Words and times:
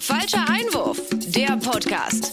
Falscher 0.00 0.44
Einwurf, 0.48 0.98
der 1.28 1.56
Podcast. 1.58 2.32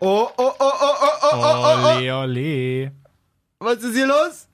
Oh, 0.00 0.28
oh, 0.36 0.42
oh, 0.42 0.52
oh, 0.58 0.70
oh, 0.70 0.94
oh, 1.22 1.28
oh, 1.32 1.38
oh, 1.42 1.76
oh. 1.82 1.96
Ole, 1.96 2.14
ole. 2.14 2.92
Was 3.58 3.82
ist 3.82 3.94
hier 3.96 4.06
los? 4.06 4.46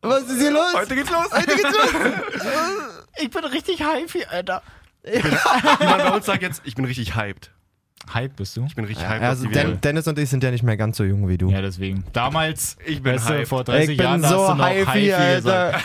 Was 0.00 0.22
ist 0.22 0.40
hier 0.40 0.50
los? 0.50 0.72
Heute 0.74 0.94
geht's 0.94 1.10
los. 1.10 1.30
Heute 1.30 1.56
geht's 1.56 1.62
los. 1.62 3.02
ich 3.18 3.30
bin 3.30 3.44
richtig 3.44 3.80
hyped, 3.80 4.32
Alter. 4.32 4.62
Ich 5.02 5.22
bin, 5.22 5.36
bei 5.78 6.10
uns 6.10 6.24
sagt 6.24 6.42
jetzt, 6.42 6.62
ich 6.64 6.74
bin 6.74 6.86
richtig 6.86 7.14
hyped. 7.14 7.50
Hype 8.12 8.36
bist 8.36 8.56
du? 8.56 8.64
Ich 8.64 8.74
bin 8.74 8.86
richtig 8.86 9.06
hyped. 9.06 9.22
Also 9.22 9.46
Den, 9.48 9.80
Dennis 9.82 10.06
und 10.08 10.18
ich 10.18 10.30
sind 10.30 10.42
ja 10.42 10.50
nicht 10.50 10.62
mehr 10.62 10.78
ganz 10.78 10.96
so 10.96 11.04
jung 11.04 11.28
wie 11.28 11.36
du. 11.36 11.50
Ja, 11.50 11.60
deswegen. 11.60 12.04
Damals, 12.14 12.76
ich 12.86 13.02
bin 13.02 13.14
weißt 13.14 13.48
vor 13.48 13.64
30 13.64 13.90
ich 13.90 14.00
Jahren, 14.00 14.22
bin 14.22 14.30
so 14.30 14.48
hast 14.48 14.52
du 14.52 14.62
noch 14.62 14.70
hypey, 14.70 15.12
Alter. 15.12 15.80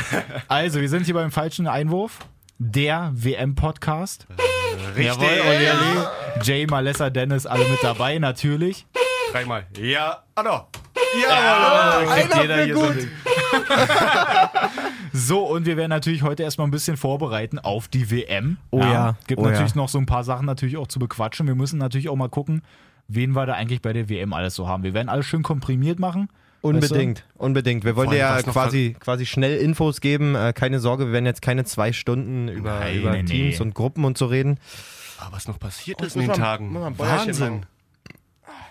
Also, 0.48 0.80
wir 0.80 0.88
sind 0.90 1.06
hier 1.06 1.14
beim 1.14 1.32
falschen 1.32 1.68
Einwurf. 1.68 2.20
Der 2.62 3.14
WM-Podcast. 3.14 4.28
Richtig. 4.90 5.06
Jawohl, 5.06 5.30
ole. 5.48 6.10
Jay, 6.44 6.68
Malessa, 6.68 7.10
Dennis, 7.10 7.46
alle 7.46 7.64
mit 7.70 7.82
dabei, 7.82 8.20
natürlich. 8.20 8.86
Dreimal. 9.32 9.66
Ja, 9.78 10.24
Anno. 10.36 10.68
Ja, 11.22 12.00
einer 12.00 12.42
jeder 12.42 12.64
hier 12.66 12.76
so 12.76 12.82
gut. 12.82 13.08
und 15.54 15.66
wir 15.66 15.78
werden 15.78 15.90
natürlich 15.90 16.22
heute 16.22 16.44
erstmal 16.44 16.68
ein 16.68 16.72
bisschen 16.72 16.98
vorbereiten 16.98 17.60
auf 17.60 17.88
die 17.88 18.12
WM. 18.12 18.58
Oh 18.72 18.80
ja, 18.80 19.16
Gibt 19.28 19.40
oh 19.40 19.46
natürlich 19.46 19.76
ja. 19.76 19.78
noch 19.78 19.88
so 19.88 19.98
ein 19.98 20.06
paar 20.06 20.26
Sachen 20.26 20.46
natürlich 20.46 20.76
auch 20.76 20.88
zu 20.88 21.00
bequatschen. 21.00 21.48
Wir 21.48 21.56
müssen 21.56 21.80
natürlich 21.80 22.10
auch 22.10 22.18
mal 22.18 22.28
gucken, 22.28 22.62
wen 23.08 23.32
wir 23.38 23.46
da 23.46 23.54
eigentlich 23.54 23.82
bei 23.82 23.94
der 23.94 24.10
WM 24.10 24.34
alles 24.34 24.56
so 24.56 24.68
haben. 24.68 24.84
Wir 24.84 24.94
werden 24.94 25.08
alles 25.08 25.26
schön 25.26 25.44
komprimiert 25.44 26.00
machen. 26.00 26.28
Unbedingt, 26.62 27.24
unbedingt. 27.36 27.86
Wir 27.86 27.96
wollen 27.96 28.10
dir 28.10 28.18
ja 28.18 28.42
quasi, 28.42 28.96
quasi 29.00 29.26
schnell 29.26 29.58
Infos 29.58 30.02
geben. 30.02 30.36
Äh, 30.36 30.54
keine 30.54 30.80
Sorge, 30.80 31.06
wir 31.08 31.14
werden 31.14 31.26
jetzt 31.26 31.42
keine 31.42 31.64
zwei 31.64 31.94
Stunden 31.94 32.50
über, 32.50 32.80
Nein, 32.80 33.00
über 33.00 33.12
nee, 33.12 33.24
Teams 33.24 33.60
nee. 33.60 33.62
und 33.62 33.74
Gruppen 33.74 34.04
und 34.04 34.18
so 34.18 34.26
reden. 34.26 34.60
Aber 35.20 35.36
was 35.36 35.48
noch 35.48 35.60
passiert 35.60 36.00
Oh, 36.02 36.06
ist 36.06 36.16
in 36.16 36.24
den 36.24 36.34
Tagen. 36.34 36.74
Bäuerchen 36.74 36.98
Wahnsinn. 36.98 37.66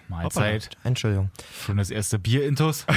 Mahlzeit. 0.09 0.71
Entschuldigung. 0.85 1.31
Schon 1.67 1.77
das 1.77 1.91
erste 1.91 2.19
Bier-Intus. 2.19 2.87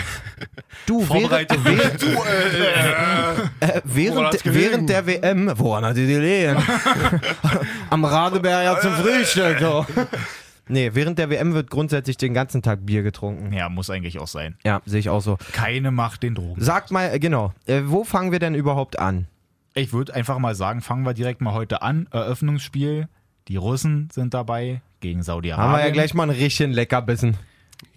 Du, 0.87 1.01
Vorbereitung. 1.01 1.63
während, 1.63 2.01
äh, 3.59 3.81
Woran 3.83 4.25
hat's 4.25 4.45
während, 4.45 4.55
während 4.55 4.89
der 4.89 5.05
WM, 5.05 5.51
woran 5.57 5.85
hat 5.85 5.97
die 5.97 6.07
gelegen? 6.07 6.57
Am 7.89 8.05
Radeberger 8.05 8.79
zum 8.81 8.93
Frühstück. 8.93 9.57
Oh. 9.61 9.85
Nee, 10.71 10.91
während 10.93 11.19
der 11.19 11.29
WM 11.29 11.53
wird 11.53 11.69
grundsätzlich 11.69 12.17
den 12.17 12.33
ganzen 12.33 12.61
Tag 12.61 12.85
Bier 12.85 13.03
getrunken. 13.03 13.51
Ja, 13.51 13.67
muss 13.69 13.89
eigentlich 13.89 14.19
auch 14.19 14.27
sein. 14.27 14.55
Ja, 14.63 14.81
sehe 14.85 14.99
ich 14.99 15.09
auch 15.09 15.21
so. 15.21 15.37
Keine 15.51 15.91
Macht 15.91 16.23
den 16.23 16.35
Drogen. 16.35 16.61
Sag 16.61 16.91
mal, 16.91 17.13
äh, 17.13 17.19
genau, 17.19 17.53
äh, 17.65 17.81
wo 17.85 18.03
fangen 18.03 18.31
wir 18.31 18.39
denn 18.39 18.55
überhaupt 18.55 18.97
an? 18.97 19.27
Ich 19.73 19.93
würde 19.93 20.13
einfach 20.13 20.37
mal 20.39 20.55
sagen, 20.55 20.81
fangen 20.81 21.05
wir 21.05 21.13
direkt 21.13 21.41
mal 21.41 21.53
heute 21.53 21.81
an. 21.81 22.07
Eröffnungsspiel. 22.11 23.07
Die 23.47 23.55
Russen 23.57 24.09
sind 24.11 24.33
dabei 24.33 24.81
gegen 25.01 25.23
Saudi-Arabien. 25.23 25.71
Haben 25.71 25.77
wir 25.79 25.85
ja 25.85 25.91
gleich 25.91 26.13
mal 26.13 26.23
ein 26.23 26.29
richtigen 26.29 26.71
Leckerbissen. 26.71 27.37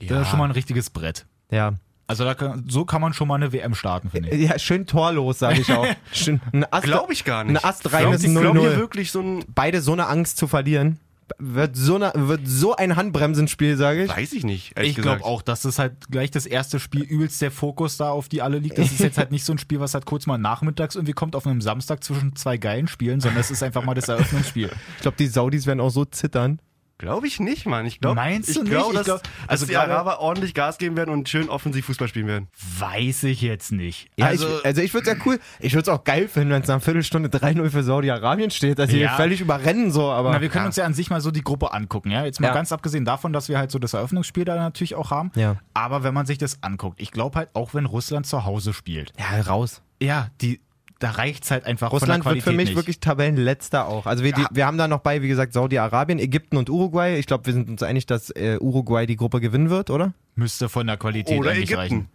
Das 0.08 0.22
ist 0.22 0.28
schon 0.28 0.38
mal 0.38 0.46
ein 0.46 0.50
richtiges 0.50 0.90
Brett. 0.90 1.26
Ja. 1.50 1.74
Also 2.06 2.24
da 2.24 2.34
kann, 2.34 2.64
so 2.68 2.84
kann 2.84 3.00
man 3.00 3.14
schon 3.14 3.28
mal 3.28 3.36
eine 3.36 3.52
WM 3.52 3.74
starten, 3.74 4.10
finde 4.10 4.30
ich. 4.30 4.48
Ja, 4.48 4.58
schön 4.58 4.86
torlos, 4.86 5.38
sage 5.38 5.60
ich 5.60 5.72
auch. 5.72 5.86
Schön, 6.12 6.40
ein 6.52 6.70
Ast, 6.70 6.84
Glaube 6.84 7.12
ich 7.14 7.24
gar 7.24 7.44
nicht. 7.44 7.64
Ein 7.64 7.68
astreines 7.68 8.22
Ich 8.22 8.30
glaube 8.30 8.60
hier 8.60 8.72
0-0. 8.72 8.76
wirklich 8.76 9.10
so 9.10 9.20
ein, 9.20 9.44
Beide 9.48 9.80
so 9.80 9.92
eine 9.92 10.06
Angst 10.06 10.36
zu 10.36 10.46
verlieren. 10.46 10.98
Wird 11.38 11.76
so, 11.76 11.96
eine, 11.96 12.12
wird 12.14 12.42
so 12.44 12.76
ein 12.76 12.96
Handbremsenspiel, 12.96 13.76
sage 13.76 14.04
ich. 14.04 14.10
weiß 14.10 14.32
ich 14.32 14.44
nicht, 14.44 14.78
Ich 14.78 14.96
glaube 14.96 15.24
auch, 15.24 15.42
dass 15.42 15.62
das 15.62 15.78
halt 15.78 16.10
gleich 16.10 16.30
das 16.30 16.46
erste 16.46 16.78
Spiel 16.78 17.02
übelst 17.02 17.40
der 17.40 17.50
Fokus 17.50 17.96
da 17.96 18.10
auf 18.10 18.28
die 18.28 18.42
alle 18.42 18.58
liegt. 18.58 18.78
Das 18.78 18.92
ist 18.92 19.00
jetzt 19.00 19.18
halt 19.18 19.30
nicht 19.30 19.44
so 19.44 19.52
ein 19.52 19.58
Spiel, 19.58 19.80
was 19.80 19.94
halt 19.94 20.06
kurz 20.06 20.26
mal 20.26 20.38
nachmittags 20.38 20.94
irgendwie 20.96 21.12
kommt 21.12 21.34
auf 21.36 21.46
einem 21.46 21.60
Samstag 21.60 22.04
zwischen 22.04 22.36
zwei 22.36 22.56
geilen 22.58 22.88
Spielen, 22.88 23.20
sondern 23.20 23.40
es 23.40 23.50
ist 23.50 23.62
einfach 23.62 23.84
mal 23.84 23.94
das 23.94 24.08
Eröffnungsspiel. 24.08 24.70
Ich 24.96 25.02
glaube, 25.02 25.16
die 25.18 25.26
Saudis 25.26 25.66
werden 25.66 25.80
auch 25.80 25.90
so 25.90 26.04
zittern. 26.04 26.60
Glaube 26.98 27.26
ich 27.26 27.40
nicht, 27.40 27.66
Mann. 27.66 27.86
Ich 27.86 28.00
glaube, 28.00 28.14
Meinst 28.14 28.50
ich 28.50 28.54
du 28.54 28.62
nicht? 28.62 28.70
glaube, 28.70 28.90
Ich 28.92 28.96
dass, 28.98 29.04
glaub- 29.06 29.22
dass 29.22 29.30
also 29.48 29.66
die 29.66 29.76
Araber 29.76 30.20
ordentlich 30.20 30.54
Gas 30.54 30.78
geben 30.78 30.96
werden 30.96 31.10
und 31.10 31.28
schön 31.28 31.48
offensiv 31.48 31.86
Fußball 31.86 32.06
spielen 32.06 32.28
werden. 32.28 32.48
Weiß 32.78 33.24
ich 33.24 33.42
jetzt 33.42 33.72
nicht. 33.72 34.08
Ja, 34.16 34.26
also, 34.26 34.46
ich, 34.58 34.64
also 34.64 34.80
ich 34.80 34.94
würde 34.94 35.10
es 35.10 35.16
ja 35.18 35.22
cool, 35.26 35.40
ich 35.58 35.72
würde 35.74 35.82
es 35.82 35.88
auch 35.88 36.04
geil 36.04 36.28
finden, 36.28 36.50
wenn 36.50 36.62
es 36.62 36.68
nach 36.68 36.74
einer 36.76 36.80
Viertelstunde 36.80 37.28
3-0 37.30 37.68
für 37.70 37.82
Saudi-Arabien 37.82 38.50
steht, 38.52 38.78
dass 38.78 38.90
sie 38.90 39.00
Ja. 39.00 39.16
völlig 39.16 39.40
überrennen 39.40 39.90
so, 39.90 40.10
aber 40.10 40.30
na, 40.32 40.40
wir 40.40 40.48
können 40.48 40.66
uns 40.66 40.76
ja 40.76 40.84
an 40.84 40.94
sich 40.94 41.10
mal 41.10 41.20
so 41.20 41.32
die 41.32 41.42
Gruppe 41.42 41.72
angucken, 41.72 42.10
ja. 42.12 42.24
Jetzt 42.24 42.40
mal 42.40 42.48
Ja. 42.48 42.54
ganz 42.54 42.70
abgesehen 42.70 43.04
davon, 43.04 43.32
dass 43.32 43.48
wir 43.48 43.58
halt 43.58 43.72
so 43.72 43.78
das 43.80 43.92
Eröffnungsspiel 43.94 44.44
da 44.44 44.54
natürlich 44.54 44.94
auch 44.94 45.10
haben. 45.10 45.32
Ja. 45.34 45.56
Aber 45.74 46.04
wenn 46.04 46.14
man 46.14 46.26
sich 46.26 46.38
das 46.38 46.62
anguckt, 46.62 47.00
ich 47.00 47.10
glaube 47.10 47.38
halt, 47.38 47.48
auch 47.54 47.74
wenn 47.74 47.86
Russland 47.86 48.26
zu 48.26 48.44
Hause 48.44 48.72
spielt, 48.72 49.12
ja, 49.18 49.40
raus. 49.42 49.82
ja, 50.00 50.28
die, 50.40 50.60
da 51.04 51.10
reicht's 51.10 51.50
halt 51.50 51.66
einfach 51.66 51.92
Russland 51.92 52.24
von 52.24 52.30
der 52.32 52.36
wird 52.36 52.44
für 52.44 52.52
mich 52.52 52.70
nicht. 52.70 52.76
wirklich 52.76 52.98
Tabellenletzter 53.00 53.86
auch. 53.86 54.06
Also 54.06 54.24
wir, 54.24 54.32
die, 54.32 54.44
wir 54.50 54.66
haben 54.66 54.78
da 54.78 54.88
noch 54.88 55.00
bei, 55.00 55.20
wie 55.22 55.28
gesagt, 55.28 55.52
Saudi-Arabien, 55.52 56.18
Ägypten 56.18 56.56
und 56.56 56.70
Uruguay. 56.70 57.18
Ich 57.18 57.26
glaube, 57.26 57.44
wir 57.46 57.52
sind 57.52 57.68
uns 57.68 57.82
einig, 57.82 58.06
dass 58.06 58.30
äh, 58.30 58.56
Uruguay 58.60 59.06
die 59.06 59.16
Gruppe 59.16 59.40
gewinnen 59.40 59.68
wird, 59.70 59.90
oder? 59.90 60.14
Müsste 60.34 60.68
von 60.68 60.86
der 60.86 60.96
Qualität 60.96 61.38
Oder 61.38 61.50
eigentlich 61.50 61.64
Ägypten. 61.70 61.80
reichen. 61.80 62.08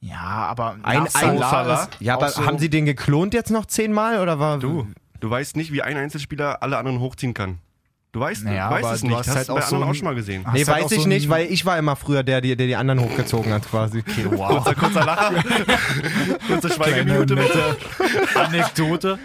Ja, 0.00 0.16
aber 0.20 0.76
Ein, 0.82 1.02
ein 1.02 1.06
Salah 1.08 1.82
ist 1.84 1.90
Ja, 2.00 2.14
aber 2.14 2.30
so- 2.30 2.46
haben 2.46 2.58
sie 2.58 2.70
den 2.70 2.86
geklont 2.86 3.34
jetzt 3.34 3.50
noch 3.50 3.66
zehnmal 3.66 4.20
oder 4.20 4.38
war 4.38 4.58
Du, 4.58 4.86
du 5.20 5.28
weißt 5.30 5.56
nicht, 5.56 5.72
wie 5.72 5.82
ein 5.82 5.98
Einzelspieler 5.98 6.62
alle 6.62 6.78
anderen 6.78 7.00
hochziehen 7.00 7.34
kann. 7.34 7.58
Du 8.12 8.18
weißt, 8.20 8.42
Naja, 8.44 8.68
du 8.68 8.74
weißt 8.74 8.84
aber 8.84 8.94
es 8.94 9.00
du 9.02 9.06
nicht. 9.06 9.16
hast 9.18 9.26
Das 9.28 9.34
halt 9.36 9.38
hast 9.38 9.48
du 9.48 9.54
bei 9.54 9.60
auch 9.60 9.62
so 9.68 9.74
anderen 9.76 9.82
ein- 9.88 9.90
auch 9.90 9.94
schon 9.94 10.04
mal 10.04 10.14
gesehen. 10.16 10.44
Hast 10.44 10.52
Nee, 10.54 10.58
halt 10.64 10.68
weiß 10.68 10.84
auch 10.86 10.90
ich 10.92 11.02
so 11.02 11.08
nicht, 11.08 11.28
weil 11.28 11.46
ich 11.46 11.64
war 11.64 11.78
immer 11.78 11.94
früher 11.94 12.22
der, 12.24 12.40
der, 12.40 12.56
der 12.56 12.66
die 12.66 12.74
anderen 12.76 13.00
hochgezogen 13.00 13.52
hat 13.52 13.68
quasi. 13.70 14.02
Wow. 14.30 14.48
Kurzer, 14.64 14.74
kurzer 14.74 15.04
Lacher. 15.04 15.44
Kurze 16.48 16.70
Schweigeminute 16.70 17.36
bitte. 17.36 17.76
Anekdote. 18.34 19.18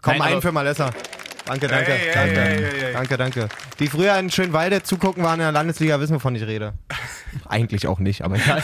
Komm, 0.00 0.18
Nein, 0.18 0.32
einen 0.32 0.42
für 0.42 0.52
Malessa. 0.52 0.90
Danke, 1.44 1.66
danke, 1.68 1.92
hey, 1.92 2.10
danke, 2.14 2.40
hey, 2.40 2.58
hey. 2.80 2.92
danke, 2.92 3.16
danke. 3.16 3.48
Die 3.78 3.88
früher 3.88 4.16
in 4.18 4.30
Schönwalde 4.30 4.82
zugucken 4.82 5.22
waren 5.24 5.34
in 5.40 5.44
der 5.44 5.52
Landesliga, 5.52 5.98
wissen, 6.00 6.14
wovon 6.14 6.34
ich 6.36 6.42
rede. 6.46 6.72
Eigentlich 7.48 7.86
auch 7.88 7.98
nicht, 7.98 8.22
aber 8.22 8.36
egal. 8.36 8.62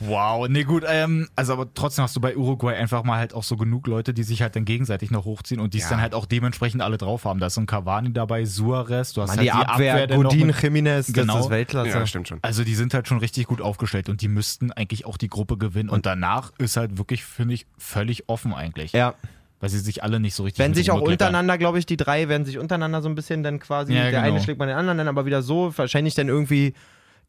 Wow, 0.00 0.48
nee 0.48 0.64
gut, 0.64 0.82
ähm, 0.88 1.28
also 1.36 1.52
aber 1.52 1.72
trotzdem 1.74 2.02
hast 2.04 2.16
du 2.16 2.20
bei 2.20 2.36
Uruguay 2.36 2.74
einfach 2.74 3.04
mal 3.04 3.18
halt 3.18 3.34
auch 3.34 3.42
so 3.42 3.56
genug 3.56 3.86
Leute, 3.86 4.14
die 4.14 4.22
sich 4.22 4.40
halt 4.42 4.56
dann 4.56 4.64
gegenseitig 4.64 5.10
noch 5.10 5.24
hochziehen 5.26 5.60
und 5.60 5.74
die 5.74 5.78
es 5.78 5.84
Ja. 5.84 5.90
dann 5.90 6.00
halt 6.00 6.14
auch 6.14 6.24
dementsprechend 6.26 6.80
alle 6.82 6.96
drauf 6.96 7.24
haben. 7.26 7.38
Da 7.38 7.48
ist 7.48 7.54
so 7.54 7.60
ein 7.60 7.66
Cavani 7.66 8.12
dabei, 8.12 8.44
Suarez, 8.46 9.12
du 9.12 9.20
hast 9.22 9.28
Mann, 9.28 9.38
halt 9.38 9.46
die 9.48 9.52
Abwehr, 9.52 10.08
noch 10.08 10.16
Godin, 10.30 10.46
mit- 10.48 10.56
Jiménez, 10.56 11.12
Genau. 11.12 11.34
das 11.36 11.44
ist 11.44 11.50
Weltklasse. 11.50 11.90
Ja, 11.90 12.06
stimmt 12.06 12.28
schon. 12.28 12.38
Also 12.42 12.64
die 12.64 12.74
sind 12.74 12.94
halt 12.94 13.08
schon 13.08 13.18
richtig 13.18 13.46
gut 13.46 13.60
aufgestellt 13.60 14.08
und 14.08 14.22
die 14.22 14.28
müssten 14.28 14.72
eigentlich 14.72 15.04
auch 15.04 15.18
die 15.18 15.28
Gruppe 15.28 15.58
gewinnen. 15.58 15.90
Und 15.90 16.06
danach 16.06 16.52
ist 16.58 16.76
halt 16.78 16.96
wirklich, 16.96 17.24
finde 17.24 17.54
ich, 17.54 17.66
völlig 17.76 18.28
offen 18.28 18.54
eigentlich. 18.54 18.92
Ja, 18.92 19.14
Weil 19.60 19.68
sie 19.68 19.78
sich 19.80 20.02
alle 20.02 20.18
nicht 20.20 20.34
so 20.34 20.44
richtig 20.44 20.66
mit 20.66 20.74
sich 20.74 20.90
auch 20.90 21.02
untereinander, 21.02 21.58
glaube 21.58 21.78
ich, 21.78 21.84
die 21.84 21.98
drei 21.98 22.30
werden 22.30 22.46
sich 22.46 22.58
untereinander 22.58 23.02
so 23.02 23.10
ein 23.10 23.14
bisschen 23.14 23.42
dann 23.42 23.58
quasi, 23.58 23.92
Ja, 23.92 24.04
der 24.04 24.12
genau. 24.12 24.22
eine 24.24 24.40
schlägt 24.40 24.58
mal 24.58 24.64
den 24.64 24.76
anderen, 24.76 24.96
dann 24.96 25.08
aber 25.08 25.26
wieder 25.26 25.42
so, 25.42 25.76
wahrscheinlich 25.76 26.14
dann 26.14 26.28
irgendwie, 26.28 26.72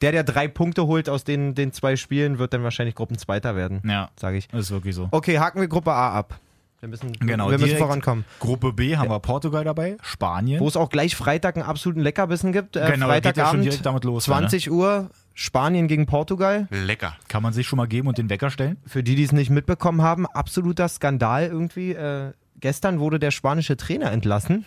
der, 0.01 0.11
der 0.11 0.23
drei 0.23 0.47
Punkte 0.47 0.87
holt 0.87 1.09
aus 1.09 1.23
den, 1.23 1.55
den 1.55 1.71
zwei 1.73 1.95
Spielen, 1.95 2.39
wird 2.39 2.53
dann 2.53 2.63
wahrscheinlich 2.63 2.95
Gruppenzweiter 2.95 3.55
werden, 3.55 3.81
Ja, 3.85 4.09
sage 4.19 4.37
ich. 4.37 4.51
ist 4.53 4.71
wirklich 4.71 4.95
so. 4.95 5.07
Okay, 5.11 5.39
haken 5.39 5.59
wir 5.61 5.67
Gruppe 5.67 5.91
A 5.91 6.13
ab. 6.13 6.39
Wir 6.79 6.89
müssen, 6.89 7.11
Genau, 7.13 7.51
wir 7.51 7.59
müssen 7.59 7.77
vorankommen. 7.77 8.25
Gruppe 8.39 8.73
B 8.73 8.97
haben 8.97 9.09
wir 9.11 9.19
Portugal 9.19 9.63
dabei, 9.63 9.97
Spanien. 10.01 10.59
Wo 10.59 10.67
es 10.67 10.75
auch 10.75 10.89
gleich 10.89 11.15
Freitag 11.15 11.55
einen 11.55 11.65
absoluten 11.65 11.99
Leckerbissen 12.01 12.51
gibt. 12.51 12.75
Äh, 12.75 12.91
Genau, 12.93 13.07
da 13.07 13.19
geht 13.19 13.25
ja 13.25 13.31
schon 13.33 13.43
Freitagabend, 13.43 13.65
direkt 13.65 13.85
damit 13.85 14.03
los, 14.03 14.27
ne? 14.27 14.33
20 14.33 14.71
Uhr, 14.71 15.11
Spanien 15.35 15.87
gegen 15.87 16.07
Portugal. 16.07 16.67
Lecker. 16.71 17.15
Kann 17.27 17.43
man 17.43 17.53
sich 17.53 17.67
schon 17.67 17.77
mal 17.77 17.87
geben 17.87 18.07
und 18.07 18.17
den 18.17 18.31
Wecker 18.31 18.49
stellen? 18.49 18.77
Für 18.87 19.03
die, 19.03 19.13
die 19.15 19.23
es 19.23 19.31
nicht 19.31 19.51
mitbekommen 19.51 20.01
haben, 20.01 20.25
absoluter 20.25 20.87
Skandal 20.87 21.45
irgendwie. 21.45 21.91
Äh, 21.91 22.31
gestern 22.59 22.99
wurde 22.99 23.19
der 23.19 23.29
spanische 23.29 23.77
Trainer 23.77 24.11
entlassen. 24.11 24.65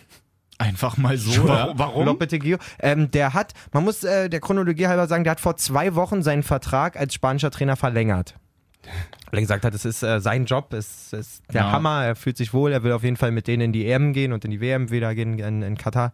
Einfach 0.57 0.97
mal 0.97 1.17
so. 1.17 1.47
ja. 1.47 1.73
Lopetegui. 1.73 2.57
Ähm, 2.79 3.11
der 3.11 3.33
hat, 3.33 3.53
man 3.73 3.83
muss 3.83 4.03
äh, 4.03 4.29
der 4.29 4.39
Chronologie 4.39 4.87
halber 4.87 5.07
sagen, 5.07 5.23
der 5.23 5.31
hat 5.31 5.39
vor 5.41 5.57
zwei 5.57 5.95
Wochen 5.95 6.23
seinen 6.23 6.43
Vertrag 6.43 6.95
als 6.97 7.13
spanischer 7.13 7.51
Trainer 7.51 7.75
verlängert. 7.75 8.35
Weil 9.31 9.39
er 9.39 9.41
gesagt 9.41 9.65
hat, 9.65 9.73
es 9.73 9.83
ist 9.83 10.03
äh, 10.03 10.21
sein 10.21 10.45
Job, 10.45 10.71
es 10.73 11.11
ist 11.11 11.41
der 11.51 11.61
Ja. 11.63 11.71
Hammer, 11.71 12.05
er 12.05 12.15
fühlt 12.15 12.37
sich 12.37 12.53
wohl, 12.53 12.71
er 12.71 12.83
will 12.83 12.91
auf 12.93 13.03
jeden 13.03 13.17
Fall 13.17 13.31
mit 13.31 13.47
denen 13.47 13.61
in 13.63 13.73
die 13.73 13.85
EM 13.87 14.13
gehen 14.13 14.31
und 14.31 14.45
in 14.45 14.51
die 14.51 14.61
WM 14.61 14.91
wieder 14.91 15.13
gehen 15.15 15.39
in, 15.39 15.61
in 15.61 15.77
Katar. 15.77 16.13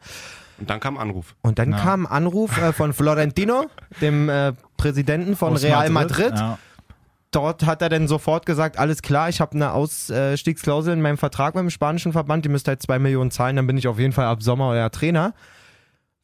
Und 0.58 0.70
dann 0.70 0.80
kam 0.80 0.98
Anruf. 0.98 1.36
Und 1.42 1.60
dann 1.60 1.72
Ja. 1.72 1.78
kam 1.80 2.06
ein 2.06 2.12
Anruf 2.12 2.58
äh, 2.62 2.72
von 2.72 2.94
Florentino, 2.94 3.66
dem 4.00 4.30
äh, 4.30 4.54
Präsidenten 4.78 5.36
von 5.36 5.54
Aus 5.54 5.64
Real 5.64 5.90
Madrid. 5.90 6.34
Ja. 6.36 6.58
Dort 7.32 7.66
hat 7.66 7.82
er 7.82 7.88
dann 7.90 8.08
sofort 8.10 8.46
gesagt, 8.46 8.78
alles 8.78 9.02
klar, 9.02 9.30
ich 9.30 9.40
habe 9.40 9.56
eine 9.56 9.72
Ausstiegsklausel 9.72 10.94
in 10.94 11.02
meinem 11.02 11.18
Vertrag 11.18 11.54
beim 11.54 11.70
spanischen 11.70 12.12
Verband, 12.12 12.46
ihr 12.46 12.52
müsst 12.52 12.68
halt 12.68 12.82
zwei 12.82 13.00
Millionen 13.00 13.32
zahlen, 13.32 13.56
dann 13.56 13.68
bin 13.68 13.78
ich 13.78 13.88
auf 13.88 13.98
jeden 14.00 14.12
Fall 14.14 14.26
ab 14.26 14.44
Sommer 14.44 14.68
euer 14.68 14.92
Trainer. 14.92 15.34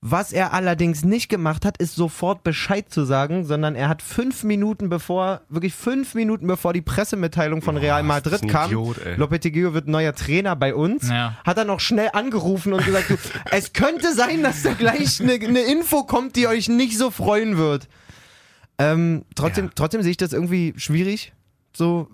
Was 0.01 0.31
er 0.31 0.53
allerdings 0.53 1.03
nicht 1.03 1.27
gemacht 1.27 1.65
hat, 1.65 1.77
ist 1.77 1.95
sofort 1.95 2.43
Bescheid 2.43 2.85
zu 2.87 3.03
sagen, 3.03 3.45
sondern 3.45 3.73
er 3.73 3.89
hat 3.89 4.03
fünf 4.03 4.43
Minuten 4.43 4.89
bevor, 4.89 5.41
wirklich 5.49 5.73
fünf 5.73 6.13
Minuten 6.13 6.45
bevor 6.45 6.71
die 6.71 6.83
Pressemitteilung 6.83 7.63
von 7.63 7.77
Real 7.77 8.03
Madrid 8.03 8.47
kam, 8.47 8.65
Idiot. 8.67 8.97
Lopetegui 9.15 9.73
wird 9.73 9.87
neuer 9.87 10.13
Trainer 10.13 10.55
bei 10.55 10.75
uns, 10.75 11.09
Ja. 11.09 11.35
hat 11.43 11.57
er 11.57 11.65
noch 11.65 11.79
schnell 11.79 12.09
angerufen 12.13 12.73
und 12.73 12.85
gesagt, 12.85 13.09
du, 13.09 13.15
es 13.51 13.73
könnte 13.73 14.13
sein, 14.13 14.43
dass 14.43 14.61
da 14.61 14.73
gleich 14.73 15.19
eine, 15.19 15.33
eine 15.33 15.61
Info 15.61 16.03
kommt, 16.03 16.35
die 16.35 16.47
euch 16.47 16.69
nicht 16.69 16.97
so 16.97 17.09
freuen 17.09 17.57
wird. 17.57 17.87
Ähm, 18.79 19.25
trotzdem, 19.35 19.65
Ja. 19.65 19.71
trotzdem 19.75 20.01
sehe 20.03 20.11
ich 20.11 20.17
das 20.17 20.33
irgendwie 20.33 20.73
schwierig. 20.77 21.33
So, 21.75 22.09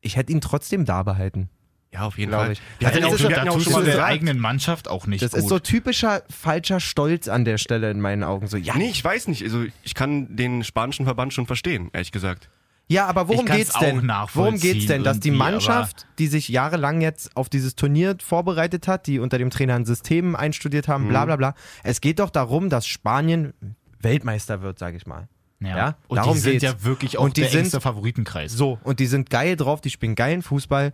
ich 0.00 0.16
hätte 0.16 0.32
ihn 0.32 0.40
trotzdem 0.40 0.84
da 0.84 1.02
behalten. 1.02 1.50
Ja, 1.92 2.02
auf 2.02 2.18
jeden 2.18 2.30
Fall. 2.30 2.52
ich. 2.52 2.60
Wir 2.78 2.86
Also 2.88 3.00
hatten 3.00 3.04
auch 3.06 3.10
schon, 3.10 3.18
so- 3.18 3.28
wir 3.30 3.36
hatten 3.36 3.46
da 3.46 3.50
auch 3.50 3.56
tust 3.56 3.64
schon 3.70 3.82
mal 3.82 3.84
der 3.84 4.04
eigenen 4.04 4.38
Mannschaft 4.38 4.86
auch 4.88 5.06
nicht 5.08 5.22
Das 5.22 5.32
gut. 5.32 5.40
ist 5.40 5.48
so 5.48 5.58
typischer 5.58 6.22
falscher 6.30 6.78
Stolz 6.78 7.26
an 7.26 7.44
der 7.44 7.58
Stelle 7.58 7.90
in 7.90 8.00
meinen 8.00 8.22
Augen. 8.22 8.46
So, 8.46 8.56
ja, 8.56 8.76
Nee, 8.76 8.90
ich 8.90 9.02
weiß 9.04 9.26
nicht. 9.26 9.42
Also 9.42 9.64
ich 9.82 9.94
kann 9.94 10.36
den 10.36 10.62
spanischen 10.62 11.04
Verband 11.04 11.34
schon 11.34 11.46
verstehen, 11.46 11.90
ehrlich 11.92 12.12
gesagt. 12.12 12.48
ja 12.86 13.06
aber 13.06 13.26
worum 13.28 13.44
geht's 13.44 13.74
auch 13.74 13.80
denn? 13.80 14.08
Worum 14.34 14.58
geht's 14.58 14.86
denn? 14.86 15.02
Dass 15.02 15.18
die 15.20 15.32
Mannschaft, 15.32 16.06
die 16.20 16.28
sich 16.28 16.48
jahrelang 16.48 17.00
jetzt 17.00 17.36
auf 17.36 17.48
dieses 17.48 17.74
Turnier 17.74 18.16
vorbereitet 18.22 18.86
hat, 18.88 19.06
die 19.08 19.18
unter 19.18 19.38
dem 19.38 19.50
Trainer 19.50 19.74
ein 19.74 19.84
System 19.84 20.36
einstudiert 20.36 20.86
haben, 20.86 21.04
Mhm. 21.04 21.08
bla 21.08 21.24
bla 21.24 21.36
bla. 21.36 21.54
Es 21.82 22.00
geht 22.00 22.20
doch 22.20 22.30
darum, 22.30 22.68
dass 22.70 22.86
Spanien 22.86 23.52
Weltmeister 24.00 24.62
wird, 24.62 24.78
sage 24.78 24.96
ich 24.96 25.06
mal. 25.06 25.28
Ja. 25.60 25.76
Ja, 25.76 25.96
Und 26.08 26.16
darum 26.16 26.34
die 26.34 26.40
sind 26.40 26.50
geht's. 26.52 26.64
ja 26.64 26.82
wirklich 26.84 27.18
auch 27.18 27.24
Und 27.24 27.36
die 27.36 27.42
der 27.42 27.50
sind- 27.50 27.60
engste 27.60 27.80
Favoritenkreis. 27.80 28.52
So, 28.52 28.78
und 28.82 28.98
die 29.00 29.06
sind 29.06 29.30
geil 29.30 29.56
drauf, 29.56 29.80
die 29.80 29.90
spielen 29.90 30.14
geilen 30.14 30.42
Fußball. 30.42 30.92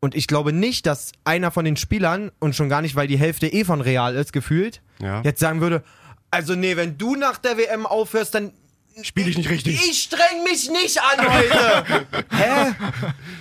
Und 0.00 0.14
ich 0.14 0.26
glaube 0.26 0.52
nicht, 0.52 0.86
dass 0.86 1.12
einer 1.24 1.50
von 1.50 1.64
den 1.64 1.76
Spielern, 1.76 2.30
und 2.38 2.54
schon 2.54 2.68
gar 2.68 2.82
nicht, 2.82 2.94
weil 2.96 3.08
die 3.08 3.18
Hälfte 3.18 3.48
eh 3.48 3.64
von 3.64 3.80
Real 3.80 4.14
ist, 4.14 4.32
gefühlt, 4.32 4.82
Ja. 5.00 5.22
jetzt 5.22 5.40
sagen 5.40 5.60
würde, 5.60 5.82
also 6.30 6.54
nee, 6.54 6.76
wenn 6.76 6.98
du 6.98 7.14
nach 7.16 7.38
der 7.38 7.56
WM 7.56 7.86
aufhörst, 7.86 8.34
dann 8.34 8.52
Spiele 9.02 9.28
ich 9.28 9.36
nicht 9.36 9.50
richtig. 9.50 9.74
ich 9.90 10.04
streng 10.04 10.42
mich 10.44 10.70
nicht 10.70 10.98
an 11.02 11.26
heute. 11.30 12.06
Hä? 12.30 12.72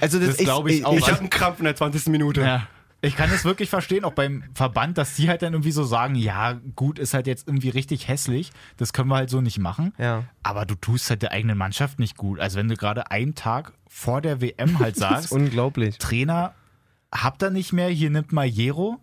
Also 0.01 0.19
das, 0.19 0.29
Das 0.35 0.38
glaub 0.39 0.67
ich 0.67 0.85
auch. 0.85 0.94
Ich 0.97 1.07
habe 1.07 1.19
einen 1.19 1.29
Krampf 1.29 1.59
in 1.59 1.65
der 1.65 1.75
20. 1.77 2.07
Minute. 2.07 2.41
Ja. 2.41 2.67
Ich 3.06 3.16
kann 3.16 3.30
es 3.31 3.46
wirklich 3.46 3.69
verstehen, 3.69 4.04
auch 4.04 4.13
beim 4.13 4.44
Verband, 4.54 4.98
dass 4.98 5.16
die 5.16 5.30
halt 5.30 5.42
dann 5.42 5.54
irgendwie 5.54 5.72
so 5.72 5.84
sagen, 5.84 6.16
ja, 6.16 6.60
gut, 6.75 7.00
ist 7.00 7.13
halt 7.13 7.28
jetzt 7.28 7.48
irgendwie 7.48 7.69
richtig 7.69 8.07
hässlich, 8.07 8.52
das 8.78 8.94
können 8.94 9.10
wir 9.10 9.16
halt 9.16 9.30
so 9.30 9.42
nicht 9.42 9.60
machen. 9.60 9.94
Ja. 9.98 10.24
Aber 10.44 10.66
du 10.66 10.75
tust 10.75 11.10
halt 11.10 11.22
der 11.22 11.31
eigenen 11.31 11.57
Mannschaft 11.57 12.00
nicht 12.00 12.18
gut. 12.18 12.40
Also 12.40 12.57
wenn 12.57 12.68
du 12.68 12.75
gerade 12.75 13.12
einen 13.12 13.36
Tag 13.36 13.74
vor 13.88 14.22
der 14.22 14.42
WM 14.42 14.80
halt 14.80 14.96
Das 15.00 15.24
ist 15.24 15.30
sagst, 15.30 15.31
unglaublich. 15.31 15.98
Trainer, 15.98 16.54
habt 17.12 17.44
ihr 17.44 17.50
nicht 17.50 17.74
mehr, 17.74 17.90
hier 17.90 18.10
nimmt 18.10 18.31
mal 18.31 18.46
Jero. 18.46 19.00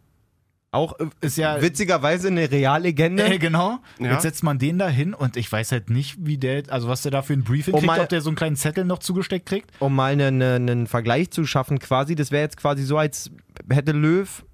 Auch 0.73 0.99
äh, 0.99 1.05
Ist 1.21 1.37
ja 1.37 1.61
witzigerweise 1.61 2.29
eine 2.29 2.51
Reallegende. 2.51 3.25
Äh, 3.25 3.39
genau. 3.39 3.79
Ja. 3.99 4.13
Jetzt 4.13 4.23
setzt 4.23 4.43
man 4.43 4.59
den 4.59 4.79
da 4.79 4.89
hin 4.89 5.13
und 5.15 5.37
ich 5.37 5.53
weiß 5.53 5.71
halt 5.71 5.91
nicht, 5.91 6.17
wie 6.19 6.39
der, 6.39 6.63
also 6.69 6.89
was 6.89 7.03
der 7.03 7.11
da 7.13 7.21
für 7.23 7.35
ein 7.35 7.45
Briefing 7.45 7.75
Um 7.75 7.81
kriegt, 7.81 7.87
mal- 7.89 8.01
ob 8.01 8.09
der 8.09 8.23
so 8.23 8.31
einen 8.31 8.37
kleinen 8.37 8.57
Zettel 8.57 8.85
noch 8.87 8.99
zugesteckt 8.99 9.47
kriegt. 9.47 9.71
um 9.81 9.95
mal 9.95 10.13
eine, 10.13 10.29
eine, 10.29 10.55
einen 10.55 10.87
Vergleich 10.87 11.31
zu 11.31 11.45
schaffen, 11.45 11.79
quasi, 11.79 12.15
das 12.15 12.31
wäre 12.31 12.43
jetzt 12.43 12.57
quasi 12.57 12.85
so, 12.85 12.97
als 12.97 13.31
hätte 13.71 13.93
Löw 13.93 14.45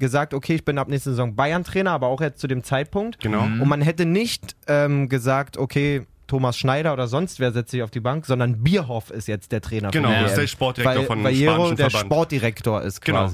gesagt, 0.00 0.34
okay, 0.34 0.56
ich 0.56 0.64
bin 0.64 0.78
ab 0.78 0.88
nächster 0.88 1.10
Saison 1.10 1.36
Bayern-Trainer, 1.36 1.92
aber 1.92 2.08
auch 2.08 2.20
jetzt 2.20 2.40
zu 2.40 2.48
dem 2.48 2.64
Zeitpunkt. 2.64 3.20
Genau. 3.20 3.42
Mhm. 3.42 3.62
Und 3.62 3.68
man 3.68 3.80
hätte 3.80 4.06
nicht 4.06 4.56
ähm, 4.66 5.08
gesagt, 5.08 5.56
okay, 5.56 6.02
Thomas 6.26 6.58
Schneider 6.58 6.92
oder 6.92 7.06
sonst 7.06 7.38
wer 7.38 7.52
setzt 7.52 7.70
sich 7.70 7.82
auf 7.84 7.90
die 7.92 8.00
Bank, 8.00 8.26
sondern 8.26 8.64
Bierhoff 8.64 9.10
ist 9.10 9.28
jetzt 9.28 9.52
der 9.52 9.60
Trainer 9.60 9.90
Genau, 9.92 10.10
das 10.10 10.32
ist 10.32 10.38
der 10.40 10.46
Sportdirektor 10.48 10.98
weil, 11.02 11.06
von 11.06 11.22
weil 11.22 11.34
spanischen 11.36 11.76
der 11.76 11.90
Verband. 11.90 12.12
Sportdirektor 12.12 12.82
ist 12.82 13.00
Genau. 13.02 13.30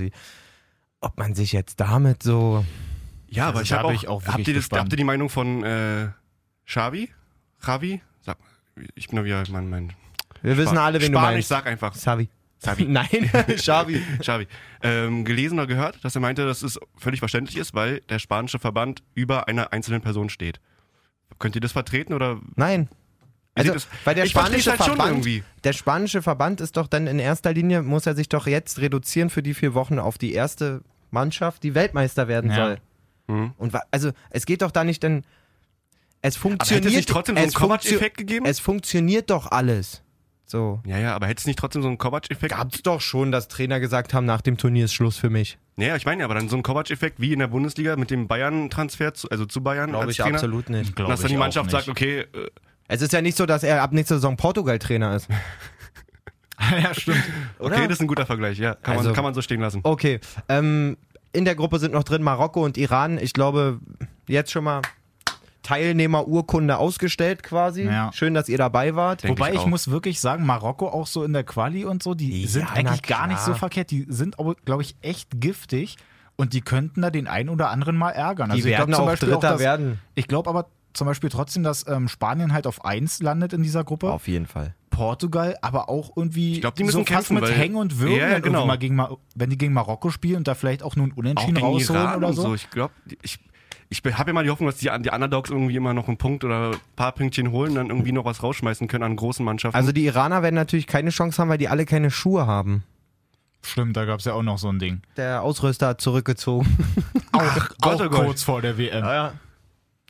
Ob 1.01 1.19
man 1.19 1.35
sich 1.35 1.53
jetzt 1.53 1.81
damit 1.81 2.23
so... 2.23 2.65
Ja, 3.29 3.49
aber 3.49 3.59
Also 3.59 3.63
ich 3.63 3.73
habe 3.73 3.89
auch, 3.89 3.93
ich 3.93 4.09
auch 4.09 4.27
habt, 4.27 4.49
ihr 4.49 4.55
das, 4.55 4.69
habt 4.73 4.93
ihr 4.93 4.97
die 4.97 5.05
Meinung 5.05 5.29
von 5.29 5.63
äh, 5.63 6.09
Xavi? 6.67 7.11
Javi? 7.65 8.03
Sag, 8.23 8.39
ich 8.95 9.09
bin 9.09 9.19
ja 9.19 9.25
wieder 9.25 9.45
mein, 9.51 9.71
mein 9.71 9.93
Wir 10.43 10.57
wissen 10.57 10.79
alle, 10.79 11.01
wen 11.01 11.13
du 11.13 11.19
Spanisch, 11.19 11.35
meinst. 11.35 11.49
sag 11.49 11.67
einfach. 11.67 11.95
Xavi. 11.95 12.29
Xavi. 12.61 12.85
Nein, 12.89 13.31
Xavi. 13.57 14.03
Xavi. 14.19 14.47
Ähm, 14.83 15.25
gelesen 15.25 15.59
oder 15.59 15.67
gehört, 15.67 16.05
dass 16.05 16.15
er 16.15 16.21
meinte, 16.21 16.45
dass 16.45 16.63
es 16.63 16.79
völlig 16.97 17.21
verständlich 17.21 17.57
ist, 17.57 17.75
weil 17.75 18.01
der 18.09 18.19
spanische 18.19 18.59
Verband 18.59 19.03
über 19.15 19.49
einer 19.49 19.73
einzelnen 19.73 20.01
Person 20.01 20.29
steht. 20.29 20.61
Könnt 21.39 21.55
ihr 21.55 21.61
das 21.61 21.73
vertreten 21.73 22.13
oder? 22.13 22.41
Nein. 22.57 22.89
Also, 23.55 23.75
weil 24.05 24.15
der 24.15 24.25
ich 24.25 24.31
spanische 24.31 24.71
halt 24.71 24.79
schon 24.81 24.97
Verband, 24.97 25.11
irgendwie. 25.11 25.43
der 25.65 25.73
spanische 25.73 26.23
Verband 26.23 26.61
ist 26.61 26.77
doch 26.77 26.87
dann 26.87 27.07
in 27.07 27.19
erster 27.19 27.53
Linie, 27.53 27.83
muss 27.83 28.07
er 28.07 28.15
sich 28.15 28.29
doch 28.29 28.47
jetzt 28.47 28.79
reduzieren 28.81 29.29
für 29.29 29.43
die 29.43 29.55
vier 29.55 29.75
Wochen 29.75 29.99
auf 29.99 30.19
die 30.19 30.33
erste 30.33 30.83
Mannschaft, 31.11 31.63
die 31.63 31.75
Weltmeister 31.75 32.29
werden 32.29 32.51
Ja. 32.51 32.57
soll. 32.57 32.79
Mhm. 33.29 33.53
Und 33.59 33.75
also, 33.91 34.11
es 34.31 34.47
geht 34.47 34.63
doch 34.63 34.71
da 34.71 34.85
nicht, 34.85 35.03
denn 35.03 35.19
es 35.19 35.23
Aber 35.23 36.25
hätte 36.25 36.39
funktioniert. 36.41 36.87
es 36.87 36.93
nicht 36.97 37.09
trotzdem 37.09 37.37
so 37.37 37.41
einen 37.41 37.49
es, 37.49 37.55
Kovac-Effekt 37.55 38.17
gegeben? 38.19 38.45
es 38.47 38.61
funktioniert 38.61 39.31
doch 39.31 39.51
alles. 39.51 40.03
So. 40.47 40.81
Ja, 40.85 40.99
ja, 40.99 41.15
aber 41.15 41.29
hätte 41.29 41.39
es 41.41 41.47
nicht 41.47 41.61
trotzdem 41.61 41.81
so 41.83 41.89
einen 41.89 41.97
Kovac-Effekt? 41.99 42.53
Gab's 42.53 42.83
doch 42.83 43.01
schon, 43.01 43.31
dass 43.31 43.47
Trainer 43.47 43.79
gesagt 43.79 44.13
haben, 44.13 44.27
nach 44.27 44.41
dem 44.41 44.57
Turnier 44.57 44.87
ist 44.87 44.95
Schluss 44.95 45.17
für 45.17 45.31
mich. 45.31 45.59
Naja, 45.77 45.95
ich 45.95 46.05
meine 46.05 46.21
ja, 46.21 46.25
aber 46.25 46.35
dann 46.35 46.49
so 46.49 46.57
ein 46.57 46.65
Kovac-Effekt 46.65 47.21
wie 47.21 47.33
in 47.33 47.39
der 47.39 47.47
Bundesliga 47.47 47.95
mit 47.95 48.11
dem 48.11 48.27
Bayern-Transfer, 48.27 49.15
zu- 49.15 49.31
also 49.31 49.47
zu 49.47 49.63
Bayern 49.63 49.91
Glaube 49.91 50.07
als 50.07 50.13
ich 50.13 50.19
Trainer. 50.19 50.35
absolut 50.35 50.69
nicht. 50.69 50.97
Glaube 50.97 51.13
Dass 51.13 51.21
dann 51.21 51.31
die 51.31 51.37
Mannschaft 51.37 51.71
sagt, 51.71 51.89
okay, 51.89 52.21
äh, 52.23 52.27
Es 52.89 53.01
ist 53.01 53.13
ja 53.13 53.23
nicht 53.23 53.37
so, 53.37 53.47
dass 53.47 53.63
er 53.63 53.81
ab 53.81 53.93
nächster 53.93 54.17
Saison 54.17 54.37
Portugal-Trainer 54.37 55.15
ist. 55.15 55.29
ja, 56.83 56.95
stimmt. 56.95 57.23
Oder? 57.59 57.75
okay, 57.77 57.85
das 57.85 57.95
ist 57.95 58.01
ein 58.03 58.07
guter 58.07 58.27
Vergleich, 58.27 58.59
ja. 58.59 58.75
Kann, 58.75 58.97
Also- 58.99 59.09
man, 59.11 59.15
kann 59.15 59.25
man 59.25 59.35
so 59.35 59.43
stehen 59.43 59.61
lassen. 59.61 59.81
Okay. 59.83 60.21
Ähm, 60.49 60.97
in 61.33 61.45
der 61.45 61.55
Gruppe 61.55 61.79
sind 61.79 61.93
noch 61.93 62.05
drin 62.05 62.23
Marokko 62.23 62.65
und 62.65 62.77
Iran. 62.77 63.19
Ich 63.19 63.33
glaube, 63.33 63.79
jetzt 64.27 64.51
schon 64.51 64.65
mal 64.65 64.83
Teilnehmerurkunde 65.63 66.79
ausgestellt 66.79 67.43
quasi. 67.43 67.85
Ja. 67.85 68.11
Schön, 68.13 68.35
dass 68.35 68.49
ihr 68.49 68.59
dabei 68.59 68.97
wart. 68.97 69.23
Denk 69.23 69.39
Wobei 69.39 69.51
ich 69.51 69.55
ich, 69.57 69.61
auch. 69.61 69.67
muss 69.67 69.91
wirklich 69.91 70.21
sagen, 70.21 70.45
Marokko 70.45 70.89
auch 70.89 71.07
so 71.07 71.23
in 71.23 71.33
der 71.33 71.45
Quali 71.45 71.85
und 71.85 72.03
so, 72.03 72.15
die 72.15 72.43
Ja, 72.43 72.49
sind 72.49 72.73
eigentlich 72.77 73.03
gar 73.03 73.27
nicht 73.27 73.41
so 73.41 73.55
verkehrt. 73.55 73.91
Die 73.91 74.07
sind 74.09 74.39
aber, 74.39 74.55
glaube 74.65 74.83
ich, 74.83 74.97
echt 75.03 75.29
giftig 75.41 75.97
und 76.37 76.55
die 76.55 76.61
könnten 76.63 77.03
da 77.03 77.11
den 77.11 77.29
einen 77.29 77.49
oder 77.51 77.71
anderen 77.71 77.97
mal 77.97 78.11
ärgern. 78.11 78.51
Also 78.51 78.63
Die 78.65 78.71
ich 78.71 78.77
glaub 78.77 78.89
werden 78.89 78.95
zum 78.95 79.05
auch 79.05 79.09
Beispiel 79.09 79.29
Dritter 79.29 79.51
dass, 79.51 79.61
werden. 79.61 80.01
Ich 80.15 80.27
glaube 80.27 80.49
aber 80.51 80.67
zum 80.93 81.07
Beispiel 81.07 81.31
trotzdem, 81.31 81.63
dass 81.63 81.87
ähm, 81.87 82.09
Spanien 82.09 82.53
halt 82.53 82.67
auf 82.67 82.85
1 82.85 83.23
landet 83.23 83.53
in 83.53 83.63
dieser 83.63 83.85
Gruppe. 83.85 84.11
Auf 84.11 84.27
jeden 84.27 84.47
Fall. 84.47 84.75
Portugal, 85.01 85.57
aber 85.63 85.89
auch 85.89 86.11
irgendwie 86.17 86.53
Ich 86.55 86.61
glaub, 86.61 86.75
die 86.75 86.85
müssen 86.85 86.99
so 86.99 87.05
fast 87.05 87.09
kämpfen, 87.29 87.35
mit 87.35 87.45
weil- 87.45 87.53
Hängen 87.53 87.77
und 87.77 87.99
Würgen, 87.99 88.17
Ja, 88.17 88.21
ja, 88.21 88.25
dann 88.27 88.33
irgendwie 88.39 88.49
genau. 88.51 88.67
mal 88.67 88.77
gegen, 88.77 89.01
wenn 89.35 89.49
die 89.51 89.57
gegen 89.57 89.73
Marokko 89.73 90.11
spielen 90.11 90.37
und 90.37 90.49
da 90.49 90.55
vielleicht 90.55 90.83
auch 90.83 90.95
nur 90.97 91.07
ein 91.07 91.13
Auch 91.13 91.17
Unentschieden 91.17 91.55
gegen 91.55 91.67
rausholen 91.67 92.03
Iran 92.03 92.17
oder 92.19 92.33
so. 92.35 92.43
so. 92.43 92.55
Ich 92.55 92.69
glaube, 92.71 92.93
ich, 93.23 93.39
ich 93.89 94.03
habe 94.05 94.31
ja 94.31 94.35
mal 94.35 94.45
die 94.45 94.51
Hoffnung, 94.51 94.69
dass 94.69 94.77
die, 94.79 94.91
die 95.01 95.11
Underdogs 95.11 95.49
irgendwie 95.51 95.75
immer 95.77 95.95
noch 95.95 96.07
einen 96.07 96.17
Punkt 96.19 96.45
oder 96.45 96.73
ein 96.73 96.77
paar 96.97 97.13
Pünktchen 97.13 97.51
holen 97.51 97.71
und 97.71 97.77
dann 97.77 97.87
irgendwie 97.89 98.13
noch 98.13 98.25
was 98.27 98.43
rausschmeißen 98.43 98.89
können 98.89 99.05
an 99.05 99.17
großen 99.17 99.45
Mannschaften. 99.45 99.77
Also 99.77 99.91
die 99.93 100.05
Iraner 100.05 100.43
werden 100.43 100.55
natürlich 100.55 100.87
keine 100.87 101.11
Chance 101.11 101.41
haben, 101.41 101.49
weil 101.49 101.59
die 101.59 101.69
alle 101.69 101.87
keine 101.87 102.11
Schuhe 102.11 102.47
haben. 102.47 102.85
Stimmt, 103.63 103.97
da 103.97 104.05
gab 104.05 104.21
es 104.21 104.25
ja 104.27 104.35
auch 104.35 104.43
noch 104.43 104.59
so 104.59 104.69
ein 104.69 104.79
Ding. 104.79 105.01
Der 105.17 105.43
Ausrüster 105.43 105.89
hat 105.89 106.01
zurückgezogen. 106.01 106.67
Auch, 107.33 107.43
Gott, 107.81 108.03
auch 108.03 108.11
Gott. 108.11 108.25
kurz 108.27 108.43
vor 108.43 108.61
der 108.63 108.77
WM. 108.79 109.05
ja. 109.05 109.33
Die 109.33 109.37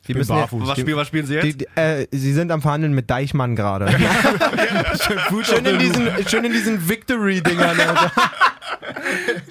bin 0.07 0.17
müssen 0.17 0.31
ja, 0.31 0.39
barfuß. 0.39 0.67
was, 0.67 0.79
spielen, 0.79 0.97
was 0.97 1.07
spielen 1.07 1.25
sie 1.25 1.35
jetzt? 1.35 1.45
die, 1.45 1.57
die, 1.57 1.67
äh, 1.75 2.07
sie 2.11 2.33
sind 2.33 2.51
am 2.51 2.61
Verhandeln 2.61 2.93
mit 2.93 3.09
Deichmann 3.09 3.55
gerade. 3.55 3.87
schön, 5.43 5.65
in 5.65 5.79
diesen, 5.79 6.09
schön 6.27 6.43
in 6.43 6.51
diesen 6.51 6.89
Victory-Dingern. 6.89 7.79
Alter. 7.79 8.11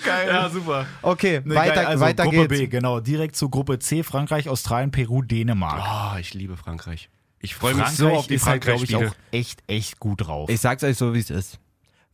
Geil. 0.05 0.29
Ja, 0.29 0.49
super. 0.49 0.87
Okay, 1.03 1.41
Nee, 1.45 1.55
weiter, 1.55 1.75
geil. 1.75 1.87
Also, 1.87 2.05
weiter 2.05 2.25
Gruppe 2.25 2.49
geht's. 2.49 2.61
B, 2.61 2.67
genau. 2.67 3.01
Direkt 3.01 3.37
zu 3.37 3.49
Gruppe 3.49 3.79
C, 3.79 4.03
Frankreich, 4.03 4.49
Australien, 4.49 4.91
Peru, 4.91 5.23
Dänemark. 5.23 6.15
Oh, 6.15 6.19
ich 6.19 6.35
liebe 6.35 6.57
Frankreich. 6.57 7.09
Ich 7.41 7.55
freue 7.55 7.75
mich 7.75 7.85
Frankreich 7.85 7.97
so 7.97 8.09
auf 8.11 8.27
die 8.27 8.35
ist 8.35 8.47
halt, 8.47 8.63
glaube 8.63 8.85
ich, 8.85 8.95
auch 8.97 9.15
echt, 9.31 9.63
echt 9.67 9.99
gut 9.99 10.27
drauf. 10.27 10.51
Ich 10.51 10.61
sag's 10.61 10.83
euch 10.85 10.97
so, 10.97 11.15
wie 11.15 11.21
es 11.21 11.31
ist. 11.31 11.59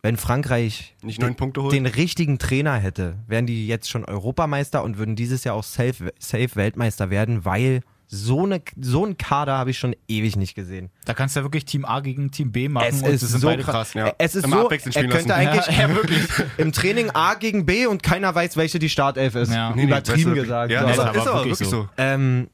Wenn 0.02 0.16
Frankreich 0.16 0.94
Nicht 1.02 1.20
neun 1.20 1.34
Punkte 1.34 1.62
holen? 1.62 1.72
den 1.72 1.86
richtigen 1.86 2.38
Trainer 2.38 2.76
hätte, 2.76 3.16
wären 3.26 3.46
die 3.46 3.66
jetzt 3.66 3.90
schon 3.90 4.04
Europameister 4.04 4.84
und 4.84 4.98
würden 4.98 5.16
dieses 5.16 5.42
Jahr 5.42 5.56
auch 5.56 5.64
safe, 5.64 6.12
safe 6.18 6.54
Weltmeister 6.54 7.10
werden, 7.10 7.44
weil 7.44 7.80
so, 8.08 8.44
eine, 8.44 8.62
so 8.80 9.04
ein 9.04 9.16
Kader 9.18 9.58
habe 9.58 9.70
ich 9.70 9.78
schon 9.78 9.96
ewig 10.06 10.36
nicht 10.36 10.54
gesehen. 10.54 10.90
da 11.04 11.14
kannst 11.14 11.34
du 11.34 11.40
ja 11.40 11.44
wirklich 11.44 11.64
Team 11.64 11.84
A 11.84 12.00
gegen 12.00 12.30
Team 12.30 12.52
B 12.52 12.68
machen 12.68 12.86
Es 12.88 13.02
und 13.02 13.10
ist 13.10 13.22
das 13.22 13.30
sind 13.30 13.40
so 13.40 13.48
beide 13.48 13.62
krass. 13.62 13.92
krass. 13.92 13.94
Ja. 13.94 14.12
Es 14.18 14.34
ist 14.34 14.44
Immer 14.44 14.62
so, 14.62 14.70
er 14.70 14.78
könnte 14.78 15.28
lassen. 15.28 15.30
eigentlich 15.32 15.66
Ja, 15.66 15.88
ja, 15.88 15.94
wirklich. 15.94 16.22
im 16.58 16.72
Training 16.72 17.10
A 17.10 17.34
gegen 17.34 17.66
B 17.66 17.86
und 17.86 18.02
keiner 18.02 18.34
weiß, 18.34 18.56
welche 18.56 18.78
die 18.78 18.88
Startelf 18.88 19.34
ist. 19.34 19.52
Ja. 19.52 19.70
Nee, 19.70 19.76
nee, 19.76 19.84
Übertrieben 19.84 20.34
du, 20.34 20.40
gesagt. 20.40 20.70
Ja, 20.70 20.80
so, 20.80 20.86
nee, 20.86 20.92
ist 20.92 20.98
aber, 21.00 21.18
ist 21.18 21.26
aber 21.26 21.44
wirklich 21.44 21.60
wirklich 21.60 21.68
so. 21.68 21.82
so. 21.82 21.88
ähm, 21.98 22.48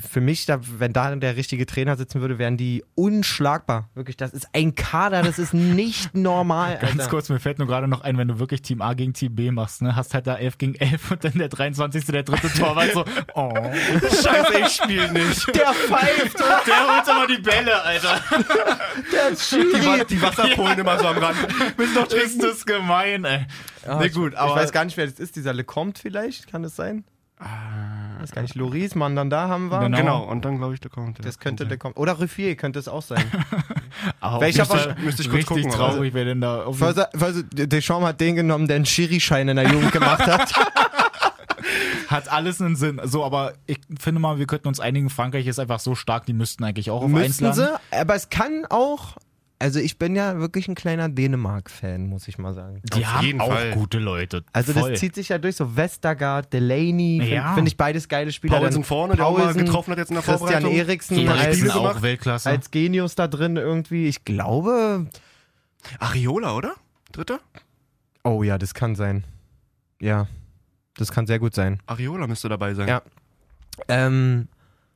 für 0.00 0.22
mich, 0.22 0.46
da, 0.46 0.58
wenn 0.78 0.94
da 0.94 1.14
der 1.14 1.36
richtige 1.36 1.66
Trainer 1.66 1.96
sitzen 1.96 2.22
würde, 2.22 2.38
wären 2.38 2.56
die 2.56 2.82
unschlagbar. 2.94 3.90
Wirklich, 3.94 4.16
das 4.16 4.32
ist 4.32 4.48
ein 4.54 4.74
Kader, 4.74 5.22
das 5.22 5.38
ist 5.38 5.52
nicht 5.52 6.14
normal. 6.14 6.78
Ganz 6.80 6.92
Alter. 6.98 7.10
kurz, 7.10 7.28
mir 7.28 7.38
fällt 7.40 7.58
nur 7.58 7.68
gerade 7.68 7.86
noch 7.88 8.00
ein, 8.00 8.16
wenn 8.16 8.28
du 8.28 8.38
wirklich 8.38 8.62
Team 8.62 8.80
A 8.80 8.94
gegen 8.94 9.12
Team 9.12 9.34
B 9.34 9.50
machst, 9.50 9.82
ne, 9.82 9.94
hast 9.94 10.14
halt 10.14 10.26
da 10.26 10.36
11 10.36 10.56
gegen 10.56 10.74
11 10.76 11.10
und 11.10 11.24
dann 11.24 11.32
der 11.34 11.48
23. 11.50 12.06
der 12.06 12.22
dritte 12.22 12.48
Torwart 12.58 12.92
so, 12.92 13.04
oh, 13.34 13.52
Scheiße, 14.00 14.58
ich 14.60 14.68
spiele 14.68 15.12
nicht. 15.12 15.46
Der 15.54 15.74
pfeift, 15.74 16.38
der 16.40 16.88
holt 16.88 17.08
aber 17.08 17.26
die 17.26 17.42
Bälle, 17.42 17.82
Alter. 17.82 18.20
der 19.12 19.30
Die, 19.32 19.36
Schiri. 19.36 19.86
Wa- 20.00 20.04
die 20.04 20.22
Wasserpolen 20.22 20.78
immer 20.78 20.98
so 20.98 21.06
am 21.06 21.18
Rand. 21.18 21.36
Müssen 21.76 21.94
doch 21.94 22.08
Ist 22.10 22.42
das 22.42 22.64
gemein, 22.64 23.24
ey. 23.26 23.46
Ah, 23.86 23.96
Nee, 23.98 24.06
ich- 24.06 24.14
gut, 24.14 24.32
ich 24.32 24.38
aber- 24.38 24.56
weiß 24.56 24.72
gar 24.72 24.84
nicht, 24.86 24.96
wer 24.96 25.06
das 25.06 25.20
ist. 25.20 25.36
Dieser 25.36 25.52
Lecomte 25.52 26.00
vielleicht, 26.00 26.46
kann 26.50 26.62
das 26.62 26.76
sein? 26.76 27.04
Ich 27.40 27.46
weiß 28.22 28.30
gar 28.32 28.42
nicht. 28.42 28.54
Loris, 28.54 28.94
man 28.94 29.16
dann 29.16 29.30
da 29.30 29.48
haben 29.48 29.70
wir. 29.70 29.80
Genau. 29.80 29.96
Genau, 29.96 30.22
und 30.24 30.44
dann 30.44 30.58
glaube 30.58 30.74
ich, 30.74 30.80
der 30.80 30.90
kommt. 30.90 31.24
Das 31.24 31.38
könnte 31.38 31.64
Lecomte. 31.64 31.98
Oder 31.98 32.12
Ruffier 32.12 32.54
könnte 32.56 32.78
es 32.78 32.88
auch 32.88 33.02
sein. 33.02 33.24
Aber 34.20 34.40
Welcher 34.40 34.64
Fall 34.64 34.96
müsste 35.02 35.22
ich 35.22 35.28
kurz 35.28 35.38
richtig 35.50 35.64
gucken, 35.64 35.70
traurig, 35.70 36.14
wer 36.14 36.24
denn 36.24 36.40
da 36.40 36.64
Verse- 36.72 37.44
Deschamps 37.52 38.06
hat 38.06 38.20
den 38.20 38.36
genommen, 38.36 38.66
der 38.68 38.76
einen 38.76 38.86
Schiri-Schein 38.86 39.48
in 39.48 39.56
der 39.56 39.68
Jugend 39.70 39.92
gemacht 39.92 40.26
hat. 40.26 40.52
Hat 42.08 42.30
alles 42.30 42.60
einen 42.60 42.76
Sinn. 42.76 43.00
So, 43.04 43.24
aber 43.24 43.54
ich 43.66 43.78
finde 43.98 44.20
mal, 44.20 44.38
wir 44.38 44.46
könnten 44.46 44.68
uns 44.68 44.80
einigen, 44.80 45.08
Frankreich 45.08 45.46
ist 45.46 45.58
einfach 45.58 45.80
so 45.80 45.94
stark, 45.94 46.26
die 46.26 46.32
müssten 46.34 46.62
eigentlich 46.64 46.90
auch 46.90 46.98
auf 47.02 47.04
eins 47.04 47.40
Müssten 47.40 47.44
landen. 47.44 47.60
sie, 47.90 47.96
aber 47.96 48.14
es 48.14 48.28
kann 48.28 48.66
auch, 48.68 49.16
Also 49.62 49.78
ich 49.78 49.96
bin 49.96 50.16
ja 50.16 50.40
wirklich 50.40 50.66
ein 50.66 50.74
kleiner 50.74 51.08
Dänemark-Fan, 51.08 52.08
muss 52.08 52.26
ich 52.26 52.36
mal 52.36 52.52
sagen. 52.52 52.82
Die 52.82 53.04
Auf 53.04 53.12
haben 53.12 53.40
auch 53.40 53.52
Fall. 53.52 53.70
gute 53.70 54.00
Leute. 54.00 54.42
Also 54.52 54.72
Voll. 54.72 54.90
das 54.90 54.98
zieht 54.98 55.14
sich 55.14 55.28
ja 55.28 55.38
durch, 55.38 55.54
so 55.54 55.76
Westergaard, 55.76 56.52
Delaney, 56.52 57.18
finde 57.20 57.34
Ja. 57.36 57.54
find 57.54 57.68
ich 57.68 57.76
beides 57.76 58.08
geile 58.08 58.32
Spieler. 58.32 58.58
Paulsen 58.58 58.82
vorne, 58.82 59.14
der 59.14 59.24
auch 59.24 59.38
mal 59.38 59.44
Paulsen, 59.44 59.64
getroffen 59.64 59.92
hat 59.92 59.98
jetzt 59.98 60.08
in 60.08 60.16
der 60.16 60.24
Christian 60.24 60.38
Vorbereitung. 60.62 60.72
Eriksen 60.72 61.14
Super 61.16 61.30
als, 61.30 61.40
Spiele 61.42 61.48
Eriksen 61.58 61.70
auch 61.70 61.82
gemacht. 61.82 62.02
Weltklasse. 62.02 62.50
als 62.50 62.70
Genius 62.72 63.14
da 63.14 63.28
drin 63.28 63.56
irgendwie. 63.56 64.08
Ich 64.08 64.24
glaube, 64.24 65.06
Ariola, 66.00 66.56
oder? 66.56 66.74
Dritter? 67.12 67.38
oh 68.24 68.42
ja, 68.42 68.58
das 68.58 68.74
kann 68.74 68.96
sein. 68.96 69.22
Ja, 70.00 70.26
das 70.96 71.12
kann 71.12 71.28
sehr 71.28 71.38
gut 71.38 71.54
sein. 71.54 71.78
Ariola 71.86 72.26
müsste 72.26 72.48
dabei 72.48 72.74
sein. 72.74 72.88
Ja. 72.88 73.02
Ähm, 73.86 74.48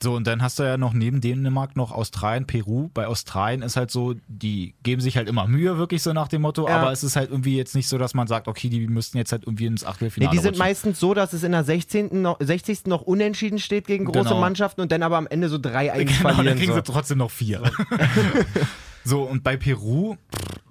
So, 0.02 0.14
und 0.14 0.26
dann 0.26 0.42
hast 0.42 0.58
du 0.58 0.62
ja 0.62 0.76
noch 0.76 0.92
neben 0.92 1.22
Dänemark 1.22 1.74
noch 1.74 1.90
Australien, 1.90 2.46
Peru. 2.46 2.90
Bei 2.92 3.06
Australien 3.06 3.62
ist 3.62 3.76
halt 3.76 3.90
so, 3.90 4.14
die 4.28 4.74
geben 4.82 5.00
sich 5.00 5.16
halt 5.16 5.26
immer 5.26 5.46
Mühe, 5.46 5.78
wirklich 5.78 6.02
so 6.02 6.12
nach 6.12 6.28
dem 6.28 6.42
Motto, 6.42 6.68
Ja. 6.68 6.76
aber 6.76 6.92
es 6.92 7.02
ist 7.02 7.16
halt 7.16 7.30
irgendwie 7.30 7.56
jetzt 7.56 7.74
nicht 7.74 7.88
so, 7.88 7.96
dass 7.96 8.12
man 8.12 8.26
sagt, 8.26 8.46
okay, 8.46 8.68
die 8.68 8.86
müssten 8.88 9.16
jetzt 9.16 9.32
halt 9.32 9.44
irgendwie 9.44 9.64
ins 9.64 9.82
nee, 9.82 9.88
Achtelfinale 9.88 10.30
die 10.32 10.36
sind 10.38 10.48
rutschen. 10.50 10.58
meistens 10.58 11.00
so, 11.00 11.14
dass 11.14 11.32
es 11.32 11.42
in 11.44 11.52
der 11.52 11.64
16. 11.64 12.20
Noch, 12.20 12.36
60. 12.40 12.86
noch 12.86 13.02
unentschieden 13.02 13.58
steht 13.58 13.86
gegen 13.86 14.04
große 14.04 14.28
Genau. 14.28 14.40
Mannschaften 14.40 14.82
und 14.82 14.92
dann 14.92 15.02
aber 15.02 15.16
am 15.16 15.26
Ende 15.26 15.48
so 15.48 15.56
3-1 15.56 15.60
Genau, 16.04 16.22
dann 16.24 16.34
verlieren. 16.34 16.58
kriegen 16.58 16.72
So. 16.72 16.76
sie 16.76 16.82
trotzdem 16.82 17.18
noch 17.18 17.30
vier. 17.30 17.62
so, 19.02 19.22
und 19.22 19.42
bei 19.42 19.56
Peru, 19.56 20.16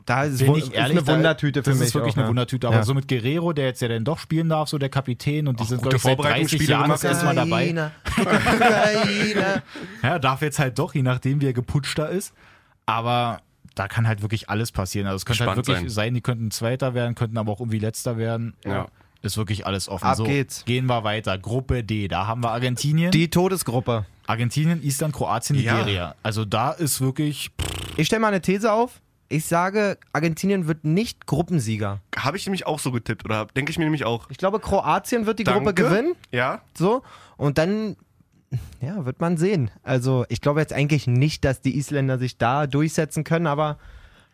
Da 0.05 0.23
ist, 0.25 0.37
bin 0.37 0.53
ich 0.55 0.65
ist 0.65 0.73
ehrlich, 0.73 0.99
eine 0.99 1.07
Wundertüte 1.07 1.63
für 1.63 1.71
das 1.71 1.79
mich. 1.79 1.87
ist 1.87 1.95
wirklich 1.95 2.13
auch, 2.13 2.17
eine 2.17 2.25
ja. 2.25 2.29
Wundertüte. 2.29 2.67
Aber 2.67 2.75
Ja. 2.77 2.83
so 2.83 2.93
mit 2.93 3.07
Guerrero, 3.07 3.53
der 3.53 3.65
jetzt 3.65 3.81
ja 3.81 3.87
dann 3.87 4.03
doch 4.05 4.19
spielen 4.19 4.49
darf, 4.49 4.69
so 4.69 4.77
der 4.77 4.89
Kapitän, 4.89 5.47
und 5.47 5.59
die 5.59 5.63
sind, 5.63 5.81
glaube 5.81 5.97
ich, 5.97 6.01
seit 6.03 6.17
30 6.19 6.23
Vorbereitungsspiele 6.23 6.71
Jahren 6.71 6.89
das 6.91 7.03
erste 7.03 7.25
Mal 7.25 7.35
dabei. 7.35 7.91
Ja, 10.03 10.19
darf 10.19 10.41
jetzt 10.41 10.59
halt 10.59 10.77
doch, 10.79 10.93
je 10.93 11.01
nachdem, 11.01 11.41
wie 11.41 11.47
er 11.47 11.53
geputschter 11.53 12.09
ist. 12.09 12.33
Aber 12.85 13.41
da 13.73 13.87
kann 13.87 14.07
halt 14.07 14.21
wirklich 14.21 14.49
alles 14.49 14.71
passieren. 14.71 15.07
Also 15.07 15.17
es 15.17 15.25
könnte 15.25 15.39
halt 15.41 15.51
Spannend 15.51 15.67
wirklich 15.67 15.91
sein. 15.91 16.05
sein. 16.07 16.13
die 16.13 16.21
könnten 16.21 16.51
Zweiter 16.51 16.93
werden, 16.93 17.15
könnten 17.15 17.37
aber 17.37 17.51
auch 17.51 17.59
irgendwie 17.59 17.79
Letzter 17.79 18.17
werden. 18.17 18.53
Ja. 18.63 18.87
Ist 19.21 19.37
wirklich 19.37 19.65
alles 19.65 19.89
offen. 19.89 20.05
Ab 20.05 20.17
so, 20.17 20.23
geht's. 20.23 20.63
Gehen 20.65 20.85
wir 20.85 21.03
weiter. 21.03 21.37
Gruppe 21.39 21.83
D, 21.83 22.07
da 22.07 22.27
haben 22.27 22.43
wir 22.43 22.51
Argentinien. 22.51 23.09
Die 23.09 23.29
Todesgruppe. 23.29 24.05
Argentinien, 24.27 24.83
Island, 24.83 25.15
Kroatien, 25.15 25.59
Ja. 25.59 25.77
Nigeria. 25.79 26.15
Also 26.21 26.45
da 26.45 26.71
ist 26.71 27.01
wirklich. 27.01 27.49
Ich 27.97 28.05
stelle 28.07 28.19
mal 28.19 28.27
eine 28.27 28.41
These 28.41 28.71
auf. 28.71 29.01
Ich 29.27 29.45
sage, 29.45 29.97
Argentinien 30.13 30.67
wird 30.67 30.83
nicht 30.83 31.25
Gruppensieger. 31.25 31.99
Habe 32.15 32.37
ich 32.37 32.45
nämlich 32.45 32.67
auch 32.67 32.79
so 32.79 32.91
getippt, 32.91 33.25
oder 33.25 33.47
denke 33.55 33.71
ich 33.71 33.77
mir 33.77 33.85
nämlich 33.85 34.05
auch. 34.05 34.29
Ich 34.29 34.37
glaube, 34.37 34.59
Kroatien 34.59 35.25
wird 35.25 35.39
die 35.39 35.43
Danke. 35.43 35.59
Gruppe 35.59 35.73
gewinnen. 35.73 36.15
Ja? 36.31 36.61
So. 36.77 37.01
Und 37.37 37.57
dann, 37.57 37.95
ja, 38.81 39.05
wird 39.05 39.21
man 39.21 39.37
sehen. 39.37 39.71
Also, 39.81 40.25
ich 40.29 40.41
glaube 40.41 40.59
jetzt 40.59 40.73
eigentlich 40.73 41.07
nicht, 41.07 41.43
dass 41.43 41.61
die 41.61 41.75
Isländer 41.77 42.19
sich 42.19 42.37
da 42.37 42.67
durchsetzen 42.67 43.23
können, 43.23 43.47
aber 43.47 43.79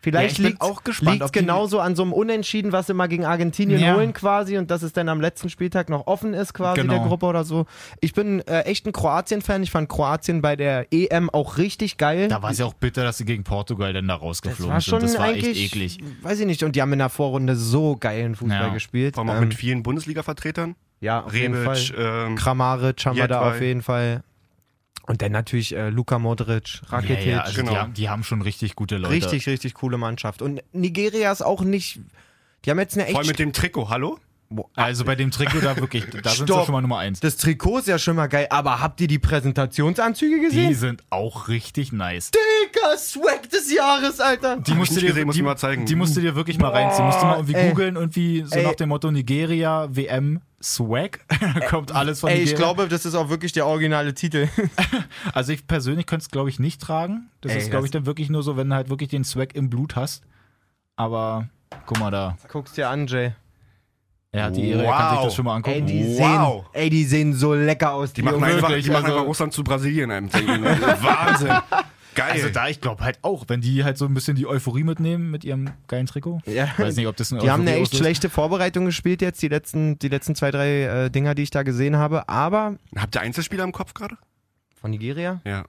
vielleicht 0.01 0.39
Ja, 0.39 0.47
liegt 0.47 0.61
auch 0.61 0.83
gespannt, 0.83 1.23
die- 1.25 1.31
genauso 1.31 1.79
an 1.79 1.95
so 1.95 2.03
einem 2.03 2.13
Unentschieden, 2.13 2.71
was 2.71 2.87
sie 2.87 2.93
mal 2.93 3.07
gegen 3.07 3.25
Argentinien 3.25 3.79
Ja. 3.79 3.95
holen 3.95 4.13
quasi 4.13 4.57
und 4.57 4.71
dass 4.71 4.81
es 4.83 4.93
dann 4.93 5.07
am 5.09 5.21
letzten 5.21 5.49
Spieltag 5.49 5.89
noch 5.89 6.07
offen 6.07 6.33
ist 6.33 6.53
quasi 6.53 6.81
Genau. 6.81 6.93
der 6.93 7.03
Gruppe 7.07 7.25
oder 7.27 7.43
so. 7.43 7.65
Ich 7.99 8.13
bin 8.13 8.41
äh, 8.47 8.61
echt 8.61 8.85
ein 8.87 8.91
Kroatien-Fan. 8.91 9.63
Ich 9.63 9.71
fand 9.71 9.87
Kroatien 9.89 10.41
bei 10.41 10.55
der 10.55 10.87
EM 10.91 11.29
auch 11.29 11.57
richtig 11.57 11.97
geil. 11.97 12.27
Da 12.27 12.41
war 12.41 12.51
es 12.51 12.57
ja 12.57 12.65
auch 12.65 12.73
bitter, 12.73 13.03
dass 13.03 13.17
sie 13.17 13.25
gegen 13.25 13.43
Portugal 13.43 13.93
dann 13.93 14.07
da 14.07 14.15
das 14.15 14.23
rausgeflogen 14.23 14.73
war 14.73 14.81
schon 14.81 15.01
sind. 15.01 15.09
Das 15.13 15.19
war 15.19 15.25
eigentlich, 15.27 15.61
echt 15.63 15.75
eklig. 15.75 15.99
weiß 16.23 16.39
ich 16.39 16.45
nicht. 16.45 16.63
Und 16.63 16.75
die 16.75 16.81
haben 16.81 16.91
in 16.93 16.99
der 16.99 17.09
Vorrunde 17.09 17.55
so 17.55 17.95
geilen 17.95 18.35
Fußball 18.35 18.67
Ja. 18.67 18.73
gespielt. 18.73 19.15
Vor 19.15 19.23
allem 19.23 19.29
auch 19.31 19.35
Ähm, 19.41 19.49
mit 19.49 19.53
vielen 19.53 19.83
Bundesliga-Vertretern. 19.83 20.75
ja, 20.99 21.21
auf 21.23 21.33
jeden 21.35 21.53
Fall. 21.63 21.75
Rebic, 21.77 21.93
ähm, 21.97 22.35
Kramaric 22.35 23.05
haben 23.05 23.15
wir 23.17 23.27
da 23.27 23.35
Jedwai. 23.41 23.55
auf 23.55 23.61
jeden 23.61 23.81
Fall. 23.81 24.23
Und 25.07 25.21
dann 25.21 25.31
natürlich 25.31 25.75
äh, 25.75 25.89
Luka 25.89 26.19
Modric, 26.19 26.81
Rakitic. 26.89 27.25
Ja, 27.25 27.31
ja, 27.31 27.39
also 27.41 27.55
Genau. 27.61 27.71
die, 27.71 27.77
haben, 27.77 27.93
die 27.93 28.09
haben 28.09 28.23
schon 28.23 28.41
richtig 28.41 28.75
gute 28.75 28.97
Leute. 28.97 29.13
Richtig, 29.13 29.47
richtig 29.47 29.73
coole 29.73 29.97
Mannschaft. 29.97 30.41
Und 30.41 30.61
Nigeria 30.73 31.31
ist 31.31 31.41
auch 31.41 31.61
nicht. 31.61 31.99
Die 32.65 32.69
haben 32.69 32.79
jetzt 32.79 32.95
eine 32.97 33.05
vor 33.07 33.15
allem 33.19 33.21
echt. 33.21 33.29
mit 33.29 33.39
dem 33.39 33.53
Trikot, 33.53 33.89
hallo? 33.89 34.19
Also 34.75 35.05
bei 35.05 35.15
dem 35.15 35.31
Trikot 35.31 35.61
da 35.61 35.77
wirklich, 35.77 36.05
da 36.23 36.29
sind 36.29 36.47
sie 36.47 36.53
schon 36.53 36.73
mal 36.73 36.81
Nummer 36.81 36.97
eins. 36.97 37.21
Das 37.21 37.37
Trikot 37.37 37.79
ist 37.79 37.87
ja 37.87 37.97
schon 37.97 38.17
mal 38.17 38.27
geil, 38.27 38.47
aber 38.49 38.81
habt 38.81 38.99
ihr 38.99 39.07
die 39.07 39.17
Präsentationsanzüge 39.17 40.35
Die 40.49 40.55
gesehen? 40.55 40.75
sind 40.75 41.03
auch 41.09 41.47
richtig 41.47 41.93
nice. 41.93 42.31
Dicker 42.31 42.97
Swag 42.97 43.49
des 43.49 43.73
Jahres, 43.73 44.19
Alter. 44.19 44.57
Die 44.57 44.73
musst 44.73 44.93
du 44.95 44.99
dir, 44.99 45.07
gesehen, 45.07 45.25
muss 45.27 45.35
die, 45.37 45.41
mal 45.41 45.55
zeigen. 45.55 45.85
die 45.85 45.95
musst 45.95 46.17
du 46.17 46.21
dir 46.21 46.35
wirklich 46.35 46.59
mal 46.59 46.69
reinziehen. 46.69 47.05
Musst 47.05 47.21
du 47.21 47.25
mal 47.27 47.35
irgendwie 47.35 47.53
ey. 47.55 47.69
googeln, 47.69 47.95
irgendwie 47.95 48.43
so 48.45 48.55
Ey. 48.57 48.65
nach 48.65 48.75
dem 48.75 48.89
Motto 48.89 49.09
Nigeria 49.09 49.87
WM 49.89 50.41
Swag. 50.61 51.19
Da 51.29 51.59
kommt 51.67 51.91
alles 51.93 52.19
von 52.21 52.29
Ey, 52.29 52.39
ich 52.41 52.55
glaube, 52.55 52.87
das 52.87 53.05
ist 53.05 53.15
auch 53.15 53.29
wirklich 53.29 53.51
der 53.51 53.65
originale 53.67 54.13
Titel. 54.13 54.47
Also 55.33 55.53
ich 55.53 55.65
persönlich 55.67 56.05
könnte 56.07 56.23
es, 56.23 56.31
glaube 56.31 56.49
ich, 56.49 56.59
nicht 56.59 56.81
tragen. 56.81 57.29
Das 57.41 57.51
Ey, 57.53 57.59
ist, 57.59 57.69
glaube 57.69 57.85
ich, 57.85 57.91
dann 57.91 58.05
wirklich 58.05 58.29
nur 58.29 58.43
so, 58.43 58.57
wenn 58.57 58.69
du 58.69 58.75
halt 58.75 58.89
wirklich 58.89 59.09
den 59.09 59.23
Swag 59.23 59.55
im 59.55 59.69
Blut 59.69 59.95
hast. 59.95 60.23
Aber 60.95 61.47
guck 61.85 61.99
mal 61.99 62.11
da. 62.11 62.37
Guck's 62.51 62.73
dir 62.73 62.89
an, 62.89 63.07
Jay. 63.07 63.31
Er 64.33 64.45
hat 64.45 64.55
die 64.55 64.69
Ehre, 64.69 64.85
er 64.85 64.91
kann 64.91 65.09
sich 65.09 65.17
Wow. 65.19 65.25
das 65.25 65.35
schon 65.35 65.45
mal 65.45 65.55
angucken. 65.55 65.75
Ey, 65.75 65.81
die 65.83 66.17
Wow. 66.19 66.63
sehen, 66.63 66.81
ey, 66.81 66.89
die 66.89 67.03
sehen 67.03 67.33
so 67.33 67.53
lecker 67.53 67.93
aus. 67.93 68.13
Die 68.13 68.21
machen, 68.21 68.43
einfach, 68.43 68.69
die 68.69 68.89
machen 68.89 69.05
also- 69.05 69.15
einfach 69.17 69.25
Russland 69.27 69.53
zu 69.53 69.63
Brasilien 69.63 70.09
einem 70.11 70.29
denken. 70.29 70.63
Wahnsinn. 71.01 71.51
Geil. 72.15 72.31
also 72.31 72.49
da, 72.49 72.67
ich 72.67 72.81
glaube 72.81 73.03
halt 73.03 73.19
auch, 73.21 73.45
wenn 73.47 73.61
die 73.61 73.83
halt 73.83 73.97
so 73.97 74.05
ein 74.05 74.13
bisschen 74.13 74.35
die 74.35 74.45
Euphorie 74.45 74.83
mitnehmen 74.83 75.31
mit 75.31 75.43
ihrem 75.43 75.69
geilen 75.87 76.05
Trikot. 76.07 76.41
Ja. 76.45 76.67
Weiß 76.77 76.95
nicht, 76.97 77.07
ob 77.07 77.15
das 77.15 77.31
eine 77.31 77.41
Die 77.41 77.49
haben 77.49 77.61
eine 77.61 77.71
Euphorie 77.71 77.81
echt 77.83 77.87
auslöst. 77.93 78.03
schlechte 78.03 78.29
Vorbereitung 78.29 78.85
gespielt 78.85 79.21
jetzt, 79.21 79.41
die 79.41 79.47
letzten, 79.47 79.97
die 79.99 80.09
letzten 80.09 80.35
zwei, 80.35 80.51
drei 80.51 80.83
äh, 81.05 81.09
Dinger, 81.09 81.35
die 81.35 81.43
ich 81.43 81.51
da 81.51 81.63
gesehen 81.63 81.95
habe. 81.95 82.27
Aber 82.27 82.75
Habt 82.97 83.15
ihr 83.15 83.21
Einzelspieler 83.21 83.63
im 83.63 83.71
Kopf 83.71 83.93
gerade? 83.93 84.17
von 84.79 84.89
Nigeria? 84.91 85.41
Ja. 85.45 85.65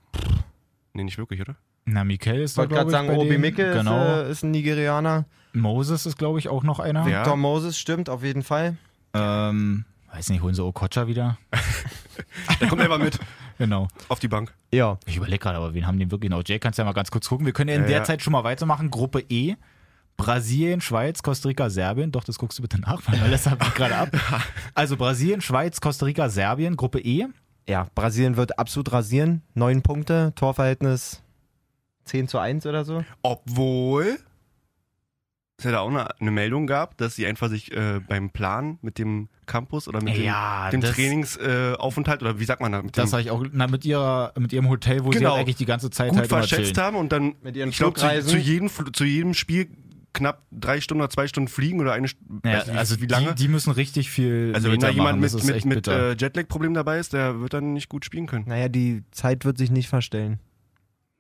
Nee, 0.94 1.04
nicht 1.04 1.18
wirklich, 1.18 1.40
oder? 1.40 1.54
Na, 1.84 2.02
Mikel 2.04 2.40
ist 2.40 2.52
Ich 2.52 2.56
wollte 2.56 2.74
gerade 2.74 2.88
glaube 2.90 3.04
ich, 3.04 3.10
sagen, 3.10 3.20
Obi. 3.20 3.38
Mickel 3.38 3.74
Genau. 3.74 4.20
ist, 4.22 4.26
äh, 4.26 4.30
ist 4.30 4.42
ein 4.42 4.50
Nigerianer. 4.52 5.26
Moses 5.52 6.06
ist, 6.06 6.16
glaube 6.16 6.38
ich, 6.38 6.48
auch 6.48 6.62
noch 6.62 6.78
einer. 6.80 7.04
Wer? 7.04 7.24
Tom 7.24 7.40
Moses 7.40 7.78
stimmt, 7.78 8.08
auf 8.08 8.22
jeden 8.24 8.42
Fall. 8.42 8.76
Ähm, 9.12 9.84
weiß 10.14 10.30
nicht, 10.30 10.42
holen 10.42 10.54
sie 10.54 10.64
Okocha 10.64 11.06
wieder? 11.08 11.36
Der 12.60 12.68
kommt 12.68 12.80
einfach 12.80 12.98
mit 12.98 13.18
Genau. 13.58 13.88
auf 14.08 14.18
die 14.18 14.28
Bank. 14.28 14.54
Ja. 14.72 14.98
Ich 15.06 15.16
überlege 15.16 15.38
gerade, 15.38 15.58
aber 15.58 15.74
wen 15.74 15.86
haben 15.86 15.98
die 15.98 16.10
wirklich 16.10 16.30
noch? 16.30 16.42
Jay, 16.46 16.58
kannst 16.58 16.78
du 16.78 16.82
ja 16.82 16.86
mal 16.86 16.92
ganz 16.92 17.10
kurz 17.10 17.28
gucken. 17.28 17.46
Wir 17.46 17.52
können 17.52 17.68
ja 17.70 17.76
in 17.76 17.82
Ja, 17.82 17.88
der 17.88 17.96
ja. 17.98 18.04
Zeit 18.04 18.22
schon 18.22 18.32
mal 18.32 18.44
weitermachen. 18.44 18.90
Gruppe 18.90 19.20
E. 19.28 19.56
Brasilien, 20.16 20.80
Schweiz, 20.80 21.22
Costa 21.22 21.48
Rica, 21.48 21.70
Serbien. 21.70 22.12
Doch, 22.12 22.24
das 22.24 22.38
guckst 22.38 22.58
du 22.58 22.62
bitte 22.62 22.80
nach, 22.80 23.00
weil 23.06 23.30
das 23.30 23.46
hat 23.46 23.58
mich 23.60 23.74
gerade 23.74 23.96
ab. 23.96 24.10
Also 24.74 24.96
Brasilien, 24.96 25.40
Schweiz, 25.40 25.80
Costa 25.80 26.06
Rica, 26.06 26.28
Serbien, 26.28 26.76
Gruppe 26.76 27.00
E. 27.00 27.26
Ja, 27.68 27.86
Brasilien 27.94 28.36
wird 28.36 28.58
absolut 28.58 28.92
rasieren. 28.92 29.42
Neun 29.54 29.82
Punkte, 29.82 30.32
Torverhältnis 30.36 31.22
10 32.04 32.28
zu 32.28 32.38
1 32.38 32.66
oder 32.66 32.84
so. 32.84 33.04
Obwohl 33.22 34.18
es 35.62 35.66
ja 35.66 35.72
da 35.72 35.80
auch 35.80 35.88
eine, 35.90 36.08
eine 36.20 36.30
Meldung 36.30 36.66
gab, 36.66 36.96
dass 36.98 37.14
sie 37.16 37.26
einfach 37.26 37.48
sich 37.48 37.72
äh, 37.72 38.00
beim 38.06 38.30
Plan 38.30 38.78
mit 38.82 38.98
dem 38.98 39.28
Campus 39.46 39.88
oder 39.88 40.02
mit 40.02 40.16
Ja, 40.16 40.70
dem, 40.70 40.80
dem 40.80 40.90
Trainingsaufenthalt 40.92 42.22
äh, 42.22 42.24
oder 42.24 42.38
wie 42.38 42.44
sagt 42.44 42.60
man 42.60 42.72
da? 42.72 42.82
Mit 42.82 42.96
Das 42.96 43.12
habe 43.12 43.22
ich 43.22 43.30
auch, 43.30 43.44
na, 43.52 43.66
mit 43.66 43.84
ihrer, 43.84 44.32
mit 44.38 44.52
ihrem 44.52 44.68
Hotel, 44.68 45.04
wo 45.04 45.12
sie 45.12 45.18
Genau. 45.18 45.30
halt 45.32 45.40
eigentlich 45.40 45.56
die 45.56 45.66
ganze 45.66 45.90
Zeit 45.90 46.10
gut 46.10 46.18
halt 46.18 46.28
verschätzt 46.28 46.78
haben 46.78 46.96
und 46.96 47.12
dann 47.12 47.34
Mit 47.42 47.56
ihren 47.56 47.70
ich 47.70 47.76
glaube 47.76 47.94
zu, 47.94 48.00
Flugreisen. 48.00 48.30
zu, 48.30 48.36
jedem, 48.38 48.70
zu 48.92 49.04
jedem 49.04 49.34
Spiel 49.34 49.68
knapp 50.14 50.42
drei 50.50 50.80
Stunden 50.80 51.00
oder 51.02 51.10
zwei 51.10 51.26
Stunden 51.26 51.48
fliegen 51.48 51.80
oder 51.80 51.92
eine 51.94 52.06
Ja, 52.44 52.58
nicht, 52.58 52.68
also 52.70 53.00
wie 53.00 53.06
lange. 53.06 53.34
Die, 53.34 53.44
die 53.44 53.48
müssen 53.48 53.70
richtig 53.72 54.10
viel 54.10 54.52
also 54.54 54.70
wenn 54.70 54.78
da 54.78 54.88
Meter 54.88 54.96
jemand 54.96 55.20
machen. 55.22 55.46
Mit, 55.46 55.64
mit, 55.64 55.64
mit 55.64 55.88
äh, 55.88 56.12
Jetlag-Problem 56.12 56.74
dabei 56.74 56.98
ist, 56.98 57.12
der 57.14 57.40
wird 57.40 57.54
dann 57.54 57.72
nicht 57.72 57.88
gut 57.88 58.04
spielen 58.04 58.26
können. 58.26 58.44
Naja, 58.46 58.68
die 58.68 59.04
Zeit 59.10 59.44
wird 59.44 59.56
sich 59.58 59.70
nicht 59.70 59.88
verstellen. 59.88 60.38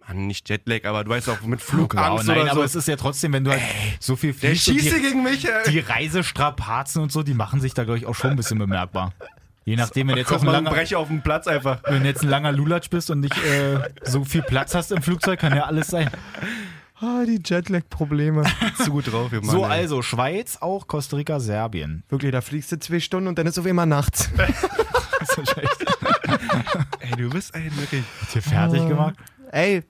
Mann, 0.08 0.26
nicht 0.26 0.48
Jetlag, 0.48 0.84
aber 0.84 1.04
du 1.04 1.10
weißt 1.10 1.28
auch 1.28 1.42
mit 1.42 1.60
Wow, 1.60 1.66
Flugangst 1.68 2.26
nein, 2.26 2.38
oder 2.40 2.50
aber 2.50 2.60
so. 2.60 2.64
es 2.64 2.74
ist 2.74 2.88
ja 2.88 2.96
trotzdem, 2.96 3.32
wenn 3.32 3.44
du 3.44 3.50
halt 3.52 3.62
so 4.00 4.16
viel 4.16 4.32
der 4.32 4.50
fliegst 4.50 4.68
und 4.68 4.80
schießt 4.80 4.96
die, 4.96 5.00
gegen 5.00 5.22
mich, 5.22 5.46
ey. 5.46 5.70
die 5.70 5.78
Reisestrapazen 5.80 7.02
und 7.02 7.12
so, 7.12 7.22
die 7.22 7.34
machen 7.34 7.60
sich 7.60 7.74
da, 7.74 7.84
glaube 7.84 7.98
ich, 7.98 8.06
auch 8.06 8.14
schon 8.14 8.30
ein 8.30 8.36
bisschen 8.36 8.58
bemerkbar. 8.58 9.12
Je 9.64 9.76
nachdem, 9.76 10.08
wenn 10.08 10.16
du 10.16 10.20
jetzt, 10.22 10.32
auch 10.32 10.40
ein 10.40 10.46
langer, 10.46 10.70
breche 10.70 10.98
auf 10.98 11.06
dem 11.06 11.22
Platz 11.22 11.46
einfach. 11.46 11.80
wenn 11.84 12.02
du 12.02 12.08
jetzt 12.08 12.22
ein 12.22 12.28
langer 12.28 12.50
Lulatsch 12.50 12.90
bist 12.90 13.10
und 13.10 13.20
nicht 13.20 13.36
äh, 13.44 13.78
so 14.02 14.24
viel 14.24 14.42
Platz 14.42 14.74
hast 14.74 14.90
im 14.90 15.02
Flugzeug, 15.02 15.38
kann 15.38 15.54
ja 15.54 15.64
alles 15.64 15.86
sein. 15.86 16.10
Ah, 17.00 17.24
die 17.26 17.40
Jetlag-Probleme. 17.44 18.44
Zu 18.76 18.90
gut 18.92 19.12
drauf, 19.12 19.32
Mann, 19.32 19.44
so, 19.44 19.64
ey. 19.64 19.70
also 19.70 20.02
Schweiz, 20.02 20.58
auch 20.60 20.86
Costa 20.86 21.16
Rica, 21.16 21.40
Serbien. 21.40 22.04
Wirklich, 22.08 22.30
da 22.32 22.40
fliegst 22.40 22.70
du 22.72 22.78
zwei 22.78 23.00
Stunden 23.00 23.28
und 23.28 23.38
dann 23.38 23.46
ist 23.46 23.58
auf 23.58 23.66
einmal 23.66 23.86
nachts. 23.86 24.30
Das 25.22 25.38
ist 25.38 25.56
echt 25.56 25.86
Ey, 26.98 27.10
du 27.16 27.30
bist 27.30 27.54
ein 27.54 27.70
wirklich. 27.76 28.02
hier 28.32 28.42
fertig 28.42 28.88
gemacht. 28.88 29.14
Ey, 29.52 29.82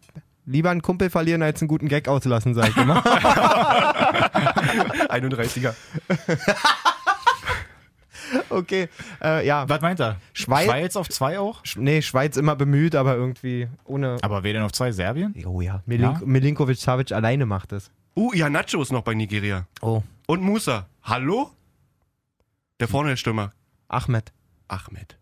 lieber 0.45 0.69
einen 0.71 0.83
Kumpel 0.83 1.09
verlieren, 1.09 1.43
als 1.43 1.63
einen 1.63 1.69
guten 1.69 1.89
Gag 1.89 2.09
auslassen, 2.09 2.53
sag 2.55 2.69
ich 2.69 2.77
immer. 2.77 3.03
31er. 5.09 5.75
okay, 8.51 8.89
äh, 9.23 9.47
ja. 9.47 9.69
Was 9.69 9.81
meint 9.81 10.01
er? 10.01 10.17
Schweiz- 10.33 10.65
Schweiz 10.67 10.97
auf 10.97 11.09
zwei 11.09 11.39
auch? 11.39 11.63
Sch- 11.65 11.79
Nee, 11.79 12.03
Schweiz 12.03 12.37
immer 12.37 12.57
bemüht, 12.57 12.95
aber 12.95 13.15
irgendwie 13.15 13.69
ohne... 13.85 14.19
Aber 14.23 14.43
wer 14.43 14.53
denn 14.55 14.63
auf 14.63 14.73
zwei? 14.73 14.93
Serbien? 14.93 15.35
Oh 15.47 15.61
ja, 15.61 15.83
Milink 15.87 16.21
Ja? 16.21 16.27
Milinkovic-Savic 16.27 17.13
alleine 17.13 17.47
macht 17.47 17.73
es. 17.73 17.91
Uh, 18.17 18.33
ja, 18.35 18.51
Nacho 18.51 18.83
ist 18.83 18.93
noch 18.93 19.03
bei 19.03 19.15
Nigeria. 19.15 19.67
Oh, 19.81 20.03
Und 20.27 20.43
Musa. 20.43 20.87
Hallo? 21.03 21.51
Der 22.81 22.89
vorne 22.89 23.11
der 23.11 23.17
Stürmer. 23.17 23.53
Ahmed. 23.89 24.33
Ahmed. 24.69 25.17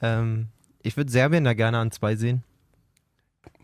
Ähm, 0.00 0.48
ich 0.82 0.96
würde 0.96 1.10
Serbien 1.12 1.44
da 1.44 1.54
gerne 1.54 1.78
an 1.78 1.90
zwei 1.92 2.16
sehen. 2.16 2.42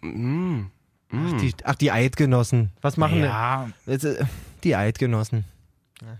Mm. 0.02 0.66
Ach, 1.10 1.40
die, 1.40 1.54
ach, 1.64 1.74
die 1.74 1.90
Eidgenossen. 1.90 2.70
Was 2.82 2.96
machen 2.96 3.20
ja, 3.20 3.68
denn? 3.86 4.00
Äh, 4.00 4.24
Die 4.62 4.76
Eidgenossen. 4.76 5.44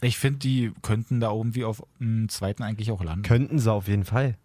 ich 0.00 0.19
finde, 0.19 0.38
die 0.38 0.73
könnten 0.83 1.21
da 1.21 1.31
irgendwie 1.31 1.65
auf 1.65 1.83
dem 2.00 2.29
zweiten 2.29 2.62
eigentlich 2.62 2.91
auch 2.91 3.03
landen. 3.03 3.23
Könnten 3.23 3.59
sie 3.59 3.71
auf 3.71 3.87
jeden 3.88 4.05
Fall. 4.05 4.37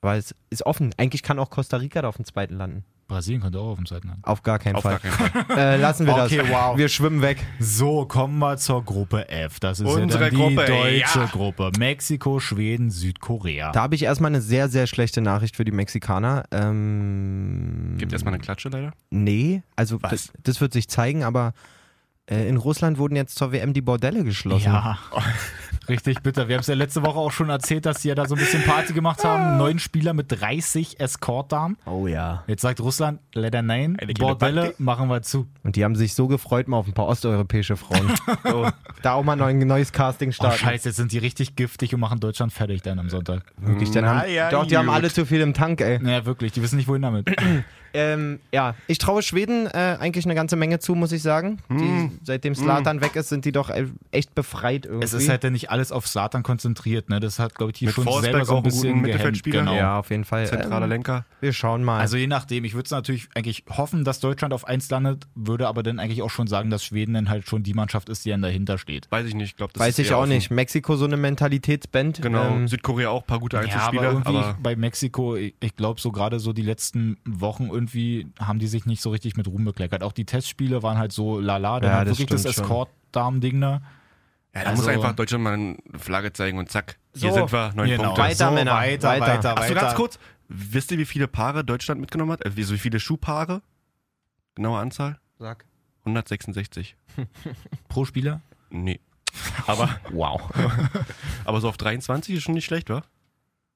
Weil 0.00 0.18
es 0.18 0.34
ist 0.50 0.64
offen. 0.64 0.94
Eigentlich 0.96 1.22
kann 1.22 1.38
auch 1.38 1.50
Costa 1.50 1.76
Rica 1.78 2.02
da 2.02 2.08
auf 2.08 2.16
dem 2.16 2.24
zweiten 2.24 2.54
landen. 2.56 2.84
Brasilien 3.12 3.42
könnte 3.42 3.58
auch 3.58 3.70
auf 3.72 3.76
dem 3.76 3.86
zweiten 3.86 4.08
landen. 4.08 4.24
Auf 4.24 4.42
gar 4.42 4.58
keinen 4.58 4.76
Auf 4.76 4.82
Fall. 4.82 4.98
gar 4.98 5.00
keinen 5.00 5.46
Fall. 5.46 5.58
Äh, 5.58 5.76
lassen 5.76 6.06
wir 6.06 6.14
Okay, 6.16 6.38
das. 6.38 6.48
wow. 6.48 6.76
Wir 6.76 6.88
schwimmen 6.88 7.20
weg. 7.22 7.44
So, 7.60 8.06
kommen 8.06 8.38
wir 8.38 8.56
zur 8.56 8.84
Gruppe 8.84 9.28
F. 9.28 9.60
Das 9.60 9.80
ist 9.80 9.86
Unsere 9.86 10.24
ja 10.24 10.30
dann 10.30 10.38
Gruppe, 10.38 10.64
die 10.66 10.72
deutsche 10.72 11.18
ja. 11.20 11.26
Gruppe. 11.26 11.70
Mexiko, 11.78 12.40
Schweden, 12.40 12.90
Südkorea. 12.90 13.72
Da 13.72 13.82
habe 13.82 13.94
ich 13.94 14.02
erstmal 14.04 14.30
eine 14.30 14.40
sehr, 14.40 14.68
sehr 14.68 14.86
schlechte 14.86 15.20
Nachricht 15.20 15.56
für 15.56 15.64
die 15.64 15.72
Mexikaner. 15.72 16.44
Ähm, 16.50 17.96
Gibt 17.98 18.12
erstmal 18.12 18.34
eine 18.34 18.42
Klatsche 18.42 18.68
leider. 18.68 18.92
Nee, 19.10 19.62
also 19.76 20.02
Was? 20.02 20.10
das, 20.10 20.32
das 20.42 20.60
wird 20.60 20.72
sich 20.72 20.88
zeigen, 20.88 21.22
aber 21.24 21.52
äh, 22.26 22.48
in 22.48 22.56
Russland 22.56 22.98
wurden 22.98 23.16
jetzt 23.16 23.36
zur 23.36 23.52
WM 23.52 23.72
die 23.72 23.82
Bordelle 23.82 24.24
geschlossen. 24.24 24.66
Ja, 24.72 24.98
richtig 25.88 26.22
bitter. 26.22 26.48
Wir 26.48 26.56
haben 26.56 26.60
es 26.60 26.66
ja 26.66 26.74
letzte 26.74 27.02
Woche 27.02 27.18
auch 27.18 27.32
schon 27.32 27.48
erzählt, 27.50 27.86
dass 27.86 28.02
sie 28.02 28.08
ja 28.08 28.14
da 28.14 28.26
so 28.26 28.34
ein 28.34 28.38
bisschen 28.38 28.62
Party 28.64 28.92
gemacht 28.92 29.24
haben. 29.24 29.58
Neun 29.58 29.78
Spieler 29.78 30.12
mit 30.14 30.26
30 30.30 31.00
Escort-Damen. 31.00 31.76
Oh 31.86 32.06
ja. 32.06 32.44
Jetzt 32.46 32.62
sagt 32.62 32.80
Russland, 32.80 33.20
leider 33.34 33.62
nein, 33.62 33.96
Eine 34.00 34.14
Bordelle 34.14 34.74
machen 34.78 35.08
wir 35.08 35.22
zu. 35.22 35.46
Und 35.62 35.76
die 35.76 35.84
haben 35.84 35.96
sich 35.96 36.14
so 36.14 36.28
gefreut 36.28 36.68
mal 36.68 36.76
auf 36.78 36.86
ein 36.86 36.92
paar 36.92 37.06
osteuropäische 37.06 37.76
Frauen. 37.76 38.12
Da 39.02 39.14
auch 39.14 39.24
mal 39.24 39.40
ein 39.42 39.58
neues 39.58 39.92
Casting 39.92 40.28
Oh 40.28 40.32
starten. 40.32 40.58
scheiße, 40.58 40.88
jetzt 40.90 40.96
sind 40.96 41.10
die 41.10 41.18
richtig 41.18 41.56
giftig 41.56 41.92
und 41.92 41.98
machen 41.98 42.20
Deutschland 42.20 42.52
fertig 42.52 42.82
dann 42.82 43.00
am 43.00 43.08
Sonntag. 43.10 43.42
Wirklich, 43.56 43.90
dann 43.90 44.06
haben, 44.06 44.30
ja, 44.30 44.48
doch, 44.48 44.64
die 44.64 44.76
haben 44.76 44.86
gut. 44.86 44.94
alle 44.94 45.10
zu 45.10 45.26
viel 45.26 45.40
im 45.40 45.54
Tank, 45.54 45.80
ey. 45.80 45.98
Naja, 45.98 46.24
wirklich, 46.24 46.52
die 46.52 46.62
wissen 46.62 46.76
nicht, 46.76 46.86
wohin 46.86 47.02
damit. 47.02 47.26
Ähm, 47.94 48.40
ja, 48.52 48.74
ich 48.86 48.96
traue 48.96 49.20
Schweden 49.20 49.66
äh, 49.66 49.98
eigentlich 50.00 50.24
eine 50.24 50.34
ganze 50.34 50.56
Menge 50.56 50.78
zu, 50.78 50.94
muss 50.94 51.12
ich 51.12 51.20
sagen. 51.20 51.58
Die, 51.68 52.10
seitdem 52.22 52.54
Slatan 52.54 53.02
weg 53.02 53.16
ist, 53.16 53.28
sind 53.28 53.44
die 53.44 53.52
doch 53.52 53.68
äh, 53.68 53.84
echt 54.12 54.34
befreit 54.34 54.86
irgendwie. 54.86 55.04
Es 55.04 55.12
ist 55.12 55.28
halt 55.28 55.44
ja 55.44 55.50
nicht 55.50 55.70
alles 55.72 55.90
auf 55.90 56.06
Slatan 56.06 56.42
konzentriert, 56.44 57.08
ne? 57.08 57.18
Das 57.18 57.38
hat, 57.40 57.54
glaube 57.56 57.72
ich, 57.72 57.78
die 57.78 57.86
Mit 57.86 57.94
schon 57.94 58.04
Forsberg 58.04 58.32
selber 58.32 58.44
so 58.46 58.52
auch 58.52 58.56
ein 58.58 58.62
bisschen. 58.62 59.00
Mittelfeldspieler. 59.00 59.60
Genau. 59.60 59.74
ja, 59.74 59.98
auf 59.98 60.10
jeden 60.10 60.24
Fall. 60.24 60.46
Zentraler 60.46 60.84
Ähm, 60.84 60.90
Lenker. 60.90 61.24
wir 61.40 61.52
schauen 61.52 61.82
mal. 61.82 61.98
Also 61.98 62.16
je 62.16 62.26
nachdem, 62.28 62.64
ich 62.64 62.74
würde 62.74 62.84
es 62.84 62.90
natürlich 62.92 63.28
eigentlich 63.34 63.64
hoffen, 63.68 64.04
dass 64.04 64.20
Deutschland 64.20 64.54
auf 64.54 64.66
1 64.68 64.88
landet, 64.90 65.26
würde 65.34 65.66
aber 65.66 65.82
dann 65.82 65.98
eigentlich 65.98 66.22
auch 66.22 66.30
schon 66.30 66.46
sagen, 66.46 66.70
dass 66.70 66.84
Schweden 66.84 67.14
dann 67.14 67.28
halt 67.28 67.48
schon 67.48 67.62
die 67.62 67.74
Mannschaft 67.74 68.08
ist, 68.08 68.24
die 68.24 68.30
dann 68.30 68.42
dahinter 68.42 68.78
steht. 68.78 69.10
Weiß 69.10 69.26
ich 69.26 69.34
nicht. 69.34 69.50
Ich 69.50 69.56
glaube, 69.56 69.72
das 69.72 69.80
Weiß 69.80 69.98
ist 69.98 70.06
ich 70.06 70.12
auch 70.14 70.20
offen. 70.20 70.28
nicht. 70.30 70.50
Mexiko 70.50 70.94
so 70.96 71.04
eine 71.06 71.16
Mentalitätsband. 71.16 72.22
Genau. 72.22 72.46
Ähm, 72.48 72.68
Südkorea 72.68 73.08
auch 73.10 73.22
ein 73.22 73.26
paar 73.26 73.40
gute 73.40 73.56
Ja, 73.56 73.62
aber 73.62 73.72
Einzelspieler. 73.72 74.12
irgendwie 74.12 74.36
aber 74.36 74.56
bei 74.62 74.76
Mexiko, 74.76 75.36
ich, 75.36 75.54
ich 75.60 75.74
glaube 75.76 76.00
so 76.00 76.12
gerade 76.12 76.38
so 76.38 76.52
die 76.52 76.62
letzten 76.62 77.16
Wochen 77.24 77.68
irgendwie 77.70 78.26
haben 78.38 78.58
die 78.58 78.66
sich 78.66 78.86
nicht 78.86 79.02
so 79.02 79.10
richtig 79.10 79.36
mit 79.36 79.48
Ruhm 79.48 79.64
bekleckert. 79.64 80.02
Auch 80.02 80.12
die 80.12 80.24
Testspiele 80.24 80.82
waren 80.82 80.98
halt 80.98 81.12
so 81.12 81.40
lala, 81.40 81.80
dann 81.80 81.90
Ja, 81.90 82.04
das 82.04 82.18
wirklich 82.18 82.28
das 82.28 82.40
stimmt 82.42 82.54
schon. 82.54 82.64
Escort-Damen-Ding 82.64 83.60
da. 83.60 83.82
Ja, 84.54 84.64
da 84.64 84.70
also- 84.70 84.82
muss 84.82 84.88
einfach 84.92 85.14
Deutschland 85.14 85.44
mal 85.44 85.52
eine 85.54 85.76
Flagge 85.98 86.32
zeigen 86.32 86.58
und 86.58 86.70
zack, 86.70 86.98
hier 87.14 87.30
So. 87.30 87.34
sind 87.36 87.52
wir, 87.52 87.72
neun 87.74 87.88
Genau. 87.88 88.02
Punkte. 88.04 88.22
Weiter, 88.22 88.48
so, 88.48 88.54
Männer, 88.54 88.72
weiter, 88.74 89.08
weiter. 89.08 89.26
weiter, 89.26 89.50
Achso, 89.56 89.70
weiter. 89.70 89.80
ganz 89.80 89.94
kurz. 89.94 90.18
Wisst 90.48 90.90
ihr, 90.90 90.98
wie 90.98 91.06
viele 91.06 91.28
Paare 91.28 91.64
Deutschland 91.64 92.00
mitgenommen 92.00 92.32
hat? 92.32 92.40
Wie, 92.56 92.62
so 92.62 92.74
wie 92.74 92.78
viele 92.78 93.00
Schuhpaare? 93.00 93.62
Genaue 94.54 94.78
Anzahl? 94.78 95.18
Sag. 95.38 95.64
166. 96.04 96.96
Pro 97.88 98.04
Spieler? 98.04 98.42
Nee. 98.70 99.00
Aber, 99.66 99.88
Wow. 100.10 100.42
aber 101.46 101.60
so 101.62 101.68
auf 101.70 101.78
23 101.78 102.34
ist 102.36 102.42
schon 102.42 102.54
nicht 102.54 102.66
schlecht, 102.66 102.90
wa? 102.90 103.02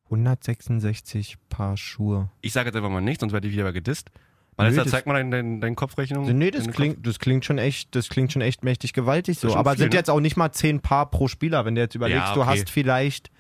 166 0.07 1.39
Paar 1.49 1.77
Schuhe. 1.77 2.31
Ich 2.43 2.53
sage 2.53 2.69
jetzt 2.69 2.77
einfach 2.77 2.91
mal 2.91 3.01
nichts, 3.01 3.21
sonst 3.21 3.33
werde 3.33 3.49
ich 3.49 3.55
wieder 3.55 3.73
gedisst. 3.73 4.11
Malessa, 4.57 4.83
das- 4.85 4.91
zeig 4.91 5.07
mal 5.07 5.15
deine 5.15 5.31
dein, 5.31 5.61
dein 5.61 5.77
Kopfrechnung. 5.77 6.25
Nee, 6.37 6.51
das 6.51 6.67
klingt, 6.69 7.07
das 7.07 7.19
klingt 7.19 7.45
schon 7.45 7.59
echt, 7.59 7.95
das 7.95 8.09
klingt 8.09 8.33
schon 8.33 8.43
echt 8.43 8.65
mächtig 8.65 8.93
gewaltig 8.95 9.39
so. 9.39 9.55
Aber 9.55 9.73
viel, 9.73 9.81
sind 9.81 9.93
ne? 9.93 9.97
jetzt 9.99 10.09
auch 10.11 10.21
nicht 10.21 10.37
mal 10.37 10.51
10 10.51 10.81
Paar 10.81 11.11
pro 11.11 11.29
Spieler, 11.29 11.65
wenn 11.65 11.75
du 11.75 11.81
jetzt 11.83 11.95
überlegst, 11.95 12.29
Ja, 12.29 12.35
du 12.35 12.41
okay. 12.43 12.51
hast 12.61 12.71
vielleicht, 12.71 13.31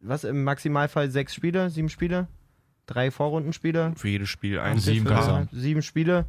was 0.00 0.24
im 0.24 0.44
Maximalfall 0.44 1.10
sechs 1.10 1.34
Spiele, 1.34 1.70
sieben 1.70 1.88
Spiele, 1.88 2.28
drei 2.86 3.10
Vorrundenspiele, 3.10 3.92
Für 3.96 4.08
jedes 4.08 4.28
Spiel 4.28 4.58
ein 4.58 4.78
Sieben 4.78 5.06
sieben 5.52 5.82
Spiele. 5.82 6.26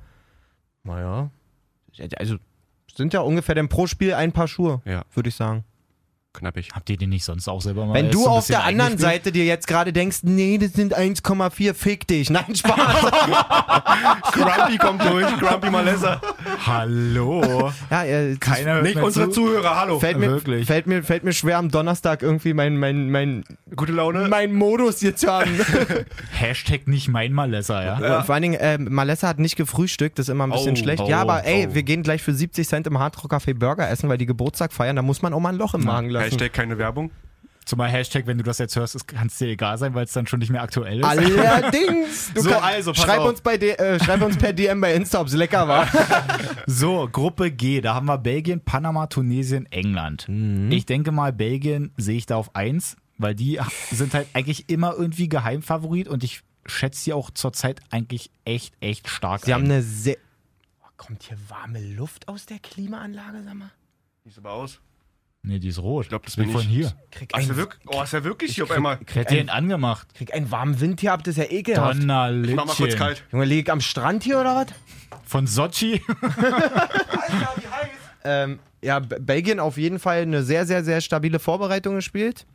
Naja, 0.84 1.30
also 2.17 2.38
sind 2.95 3.13
ja 3.13 3.19
ungefähr 3.21 3.56
dann 3.56 3.67
pro 3.69 3.88
Spiel 3.88 4.13
ein 4.13 4.32
Paar 4.32 4.47
Schuhe, 4.47 4.82
Ja, 4.86 5.04
würde 5.13 5.30
ich 5.30 5.36
sagen. 5.36 5.63
Knappig. 6.33 6.69
Habt 6.73 6.89
ihr 6.89 6.97
den 6.97 7.09
nicht 7.09 7.25
sonst 7.25 7.47
auch 7.47 7.61
selber 7.61 7.85
mal 7.85 7.93
Wenn 7.93 8.11
du 8.11 8.23
so 8.23 8.29
auf 8.29 8.47
der 8.47 8.63
anderen? 8.63 8.97
Seite 8.97 9.31
dir 9.31 9.45
jetzt 9.45 9.67
gerade 9.67 9.93
denkst, 9.93 10.19
nee, 10.23 10.57
das 10.57 10.73
sind 10.73 10.97
1,4, 10.97 11.73
fick 11.73 12.07
dich. 12.07 12.29
Nein, 12.29 12.55
Spaß. 12.55 12.77
Grumpy 14.31 14.77
kommt 14.77 15.03
durch, 15.03 15.27
Grumpy 15.39 15.69
Malessa. 15.69 16.21
Hallo. 16.65 17.71
ja, 17.89 18.04
äh, 18.04 18.36
Keiner 18.38 18.75
hört 18.75 18.84
Nicht 18.84 18.97
unsere 18.97 19.30
zu. 19.30 19.41
Zuhörer, 19.41 19.80
hallo. 19.80 19.99
fällt 19.99 20.17
mir, 20.17 20.30
wirklich. 20.30 20.65
fällt, 20.67 20.88
mir, 20.88 21.04
fällt 21.04 21.23
mir 21.23 21.34
schwer, 21.34 21.58
am 21.58 21.69
Donnerstag 21.69 22.21
irgendwie 22.21 22.54
mein, 22.54 22.78
mein, 22.78 23.10
mein, 23.10 23.43
Gute 23.75 23.91
Laune. 23.91 24.28
mein 24.30 24.54
Modus 24.54 24.99
hier 24.99 25.15
zu 25.15 25.32
haben. 25.32 25.52
Hashtag 26.32 26.88
nicht 26.88 27.08
mein 27.08 27.34
Malesser, 27.34 27.84
ja? 27.84 28.17
Und 28.19 28.25
Vor 28.25 28.36
allen 28.36 28.41
Dingen, 28.43 28.56
äh, 28.60 28.78
Malessa 28.78 29.28
hat 29.28 29.39
nicht 29.39 29.56
gefrühstückt, 29.56 30.19
das 30.19 30.28
ist 30.28 30.30
immer 30.34 30.45
ein 30.45 30.52
bisschen 30.52 30.73
Oh, 30.73 30.75
schlecht. 30.78 31.02
oh, 31.02 31.08
ja, 31.10 31.21
aber 31.21 31.45
ey, 31.45 31.67
oh. 31.69 31.75
wir 31.75 31.84
gehen 31.84 32.04
gleich 32.04 32.21
für 32.21 32.34
70 32.34 32.67
Cent 32.67 32.88
im 32.88 32.99
Hardrock 32.99 33.32
Café 33.34 33.54
Burger 33.54 33.89
essen, 33.89 34.10
weil 34.10 34.17
die 34.17 34.25
Geburtstag 34.25 34.73
feiern, 34.73 34.95
da 34.95 35.02
muss 35.02 35.21
man 35.21 35.34
auch 35.34 35.39
mal 35.39 35.49
ein 35.49 35.58
Loch 35.58 35.73
im 35.73 35.84
Magen 35.84 36.10
lassen. 36.10 36.25
Hashtag 36.25 36.54
keine 36.54 36.78
Werbung. 36.78 37.12
Zumal 37.69 37.89
Hashtag, 37.91 38.25
wenn 38.25 38.39
du 38.39 38.43
das 38.43 38.58
jetzt 38.58 38.75
hörst, 38.75 39.08
kann 39.08 39.27
es 39.27 39.38
dir 39.38 39.47
egal 39.47 39.77
sein, 39.77 39.93
weil 39.93 40.03
es 40.05 40.12
dann 40.12 40.25
schon 40.25 40.39
nicht 40.39 40.49
mehr 40.49 40.63
aktuell 40.63 41.01
ist. 41.01 41.05
Allerdings. 41.05 42.32
Du 42.34 42.41
So, 42.41 42.49
also, 42.55 42.93
pass 42.93 43.03
schreib, 43.03 43.19
auf. 43.19 43.29
uns 43.29 43.41
bei 43.41 43.58
D 43.58 43.69
äh, 43.73 44.03
schreib 44.03 44.23
uns 44.23 44.38
per 44.38 44.53
DM 44.53 44.82
bei 44.82 44.95
Insta, 44.95 45.21
ob's 45.21 45.34
lecker 45.34 45.67
war. 45.67 45.88
So, 46.65 47.08
Gruppe 47.12 47.51
G, 47.51 47.79
da 47.82 47.93
haben 47.93 48.08
wir 48.08 48.17
Belgien, 48.17 48.62
Panama, 48.62 49.05
Tunesien, 49.05 49.67
England. 49.71 50.25
Mhm. 50.27 50.71
Ich 50.71 50.88
denke 50.88 51.12
mal, 51.12 51.32
Belgien 51.32 51.91
sehe 51.95 52.17
ich 52.17 52.25
da 52.25 52.38
auf 52.38 52.55
1, 52.55 52.97
weil 53.19 53.36
die 53.36 53.60
sind 53.91 54.15
halt 54.15 54.27
eigentlich 54.34 54.67
immer 54.67 54.95
irgendwie 54.97 55.29
Geheimfavorit 55.29 56.08
und 56.08 56.23
ich 56.23 56.41
schätze 56.65 57.01
sie 57.03 57.13
auch 57.13 57.29
zurzeit 57.29 57.82
eigentlich 57.91 58.32
echt, 58.45 58.73
echt 58.82 59.08
stark 59.10 59.45
Sie 59.45 59.53
ein. 59.53 59.62
haben 59.62 59.65
eine 59.65 59.84
sehr. 59.84 60.17
Oh, 60.82 60.88
kommt 60.97 61.21
hier 61.21 61.38
warme 61.49 61.79
Luft 61.93 62.27
aus 62.27 62.47
der 62.47 62.58
Klimaanlage, 62.58 63.43
sag 63.45 63.53
mal? 63.53 63.69
Wie 64.23 64.29
sieht's 64.29 64.39
aber 64.39 64.53
aus? 64.53 64.79
Nee, 65.43 65.60
die 65.60 65.69
ist 65.69 65.80
rot. 65.80 66.06
Ich 66.06 66.10
glaub, 66.10 66.25
das 66.25 66.36
bin 66.36 66.45
bin 66.45 66.54
von 66.54 66.62
ich. 66.62 66.67
hier. 66.67 66.93
Krieg, 67.12 67.32
ist 67.36 67.43
ein, 67.43 67.47
ja 67.49 67.56
wirklich, 67.56 67.82
oh, 67.88 68.02
ist 68.02 68.13
ja 68.13 68.23
wirklich 68.23 68.56
hier 68.56 68.63
auf 68.65 68.71
einmal. 68.71 68.99
Ich 69.08 69.15
hätte 69.15 69.36
den 69.36 69.49
angemacht. 69.49 70.13
krieg 70.13 70.34
einen 70.34 70.52
warmen 70.52 70.80
Wind 70.80 71.02
hier 71.02 71.13
ab, 71.13 71.23
das 71.23 71.38
ist 71.38 71.43
ja 71.43 71.52
ekelhaft. 71.52 72.02
Donnerlittchen. 72.02 72.49
Ich 72.49 72.56
mach 72.56 72.65
mal 72.65 72.75
kurz 72.75 72.95
kalt. 72.95 73.23
Junge, 73.32 73.45
lieg 73.45 73.67
ich 73.67 73.71
am 73.71 73.82
Strand 73.82 74.23
hier 74.23 74.39
oder 74.39 74.56
was? 74.56 74.67
Von 75.25 75.47
Sochi. 75.47 76.02
Ähm, 78.23 78.60
ja, 78.82 78.99
B 78.99 79.41
Aber 79.41 79.60
auf 79.60 79.78
jeden 79.78 79.99
Fall 79.99 80.21
eine 80.21 80.43
sehr, 80.43 80.65
sehr, 80.65 80.84
sehr 80.84 81.02
stabile 81.02 81.39
Vorbereitung 81.39 81.95
gespielt. 81.95 82.45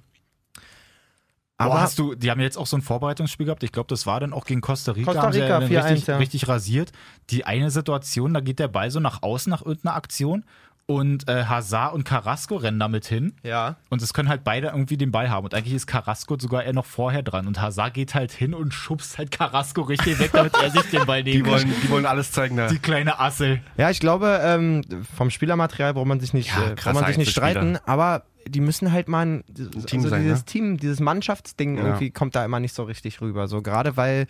Aber 1.57 1.75
Aber 1.75 1.83
hast 1.83 1.99
du, 1.99 2.15
die 2.15 2.31
haben 2.31 2.41
jetzt 2.41 2.59
auch 2.59 2.67
so 2.67 2.77
ein 2.77 2.83
Vorbereitungsspiel 2.83 3.47
gehabt. 3.47 3.63
Ich 3.63 3.73
glaube, 3.73 3.87
das 3.89 4.07
war 4.07 4.19
dann 4.21 4.33
auch 4.33 4.45
gegen 4.45 4.61
Costa 4.61 4.93
Rica. 4.93 5.13
Costa 5.13 5.23
haben 5.23 5.33
sie 5.33 5.41
Rica, 5.41 5.59
4-1, 5.59 5.91
richtig, 5.91 6.07
ja. 6.09 6.17
richtig 6.17 6.49
rasiert. 6.49 6.93
Die 7.31 7.45
eine 7.45 7.71
Situation, 7.71 8.35
da 8.35 8.41
geht 8.41 8.59
der 8.59 8.69
Ball 8.69 8.91
so 8.91 8.99
nach 8.99 9.23
außen 9.23 9.51
nach 9.51 9.65
irgendeiner 9.65 9.95
Aktion 9.95 10.45
und 10.87 11.29
äh, 11.31 11.45
Hazard 11.45 11.95
und 11.95 12.05
Carrasco 12.05 12.57
rennen 12.57 12.79
damit 12.79 13.07
hin. 13.07 13.33
ja. 13.43 13.77
Und 13.89 14.03
es 14.03 14.13
können 14.13 14.29
halt 14.29 14.45
beide 14.45 14.67
irgendwie 14.69 14.97
den 14.99 15.11
Ball 15.13 15.31
haben. 15.31 15.45
Und 15.45 15.55
eigentlich 15.55 15.73
ist 15.75 15.87
Carrasco 15.87 16.37
sogar 16.39 16.63
eher 16.65 16.75
noch 16.75 16.85
vorher 16.85 17.23
dran. 17.23 17.47
Und 17.47 17.61
Hazard 17.61 17.95
geht 17.95 18.15
halt 18.15 18.33
hin 18.33 18.53
und 18.53 18.75
schubst 18.75 19.17
halt 19.17 19.31
Carrasco 19.31 19.81
richtig 19.83 20.19
weg, 20.19 20.33
damit 20.33 20.55
er 20.55 20.71
sich 20.71 20.83
den 20.91 21.07
Ball 21.07 21.23
nehmen 21.23 21.37
Die 21.39 21.43
kann. 21.43 21.53
wollen, 21.53 21.75
die 21.83 21.89
wollen 21.91 22.05
alles 22.07 22.33
zeigen 22.33 22.57
da. 22.57 22.67
Die 22.69 22.79
kleine 22.79 23.19
Assel. 23.19 23.63
Ja, 23.79 23.89
ich 23.89 23.99
glaube, 24.01 24.41
ähm, 24.43 24.83
vom 25.17 25.31
Spielermaterial 25.31 25.95
braucht 25.95 26.07
man 26.07 26.21
sich 26.21 26.35
nicht, 26.35 26.51
Ja, 26.55 26.73
äh, 26.73 26.75
braucht 26.75 26.95
man 26.95 27.07
sich 27.07 27.17
nicht 27.19 27.31
streiten, 27.31 27.79
aber 27.87 28.25
die 28.47 28.61
müssen 28.61 28.93
halt 28.93 29.09
mal 29.09 29.25
ein, 29.25 29.45
Team 29.87 30.01
also 30.01 30.09
sein, 30.11 30.23
dieses 30.23 30.41
ne? 30.41 30.45
Team, 30.45 30.77
dieses 30.77 31.01
Mannschaftsding 31.01 31.79
Ja. 31.79 31.85
irgendwie 31.85 32.11
kommt 32.11 32.35
da 32.37 32.45
immer 32.45 32.61
nicht 32.61 32.75
so 32.75 32.83
richtig 32.83 33.23
rüber. 33.23 33.49
So 33.49 33.63
gerade 33.63 33.97
weil 33.97 34.27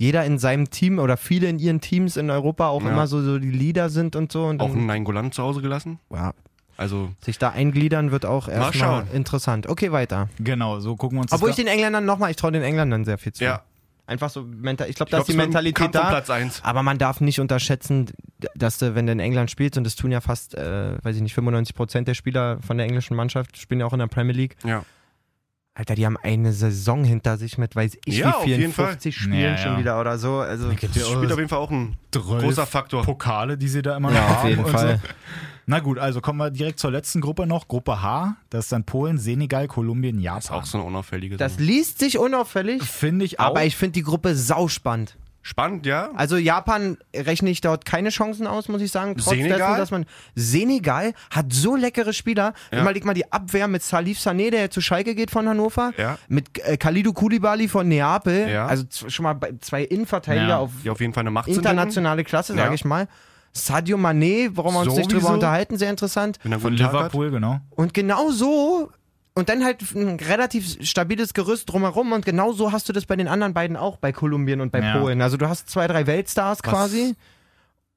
jeder 0.00 0.24
in 0.24 0.38
seinem 0.38 0.70
Team 0.70 0.98
oder 0.98 1.18
viele 1.18 1.46
in 1.48 1.58
ihren 1.58 1.82
Teams 1.82 2.16
in 2.16 2.30
Europa 2.30 2.68
auch 2.68 2.82
Ja. 2.82 2.88
immer 2.90 3.06
so, 3.06 3.20
so 3.22 3.38
die 3.38 3.50
Leader 3.50 3.90
sind 3.90 4.16
und 4.16 4.32
so 4.32 4.46
und 4.46 4.60
Auch 4.62 4.70
einen 4.70 4.86
Nainggolan 4.86 5.30
zu 5.30 5.42
Hause 5.42 5.60
gelassen. 5.60 5.98
ja, 6.10 6.32
Also, 6.78 7.10
sich 7.22 7.38
da 7.38 7.50
eingliedern 7.50 8.10
wird 8.10 8.24
auch 8.24 8.48
erstmal 8.48 9.04
interessant. 9.12 9.66
Okay, 9.68 9.92
weiter. 9.92 10.30
Genau, 10.38 10.80
so 10.80 10.96
gucken 10.96 11.18
wir 11.18 11.22
uns 11.22 11.32
Obwohl 11.32 11.50
das 11.50 11.58
ich 11.58 11.64
den 11.66 11.70
Engländern 11.72 12.06
nochmal, 12.06 12.30
ich 12.30 12.36
traue 12.38 12.52
den 12.52 12.62
Engländern 12.62 13.04
sehr 13.04 13.18
viel 13.18 13.32
zu. 13.34 13.44
ja. 13.44 13.62
Einfach 14.06 14.28
so 14.30 14.42
mental, 14.42 14.88
ich 14.90 14.96
glaube, 14.96 15.08
Ich 15.08 15.10
da 15.12 15.16
glaub, 15.18 15.28
ist 15.28 15.32
die 15.32 15.36
Mentalität 15.36 15.94
da. 15.94 16.08
Platz 16.08 16.30
1. 16.30 16.62
Aber 16.64 16.82
man 16.82 16.98
darf 16.98 17.20
nicht 17.20 17.38
unterschätzen, 17.38 18.06
dass 18.56 18.78
du, 18.78 18.96
wenn 18.96 19.06
du 19.06 19.12
in 19.12 19.20
England 19.20 19.52
spielst, 19.52 19.78
und 19.78 19.84
das 19.84 19.94
tun 19.94 20.10
ja 20.10 20.20
fast, 20.20 20.56
äh, 20.56 20.94
weiß 21.04 21.14
ich 21.14 21.22
nicht, 21.22 21.34
95 21.34 21.76
Prozent 21.76 22.08
der 22.08 22.14
Spieler 22.14 22.58
von 22.60 22.76
der 22.76 22.86
englischen 22.86 23.14
Mannschaft, 23.16 23.56
spielen 23.56 23.78
ja 23.78 23.86
auch 23.86 23.92
in 23.92 24.00
der 24.00 24.08
Premier 24.08 24.34
League. 24.34 24.56
Ja. 24.64 24.82
Alter, 25.80 25.94
die 25.94 26.04
haben 26.04 26.18
eine 26.18 26.52
Saison 26.52 27.04
hinter 27.04 27.38
sich 27.38 27.56
mit, 27.56 27.74
weiß 27.74 27.96
ich, 28.04 28.18
Ja, 28.18 28.26
wie 28.26 28.32
auf 28.34 28.42
vielen, 28.44 28.60
jeden 28.60 28.72
Fall. 28.74 28.88
50 28.88 29.16
Spielen 29.16 29.40
Ja, 29.40 29.56
schon 29.56 29.72
ja. 29.72 29.78
wieder 29.78 29.98
oder 29.98 30.18
so. 30.18 30.36
Also, 30.40 30.68
Das 30.68 30.76
spielt 31.08 31.32
auf 31.32 31.38
jeden 31.38 31.48
Fall 31.48 31.58
auch 31.58 31.70
ein 31.70 31.96
großer 32.12 32.66
Faktor. 32.66 33.02
Pokale, 33.02 33.56
die 33.56 33.66
sie 33.66 33.80
da 33.80 33.96
immer 33.96 34.12
ja, 34.12 34.20
noch 34.20 34.28
auf 34.30 34.36
haben 34.42 34.48
jeden 34.50 34.64
und 34.64 34.70
Fall. 34.70 35.00
So. 35.02 35.08
Na 35.64 35.78
gut, 35.80 35.98
also 35.98 36.20
kommen 36.20 36.38
wir 36.38 36.50
direkt 36.50 36.80
zur 36.80 36.90
letzten 36.90 37.22
Gruppe 37.22 37.46
noch. 37.46 37.66
Gruppe 37.66 38.02
H. 38.02 38.36
Das 38.50 38.66
ist 38.66 38.72
dann 38.72 38.84
Polen, 38.84 39.16
Senegal, 39.16 39.68
Kolumbien, 39.68 40.22
Das 40.22 40.44
ist 40.44 40.50
auch 40.50 40.54
Japan. 40.56 40.66
so 40.66 40.78
eine 40.78 40.86
unauffällige 40.86 41.38
Das 41.38 41.52
Sache. 41.54 41.62
liest 41.62 41.98
sich 42.00 42.18
unauffällig, 42.18 42.82
Finde 42.82 43.24
ich 43.24 43.40
auch. 43.40 43.46
aber 43.46 43.64
ich 43.64 43.74
finde 43.74 43.92
die 43.92 44.02
Gruppe 44.02 44.34
sauspannend. 44.34 45.16
Spannend, 45.42 45.86
ja. 45.86 46.10
Also 46.16 46.36
Japan 46.36 46.98
rechne 47.16 47.48
ich 47.50 47.60
dort 47.62 47.86
keine 47.86 48.10
Chancen 48.10 48.46
aus, 48.46 48.68
muss 48.68 48.82
ich 48.82 48.90
sagen. 48.92 49.16
Trotz 49.16 49.30
Senegal? 49.30 49.58
dessen, 49.58 49.76
dass 49.78 49.90
man 49.90 50.06
Senegal 50.34 51.14
hat 51.30 51.52
so 51.52 51.76
leckere 51.76 52.12
Spieler. 52.12 52.52
Ja. 52.70 52.82
Überleg 52.82 53.04
mal 53.04 53.14
die 53.14 53.30
Abwehr 53.32 53.66
mit 53.68 53.82
Salif 53.82 54.18
Sané, 54.18 54.50
der 54.50 54.70
zu 54.70 54.80
Schalke 54.80 55.14
geht 55.14 55.30
von 55.30 55.48
Hannover, 55.48 55.92
Ja. 55.96 56.18
mit 56.28 56.58
äh, 56.64 56.76
Kalidou 56.76 57.12
Koulibaly 57.12 57.68
von 57.68 57.88
Neapel. 57.88 58.48
Ja. 58.50 58.66
Also 58.66 58.84
schon 59.08 59.22
mal 59.22 59.38
zwei 59.60 59.82
Innenverteidiger 59.84 60.46
Ja. 60.48 60.58
auf 60.58 60.70
Die 60.84 60.90
auf 60.90 61.00
jeden 61.00 61.14
Fall 61.14 61.22
eine 61.22 61.30
Macht 61.30 61.46
sind. 61.46 61.56
internationale 61.56 62.24
Klasse, 62.24 62.54
sage 62.54 62.68
Ja. 62.68 62.74
ich 62.74 62.84
mal. 62.84 63.08
Sadio 63.52 63.96
Mané, 63.96 64.50
warum 64.54 64.74
wir 64.74 64.80
uns 64.82 64.94
nicht 64.94 65.10
drüber 65.10 65.22
Sowieso. 65.22 65.34
unterhalten, 65.34 65.76
sehr 65.76 65.90
interessant. 65.90 66.38
Er 66.48 66.60
Von. 66.60 66.72
Liverpool, 66.74 67.30
genau. 67.32 67.60
Und 67.70 67.94
genau 67.94 68.30
so 68.30 68.92
und 69.34 69.48
dann 69.48 69.64
halt 69.64 69.82
ein 69.94 70.18
relativ 70.20 70.78
stabiles 70.86 71.34
Gerüst 71.34 71.70
drumherum 71.70 72.12
und 72.12 72.24
genau 72.24 72.52
so 72.52 72.72
hast 72.72 72.88
du 72.88 72.92
das 72.92 73.06
bei 73.06 73.16
den 73.16 73.28
anderen 73.28 73.54
beiden 73.54 73.76
auch, 73.76 73.96
bei 73.96 74.12
Kolumbien 74.12 74.60
und 74.60 74.72
bei 74.72 74.80
Ja. 74.80 74.98
Polen. 74.98 75.22
Also 75.22 75.36
du 75.36 75.48
hast 75.48 75.68
zwei, 75.68 75.86
drei 75.86 76.06
Weltstars 76.06 76.62
quasi 76.62 77.14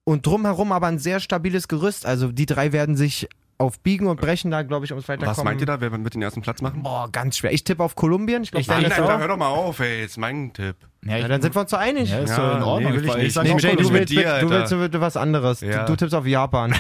und 0.04 0.26
drumherum 0.26 0.72
aber 0.72 0.88
ein 0.88 1.00
sehr 1.00 1.20
stabiles 1.20 1.68
Gerüst. 1.68 2.06
Also 2.06 2.32
die 2.32 2.46
drei 2.46 2.72
werden 2.72 2.96
sich 2.96 3.28
auf 3.58 3.80
Biegen 3.80 4.08
und 4.08 4.20
Brechen 4.20 4.52
da, 4.52 4.62
glaube 4.64 4.86
ich, 4.86 4.92
ums 4.92 5.08
Weiterkommen. 5.08 5.38
Was 5.38 5.44
meint 5.44 5.62
ihr 5.62 5.68
da? 5.68 5.80
Wer 5.80 5.92
wird 5.92 6.14
den 6.14 6.22
ersten 6.22 6.42
Platz 6.42 6.62
machen? 6.62 6.84
Boah, 6.84 7.10
ganz 7.12 7.38
schwer. 7.38 7.54
Ich 7.54 7.64
tippe 7.64 7.84
auf 7.84 7.96
Kolumbien. 7.96 8.44
Ich 8.44 8.52
glaube, 8.52 8.66
denke, 8.66 8.96
Alter, 8.96 9.16
auch. 9.16 9.20
hör 9.20 9.28
doch 9.28 9.38
mal 9.38 9.48
auf, 9.48 9.80
ey. 9.80 10.02
Jetzt 10.02 10.18
mein 10.18 10.52
Tipp. 10.54 10.76
Ja, 11.06 11.18
Ja, 11.18 11.28
dann 11.28 11.42
sind 11.42 11.54
wir 11.56 11.62
uns 11.62 11.70
so 11.72 11.78
einig. 11.78 12.10
ja, 12.10 12.20
ist 12.20 12.30
Ja, 12.30 12.36
so 12.36 12.58
in 12.58 12.64
Ordnung. 12.64 12.92
nee, 12.92 12.98
will 12.98 13.04
ich 13.06 13.10
war- 13.10 13.18
nicht. 13.18 13.34
sag 13.34 13.44
Nee, 13.44 13.50
du, 13.50 13.56
mit 13.56 13.92
willst, 13.94 14.12
dir, 14.14 14.40
du, 14.40 14.50
willst, 14.50 14.94
du 14.94 15.02
was 15.02 15.18
anderes. 15.18 15.62
Ja. 15.62 15.84
Du, 15.86 15.92
du 15.94 15.96
tippst 15.98 16.16
auf 16.16 16.26
Japan. 16.26 16.74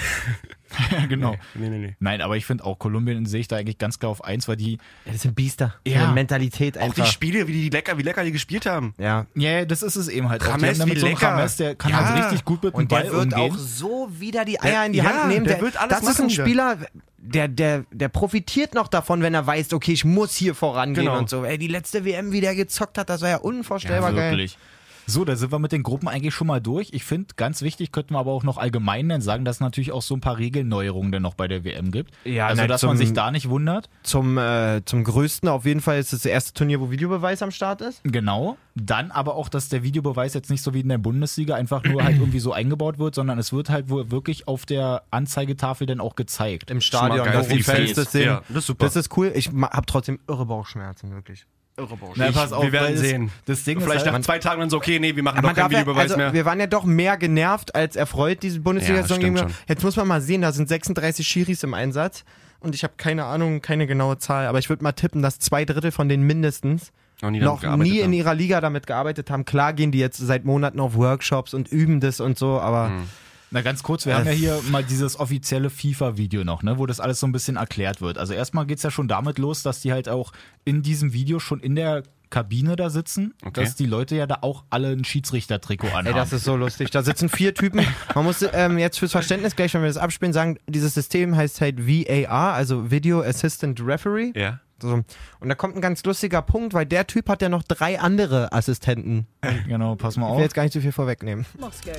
Ja, 0.91 1.05
genau. 1.09 1.35
Nee, 1.55 1.69
nee, 1.69 1.77
nee. 1.77 1.95
Nein, 1.99 2.21
aber 2.21 2.35
ich 2.37 2.45
finde 2.45 2.63
auch 2.63 2.79
Kolumbien 2.79 3.25
sehe 3.25 3.41
ich 3.41 3.47
da 3.47 3.57
eigentlich 3.57 3.77
ganz 3.77 3.99
klar 3.99 4.11
auf 4.11 4.23
eins, 4.23 4.47
weil 4.47 4.55
die, 4.55 4.73
Ja, 5.05 5.11
das 5.11 5.21
sind 5.21 5.35
Biester. 5.35 5.75
Ja. 5.85 6.03
Eine 6.05 6.13
Mentalität 6.13 6.77
Auch 6.77 6.81
die 6.81 6.85
einfach. 7.01 7.05
Spiele, 7.05 7.47
wie 7.47 7.53
die 7.53 7.69
lecker, 7.69 7.97
wie 7.97 8.01
lecker 8.03 8.23
die 8.23 8.31
gespielt 8.31 8.65
haben. 8.65 8.93
ja. 8.97 9.25
ja, 9.35 9.65
das 9.65 9.83
ist 9.83 9.95
es 9.97 10.07
eben 10.07 10.29
halt. 10.29 10.41
auch. 10.41 10.55
Die 10.57 10.61
damit 10.77 10.95
wie 10.95 10.99
so 10.99 11.05
lecker. 11.07 11.37
James, 11.37 11.57
der 11.57 11.75
kann 11.75 11.91
Ja. 11.91 12.05
halt 12.09 12.23
richtig 12.25 12.45
gut 12.45 12.63
mit 12.63 12.73
dem 12.73 12.77
Und 12.77 12.87
Ball 12.89 13.03
der 13.03 13.11
wird 13.11 13.33
umgehen. 13.33 13.51
auch 13.51 13.57
so 13.57 14.07
wieder 14.17 14.45
die 14.45 14.59
Eier 14.59 14.71
Der- 14.71 14.85
in 14.85 14.93
die 14.93 14.97
ja, 14.99 15.03
Hand 15.05 15.27
nehmen. 15.27 15.45
der 15.45 15.61
wird 15.61 15.77
alles 15.77 15.99
das 15.99 16.09
ist 16.09 16.21
ein. 16.21 16.29
Spieler, 16.29 16.77
der, 17.25 17.47
der, 17.47 17.85
der 17.91 18.09
profitiert 18.09 18.73
noch 18.75 18.87
davon, 18.89 19.21
wenn 19.21 19.33
er 19.33 19.47
weiß, 19.47 19.71
okay, 19.73 19.93
ich 19.93 20.03
muss 20.03 20.35
hier 20.35 20.53
vorangehen 20.55 21.05
Genau. 21.07 21.17
und 21.17 21.29
so. 21.29 21.45
Ey, 21.45 21.57
die 21.57 21.67
letzte 21.67 22.03
WM, 22.05 22.31
wie 22.33 22.41
der 22.41 22.53
gezockt 22.53 22.97
hat, 22.97 23.09
das 23.09 23.21
war 23.21 23.29
ja 23.29 23.37
unvorstellbar 23.37 24.11
geil. 24.13 24.31
Wirklich. 24.31 24.57
So, 25.05 25.25
da 25.25 25.35
sind 25.35 25.51
wir 25.51 25.59
mit 25.59 25.71
den 25.71 25.83
Gruppen 25.83 26.07
eigentlich 26.07 26.33
schon 26.33 26.47
mal 26.47 26.61
durch. 26.61 26.89
Ich 26.93 27.03
finde, 27.03 27.33
ganz 27.35 27.61
wichtig, 27.61 27.91
könnten 27.91 28.13
wir 28.13 28.19
aber 28.19 28.31
auch 28.31 28.43
noch 28.43 28.57
allgemein 28.57 29.09
dann 29.09 29.21
sagen, 29.21 29.45
dass 29.45 29.57
es 29.57 29.59
natürlich 29.59 29.91
auch 29.91 30.01
so 30.01 30.15
ein 30.15 30.21
paar 30.21 30.37
Regelneuerungen 30.37 31.11
dann 31.11 31.21
noch 31.21 31.33
bei 31.33 31.47
der 31.47 31.63
WM 31.63 31.91
gibt. 31.91 32.13
Ja, 32.25 32.47
also, 32.47 32.61
na, 32.61 32.67
dass 32.67 32.83
man 32.83 32.97
zum- 32.97 33.05
sich 33.05 33.13
da 33.13 33.31
nicht 33.31 33.49
wundert. 33.49 33.89
Zum, 34.03 34.37
äh, 34.37 34.81
zum 34.85 35.03
größten 35.03 35.49
auf 35.49 35.65
jeden 35.65 35.81
Fall 35.81 35.99
ist 35.99 36.13
es 36.13 36.21
das 36.23 36.25
erste 36.25 36.53
Turnier, 36.53 36.79
wo 36.79 36.89
Videobeweis 36.91 37.41
am 37.41 37.51
Start 37.51 37.81
ist. 37.81 38.01
Genau. 38.03 38.57
Dann 38.75 39.11
aber 39.11 39.35
auch, 39.35 39.49
dass 39.49 39.69
der 39.69 39.83
Videobeweis 39.83 40.33
jetzt 40.33 40.49
nicht 40.49 40.63
so 40.63 40.73
wie 40.73 40.79
in 40.79 40.89
der 40.89 40.97
Bundesliga 40.97 41.55
einfach 41.55 41.83
nur 41.83 42.03
halt 42.03 42.17
irgendwie 42.17 42.39
so 42.39 42.53
eingebaut 42.53 42.97
wird, 42.97 43.13
sondern 43.13 43.37
es 43.37 43.53
wird 43.53 43.69
halt 43.69 43.89
wohl 43.89 44.09
wirklich 44.09 44.47
auf 44.47 44.65
der 44.65 45.03
Anzeigetafel 45.11 45.85
dann 45.85 45.99
auch 45.99 46.15
gezeigt. 46.15 46.71
Im 46.71 46.81
Stadion, 46.81 47.25
dass 47.31 47.47
die 47.49 47.61
Fans 47.61 47.93
das 47.93 48.11
sehen. 48.11 48.25
Ja, 48.25 48.41
das 48.49 48.57
ist 48.59 48.67
super. 48.67 48.85
Das 48.85 48.95
ist 48.95 49.15
cool. 49.17 49.31
Ich 49.35 49.51
ma- 49.51 49.69
hab 49.69 49.85
trotzdem 49.85 50.19
irre 50.27 50.45
Bauchschmerzen, 50.45 51.11
wirklich. 51.11 51.45
Irre 51.75 51.97
Bauchschmerzen. 51.97 52.33
Na, 52.35 52.41
pass 52.41 52.53
auf, 52.53 52.63
wir 52.63 52.71
werden 52.71 52.91
das- 52.93 52.99
sehen. 53.01 53.31
Das 53.45 53.63
Ding 53.63 53.79
Vielleicht 53.81 54.01
ist 54.01 54.05
nach 54.05 54.13
halt, 54.13 54.23
zwei 54.23 54.37
Tagen 54.39 54.59
dann 54.61 54.69
so, 54.69 54.77
okay, 54.77 54.99
nee, 54.99 55.15
wir 55.15 55.23
machen 55.23 55.41
doch 55.41 55.53
keinen 55.53 55.71
ja, 55.71 55.79
Videobeweis 55.79 56.03
also, 56.03 56.17
mehr. 56.17 56.33
wir 56.33 56.45
waren 56.45 56.59
ja 56.59 56.67
doch 56.67 56.83
mehr 56.83 57.17
genervt 57.17 57.73
als 57.73 57.95
erfreut, 57.95 58.43
diese 58.43 58.59
Bundesliga-Saison. 58.59 59.35
Ja. 59.35 59.47
Jetzt 59.67 59.83
muss 59.83 59.95
man 59.95 60.07
mal 60.07 60.21
sehen, 60.21 60.41
da 60.41 60.51
sind 60.51 60.69
36 60.69 61.27
Schiris 61.27 61.63
im 61.63 61.73
Einsatz 61.73 62.25
und 62.59 62.75
ich 62.75 62.83
habe 62.83 62.93
keine 62.97 63.25
Ahnung, 63.25 63.61
keine 63.61 63.87
genaue 63.87 64.19
Zahl, 64.19 64.45
aber 64.45 64.59
ich 64.59 64.69
würde 64.69 64.83
mal 64.83 64.91
tippen, 64.91 65.21
dass 65.23 65.39
zwei 65.39 65.65
Drittel 65.65 65.91
von 65.91 66.07
denen 66.09 66.23
mindestens 66.27 66.91
Noch 67.21 67.31
nie 67.31 67.39
noch 67.39 67.61
nie 67.77 67.99
in 68.01 68.13
ihrer 68.13 68.35
Liga 68.35 68.61
damit 68.61 68.85
gearbeitet 68.85 69.31
haben. 69.31 69.43
Klar 69.43 69.73
gehen 69.73 69.91
die 69.91 69.99
jetzt 69.99 70.17
seit 70.17 70.45
Monaten 70.45 70.79
auf 70.79 70.95
Workshops 70.95 71.53
und 71.55 71.69
üben 71.71 71.99
das 72.01 72.19
und 72.19 72.37
so, 72.37 72.59
aber 72.59 72.89
Hm. 72.89 73.09
Na 73.53 73.61
ganz 73.61 73.83
kurz, 73.83 74.05
wir 74.05 74.15
haben 74.15 74.25
ja 74.25 74.31
hier 74.31 74.59
mal 74.71 74.83
dieses 74.83 75.19
offizielle 75.19 75.69
FIFA-Video 75.69 76.43
noch, 76.43 76.63
ne, 76.63 76.77
wo 76.79 76.85
das 76.85 76.99
alles 76.99 77.19
so 77.19 77.27
ein 77.27 77.31
bisschen 77.31 77.55
erklärt 77.55 78.01
wird. 78.01 78.17
Also 78.17 78.33
erstmal 78.33 78.65
geht's 78.65 78.83
ja 78.83 78.91
schon 78.91 79.07
damit 79.07 79.37
los, 79.37 79.61
dass 79.63 79.79
die 79.81 79.91
halt 79.93 80.09
auch 80.09 80.33
in 80.65 80.81
diesem 80.81 81.13
Video 81.13 81.39
schon 81.39 81.59
in 81.59 81.75
der 81.75 82.03
Kabine 82.31 82.75
da 82.75 82.89
sitzen, 82.89 83.35
Okay. 83.45 83.61
dass 83.63 83.75
die 83.75 83.85
Leute 83.85 84.15
ja 84.15 84.25
da 84.25 84.39
auch 84.41 84.63
alle 84.71 84.89
ein 84.89 85.03
Schiedsrichter-Trikot 85.05 85.87
anhaben. 85.89 86.07
Ey, 86.07 86.13
das 86.15 86.33
ist 86.33 86.45
so 86.45 86.55
lustig. 86.55 86.89
Da 86.89 87.03
sitzen 87.03 87.29
vier 87.29 87.53
Typen. 87.53 87.85
Man 88.15 88.25
muss 88.25 88.43
ähm, 88.53 88.79
jetzt 88.79 88.97
fürs 88.97 89.11
Verständnis 89.11 89.55
gleich, 89.55 89.71
wenn 89.75 89.81
wir 89.81 89.87
das 89.87 89.97
abspielen, 89.97 90.33
sagen, 90.33 90.57
dieses 90.67 90.95
System 90.95 91.35
heißt 91.35 91.61
halt 91.61 91.87
VAR, 91.87 92.53
also 92.55 92.89
Video 92.89 93.21
Assistant 93.21 93.79
Referee. 93.85 94.31
Ja. 94.35 94.59
So. 94.81 95.03
Und 95.41 95.47
da 95.49 95.53
kommt 95.53 95.75
ein 95.75 95.81
ganz 95.81 96.03
lustiger 96.05 96.41
Punkt, 96.41 96.73
weil 96.73 96.87
der 96.87 97.05
Typ 97.05 97.29
hat 97.29 97.43
ja 97.43 97.49
noch 97.49 97.61
drei 97.61 97.99
andere 97.99 98.51
Assistenten. 98.51 99.27
genau, 99.67 99.95
pass 99.95 100.17
mal 100.17 100.25
Ich 100.25 100.31
will 100.31 100.35
auf. 100.37 100.41
jetzt 100.41 100.55
gar 100.55 100.63
nicht 100.63 100.73
zu 100.73 100.81
viel 100.81 100.91
vorwegnehmen. 100.91 101.45
Moscow. 101.59 101.93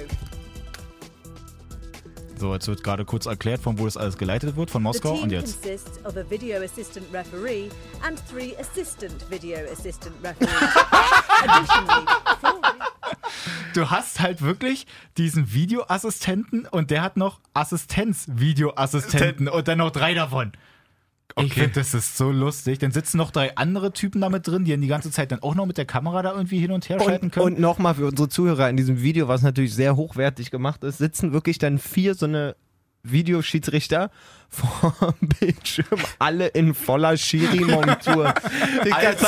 So, 2.37 2.53
jetzt 2.53 2.67
wird 2.69 2.83
gerade 2.83 3.05
kurz 3.05 3.27
erklärt, 3.27 3.61
von 3.61 3.79
wo 3.79 3.85
das 3.85 3.97
alles 3.97 4.17
geleitet 4.19 4.57
wird, 4.57 4.71
von 4.71 4.83
Moskau. 4.83 5.15
Und 5.15 5.31
jetzt. 5.31 5.63
consists 5.63 6.05
of 6.05 6.17
a 6.17 6.25
video 6.29 6.63
assistant 6.63 7.07
referee 7.13 7.69
and 8.03 8.21
three 8.29 8.57
assistant 8.59 9.15
video 9.31 9.59
assistant 9.71 10.15
referees. 10.23 10.51
Additionally, 11.47 12.07
four 12.41 12.61
Du 13.75 13.91
hast 13.91 14.21
halt 14.21 14.41
wirklich 14.43 14.87
diesen 15.17 15.53
Videoassistenten 15.53 16.67
und 16.67 16.91
der 16.91 17.03
hat 17.03 17.17
noch 17.17 17.41
Assistenz-Videoassistenten 17.55 19.49
und 19.49 19.67
dann 19.67 19.79
noch 19.79 19.91
drei 19.91 20.15
davon. 20.15 20.53
Ich 21.37 21.45
Okay. 21.47 21.49
finde, 21.61 21.71
das 21.75 21.95
ist 21.95 22.17
so 22.17 22.31
lustig. 22.31 22.79
Dann 22.79 22.93
sitzen 22.93 23.17
noch 23.17 23.31
drei 23.33 23.57
andere 23.57 23.93
Typen 23.93 24.21
da 24.21 24.29
mit 24.31 24.47
drin, 24.47 24.65
die 24.65 24.71
dann 24.71 24.83
die 24.83 24.87
ganze 24.89 25.11
Zeit 25.11 25.33
dann 25.33 25.43
auch 25.43 25.55
noch 25.55 25.67
mit 25.67 25.79
der 25.79 25.85
Kamera 25.87 26.23
da 26.23 26.33
irgendwie 26.33 26.59
hin 26.59 26.71
und 26.71 26.89
her 26.89 27.01
schalten 27.01 27.31
können. 27.31 27.47
und 27.47 27.59
nochmal 27.59 27.95
für 27.97 28.07
unsere 28.07 28.29
Zuhörer 28.29 28.69
in 28.71 28.77
diesem 28.77 29.03
Video, 29.03 29.27
was 29.27 29.43
natürlich 29.43 29.75
sehr 29.75 29.97
hochwertig 29.97 30.51
gemacht 30.51 30.85
ist, 30.85 30.99
sitzen 30.99 31.33
wirklich 31.33 31.59
dann 31.59 31.79
vier 31.79 32.15
so 32.15 32.27
eine 32.27 32.55
Videoschiedsrichter 33.03 34.11
vor 34.55 35.15
dem 35.21 35.29
Bildschirm, 35.41 36.01
alle 36.19 36.49
in 36.49 36.75
voller 36.75 37.17
Schiri-Montur. 37.17 38.35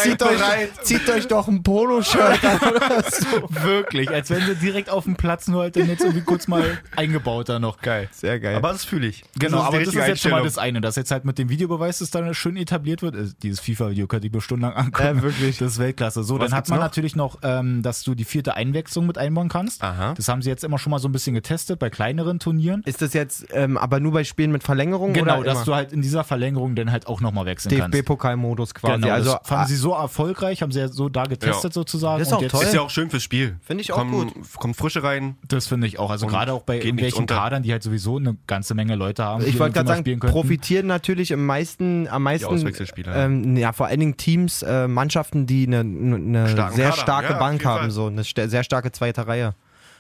Zieht, 0.02 0.22
euch, 0.22 0.40
zieht 0.82 1.08
euch 1.10 1.28
doch 1.28 1.48
ein 1.48 1.62
Poloshirt 1.62 2.44
an 2.44 2.58
oder 2.70 3.02
so. 3.10 3.48
Wirklich, 3.62 4.10
als 4.10 4.30
wenn 4.30 4.44
sie 4.46 4.54
direkt 4.56 4.90
auf 4.90 5.04
dem 5.04 5.16
Platz 5.16 5.48
nur 5.48 5.62
halt 5.62 5.76
dann 5.76 5.88
jetzt 5.88 6.00
irgendwie 6.02 6.22
kurz 6.22 6.48
mal 6.48 6.78
eingebaut 6.96 7.48
da 7.48 7.58
noch. 7.58 7.80
Geil. 7.80 8.08
Sehr 8.12 8.38
geil. 8.40 8.56
Aber 8.56 8.72
das 8.72 8.84
fühle 8.84 9.06
ich. 9.06 9.24
Genau, 9.38 9.58
das 9.58 9.66
aber 9.66 9.78
das 9.80 9.88
ist 9.88 9.94
jetzt 9.94 10.22
schon 10.22 10.30
mal 10.30 10.42
das 10.42 10.58
eine, 10.58 10.80
dass 10.80 10.96
jetzt 10.96 11.10
halt 11.10 11.24
mit 11.24 11.38
dem 11.38 11.48
Videobeweis 11.48 11.98
das 11.98 12.10
dann 12.10 12.32
schön 12.34 12.56
etabliert 12.56 13.02
wird. 13.02 13.14
Äh, 13.16 13.26
Dieses 13.42 13.60
FIFA-Video 13.60 14.06
könnt 14.06 14.24
ihr 14.24 14.30
mir 14.30 14.40
stundenlang 14.40 14.76
angucken. 14.76 15.16
Ja, 15.16 15.22
wirklich. 15.22 15.58
Das 15.58 15.72
ist 15.72 15.78
Weltklasse. 15.78 16.22
So, 16.22 16.38
Was 16.38 16.50
dann 16.50 16.58
hat 16.58 16.68
man 16.68 16.78
noch? 16.78 16.84
natürlich 16.86 17.16
noch, 17.16 17.38
ähm, 17.42 17.82
dass 17.82 18.02
du 18.02 18.14
die 18.14 18.24
vierte 18.24 18.54
Einwechslung 18.54 19.06
mit 19.06 19.18
einbauen 19.18 19.48
kannst. 19.48 19.82
Aha. 19.82 20.14
Das 20.14 20.28
haben 20.28 20.42
sie 20.42 20.50
jetzt 20.50 20.64
immer 20.64 20.78
schon 20.78 20.90
mal 20.90 20.98
so 20.98 21.08
ein 21.08 21.12
bisschen 21.12 21.34
getestet 21.34 21.78
bei 21.78 21.90
kleineren 21.90 22.38
Turnieren. 22.38 22.82
Ist 22.84 23.02
das 23.02 23.12
jetzt 23.12 23.46
ähm, 23.52 23.76
aber 23.76 24.00
nur 24.00 24.12
bei 24.12 24.24
Spielen 24.24 24.52
mit 24.52 24.62
Verlängerung 24.62 25.12
Genau, 25.20 25.42
dass 25.42 25.54
immer? 25.56 25.64
du 25.64 25.74
halt 25.74 25.92
in 25.92 26.02
dieser 26.02 26.24
Verlängerung 26.24 26.74
dann 26.74 26.90
halt 26.92 27.06
auch 27.06 27.20
nochmal 27.20 27.46
wechseln 27.46 27.76
kannst. 27.76 27.94
DFB-Pokalmodus 27.98 28.74
quasi. 28.74 29.00
Genau, 29.00 29.12
also 29.14 29.32
das 29.32 29.48
fanden 29.48 29.66
sie 29.68 29.76
so 29.76 29.92
erfolgreich, 29.92 30.62
haben 30.62 30.72
sie 30.72 30.80
ja 30.80 30.88
so 30.88 31.08
da 31.08 31.24
getestet 31.24 31.64
Ja. 31.64 31.72
sozusagen. 31.72 32.18
Das 32.18 32.28
ist 32.28 32.32
auch 32.34 32.38
und 32.38 32.42
jetzt, 32.44 32.52
toll. 32.52 32.64
Ist 32.64 32.74
ja 32.74 32.80
auch 32.80 32.90
schön 32.90 33.10
fürs 33.10 33.22
Spiel. 33.22 33.56
Finde 33.62 33.82
ich 33.82 33.92
auch 33.92 33.98
kommen, 33.98 34.32
Kommt 34.58 34.76
Frische 34.76 35.02
rein. 35.02 35.36
Das 35.48 35.66
finde 35.66 35.86
ich 35.86 35.98
auch. 35.98 36.10
Also 36.10 36.26
gerade 36.26 36.52
auch 36.52 36.62
bei 36.62 36.76
irgendwelchen. 36.80 37.26
Kadern, 37.26 37.62
die 37.62 37.72
halt 37.72 37.82
sowieso 37.82 38.16
eine 38.18 38.36
ganze 38.46 38.74
Menge 38.74 38.94
Leute 38.94 39.24
haben. 39.24 39.42
die 39.42 39.50
ich 39.50 39.58
wollte 39.58 39.74
gerade 39.74 39.88
sagen, 39.88 40.18
profitieren 40.20 40.86
natürlich 40.86 41.32
am 41.32 41.44
meisten, 41.44 42.08
am 42.08 42.22
meisten 42.22 42.66
ähm, 43.14 43.56
ja, 43.56 43.72
vor 43.72 43.86
allen 43.86 44.00
Dingen 44.00 44.16
Teams, 44.16 44.62
äh, 44.62 44.88
Mannschaften, 44.88 45.46
die 45.46 45.66
eine, 45.66 45.80
eine 45.80 46.46
sehr 46.48 46.56
Kader, 46.56 46.92
starke 46.92 47.32
ja, 47.32 47.38
Bank 47.38 47.64
haben, 47.64 47.90
so 47.90 48.06
eine 48.06 48.22
st- 48.22 48.48
sehr 48.48 48.64
starke 48.64 48.92
zweite 48.92 49.26
Reihe. 49.26 49.54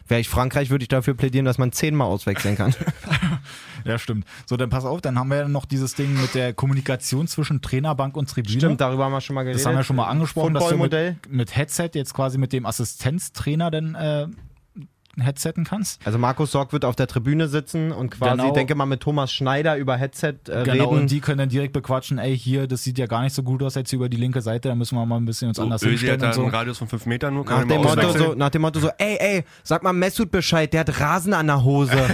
Wäre 0.08 0.20
ich 0.20 0.28
Frankreich, 0.28 0.70
würde 0.70 0.84
ich 0.84 0.88
dafür 0.88 1.14
plädieren, 1.14 1.44
dass 1.44 1.58
man 1.58 1.72
zehnmal 1.72 2.06
auswechseln 2.08 2.56
kann. 2.56 2.74
Ja, 3.84 3.98
stimmt. 3.98 4.26
So, 4.46 4.56
dann 4.56 4.68
pass 4.68 4.84
auf, 4.84 5.00
dann 5.00 5.16
haben 5.16 5.28
wir 5.28 5.36
ja 5.36 5.48
noch 5.48 5.64
dieses 5.64 5.94
Ding 5.94 6.20
mit 6.20 6.34
der 6.34 6.52
Kommunikation 6.52 7.28
zwischen 7.28 7.62
Trainerbank 7.62 8.16
und 8.16 8.28
Tribüne. 8.28 8.58
Stimmt, 8.58 8.80
darüber 8.80 9.04
haben 9.04 9.12
wir 9.12 9.20
schon 9.20 9.34
mal 9.34 9.44
geredet. 9.44 9.60
Das 9.60 9.66
haben 9.66 9.76
wir 9.76 9.84
schon 9.84 9.94
mal 9.94 10.08
angesprochen, 10.08 10.54
dass 10.54 10.68
du 10.68 10.76
mit, 10.76 10.92
mit 11.28 11.56
Headset 11.56 11.90
jetzt 11.94 12.12
quasi 12.12 12.36
mit 12.36 12.52
dem 12.52 12.66
Assistenztrainer 12.66 13.70
dann 13.70 13.94
äh, 13.94 14.26
headsetten 15.20 15.64
kannst. 15.64 16.04
Also 16.06 16.18
Markus 16.18 16.52
Sorg 16.52 16.72
wird 16.72 16.84
auf 16.84 16.96
der 16.96 17.06
Tribüne 17.06 17.48
sitzen 17.48 17.92
und 17.92 18.10
quasi, 18.10 18.36
Genau. 18.42 18.52
denke 18.52 18.74
mal, 18.74 18.86
mit 18.86 19.00
Thomas 19.00 19.32
Schneider 19.32 19.76
über 19.76 19.96
Headset 19.96 20.34
äh, 20.48 20.62
Genau, 20.64 20.90
reden. 20.90 21.02
und 21.02 21.10
die 21.10 21.20
können 21.20 21.38
dann 21.38 21.48
direkt 21.48 21.72
bequatschen, 21.72 22.18
ey, 22.18 22.36
hier, 22.38 22.66
das 22.66 22.82
sieht 22.84 22.98
ja 22.98 23.06
gar 23.06 23.22
nicht 23.22 23.32
so 23.34 23.42
gut 23.42 23.62
aus 23.62 23.74
jetzt 23.74 23.92
über 23.92 24.08
die 24.08 24.16
linke 24.16 24.40
Seite, 24.42 24.68
da 24.68 24.74
müssen 24.74 24.96
wir 24.96 25.04
mal 25.06 25.16
ein 25.16 25.24
bisschen 25.24 25.48
uns 25.48 25.56
So, 25.56 25.62
anders 25.62 25.82
Ösi 25.82 25.90
hinstellen 26.06 26.22
hat 26.22 26.34
so. 26.34 26.42
einen 26.42 26.50
Radius 26.54 26.78
von 26.78 26.88
5 26.88 27.06
Metern 27.06 27.34
nur. 27.34 27.44
nach 27.44 27.64
dem, 27.64 27.80
Motto 27.82 28.12
so, 28.12 28.34
nach 28.34 28.50
dem 28.50 28.62
Motto 28.62 28.80
so, 28.80 28.90
ey, 28.98 29.16
ey, 29.18 29.44
sag 29.62 29.82
mal 29.82 29.92
Mesut 29.92 30.30
Bescheid, 30.30 30.72
der 30.72 30.80
hat 30.80 31.00
Rasen 31.00 31.32
an 31.34 31.46
der 31.46 31.64
Hose. 31.64 31.92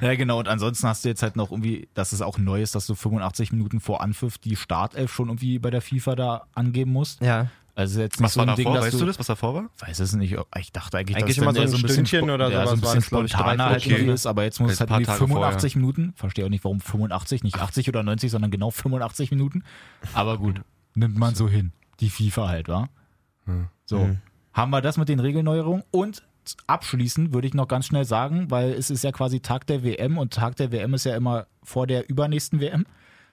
Ja, 0.00 0.14
genau, 0.16 0.38
und 0.40 0.48
ansonsten 0.48 0.88
hast 0.88 1.04
du 1.04 1.08
jetzt 1.08 1.22
halt 1.22 1.36
noch 1.36 1.50
irgendwie, 1.52 1.88
dass 1.94 2.12
es 2.12 2.22
auch 2.22 2.38
neu 2.38 2.60
ist, 2.62 2.74
dass 2.74 2.86
du 2.86 2.94
85 2.94 3.52
Minuten 3.52 3.80
vor 3.80 4.00
Anpfiff 4.02 4.38
die 4.38 4.56
Startelf 4.56 5.12
schon 5.12 5.28
irgendwie 5.28 5.58
bei 5.58 5.70
der 5.70 5.80
FIFA 5.80 6.16
da 6.16 6.42
angeben 6.54 6.92
musst. 6.92 7.20
ja. 7.22 7.46
Also 7.80 8.00
jetzt 8.00 8.20
nicht 8.20 8.24
Was 8.26 8.34
so 8.34 8.40
war 8.40 8.48
ein 8.48 8.56
Ding, 8.56 8.64
davor? 8.66 8.76
dass 8.76 8.84
Weißt 8.86 8.94
du, 8.94 8.98
du 9.00 9.06
das, 9.06 9.18
was 9.18 9.26
davor 9.26 9.54
war? 9.54 9.70
weiß 9.80 9.98
es 10.00 10.12
nicht. 10.14 10.36
Ich 10.58 10.72
dachte 10.72 10.98
eigentlich, 10.98 11.16
Eigentlich 11.16 11.36
dass 11.36 11.42
immer 11.42 11.52
dann 11.52 11.68
so 11.68 11.76
ein 11.76 11.82
bisschen 11.82 12.06
Stündchen 12.06 12.28
spo- 12.28 12.34
oder 12.34 12.50
ja, 12.50 12.66
sowas 12.66 12.68
so 12.68 12.74
ein 12.74 12.80
bisschen 12.80 12.98
es, 12.98 13.06
spontaner 13.06 13.64
halt 13.64 13.82
Stunden. 13.82 14.08
ist, 14.10 14.26
aber 14.26 14.44
jetzt 14.44 14.60
muss 14.60 14.72
es 14.72 14.80
halt 14.80 14.90
Tage 14.90 15.04
85 15.06 15.76
Minuten. 15.76 16.12
Verstehe 16.16 16.44
auch 16.44 16.50
nicht, 16.50 16.62
warum 16.64 16.80
85, 16.80 17.42
nicht 17.42 17.58
80 17.58 17.88
oder 17.88 18.02
90, 18.02 18.30
sondern 18.30 18.50
genau 18.50 18.70
85 18.70 19.30
Minuten. 19.30 19.64
Aber 20.14 20.38
gut, 20.38 20.60
nimmt 20.94 21.16
man 21.18 21.34
so 21.34 21.48
hin. 21.48 21.72
Die 22.00 22.10
FIFA 22.10 22.48
halt, 22.48 22.68
wa? 22.68 22.88
So. 23.86 24.08
haben 24.52 24.70
wir 24.70 24.80
das 24.80 24.96
mit 24.96 25.08
den 25.08 25.18
Regelneuerungen 25.20 25.82
und 25.90 26.22
abschließend 26.66 27.32
würde 27.32 27.46
ich 27.48 27.54
noch 27.54 27.68
ganz 27.68 27.86
schnell 27.86 28.04
sagen, 28.04 28.50
weil 28.50 28.70
es 28.70 28.90
ist 28.90 29.04
ja 29.04 29.12
quasi 29.12 29.40
Tag 29.40 29.66
der 29.66 29.82
WM 29.84 30.18
und 30.18 30.32
Tag 30.32 30.56
der 30.56 30.72
WM 30.72 30.94
ist 30.94 31.04
ja 31.04 31.16
immer 31.16 31.46
vor 31.62 31.86
der 31.86 32.08
übernächsten 32.08 32.60
WM, 32.60 32.86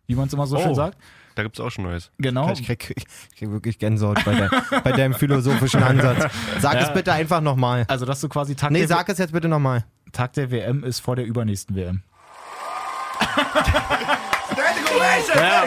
wie 0.07 0.15
man 0.15 0.27
es 0.27 0.33
immer 0.33 0.47
so 0.47 0.57
schön 0.57 0.71
Oh. 0.71 0.73
sagt. 0.75 0.97
Da 1.37 1.43
gibt's 1.43 1.59
auch 1.59 1.69
schon 1.69 1.83
Neues. 1.83 2.09
Genau. 2.17 2.49
Ich 2.51 2.65
krieg, 2.65 2.95
ich 2.97 3.37
krieg 3.37 3.51
wirklich 3.51 3.77
Gänsehaut 3.77 4.25
bei, 4.25 4.33
der, 4.33 4.49
bei 4.83 4.91
deinem 4.91 5.13
philosophischen 5.13 5.83
Ansatz. 5.83 6.33
Sag 6.59 6.77
es 6.81 6.87
Ja. 6.87 6.93
bitte 6.93 7.13
einfach 7.13 7.41
nochmal. 7.41 7.85
Also, 7.87 8.05
dass 8.07 8.19
du 8.21 8.27
quasi 8.27 8.55
Tag, 8.55 8.71
Nee, 8.71 8.79
der, 8.79 8.87
sag 8.87 9.07
es 9.07 9.19
jetzt 9.19 9.33
bitte 9.33 9.47
nochmal. 9.47 9.85
Tag 10.13 10.33
der 10.33 10.49
WM 10.49 10.83
ist 10.83 10.99
vor 10.99 11.15
der 11.15 11.25
übernächsten 11.25 11.75
WM. 11.75 12.01
ja, 15.35 15.63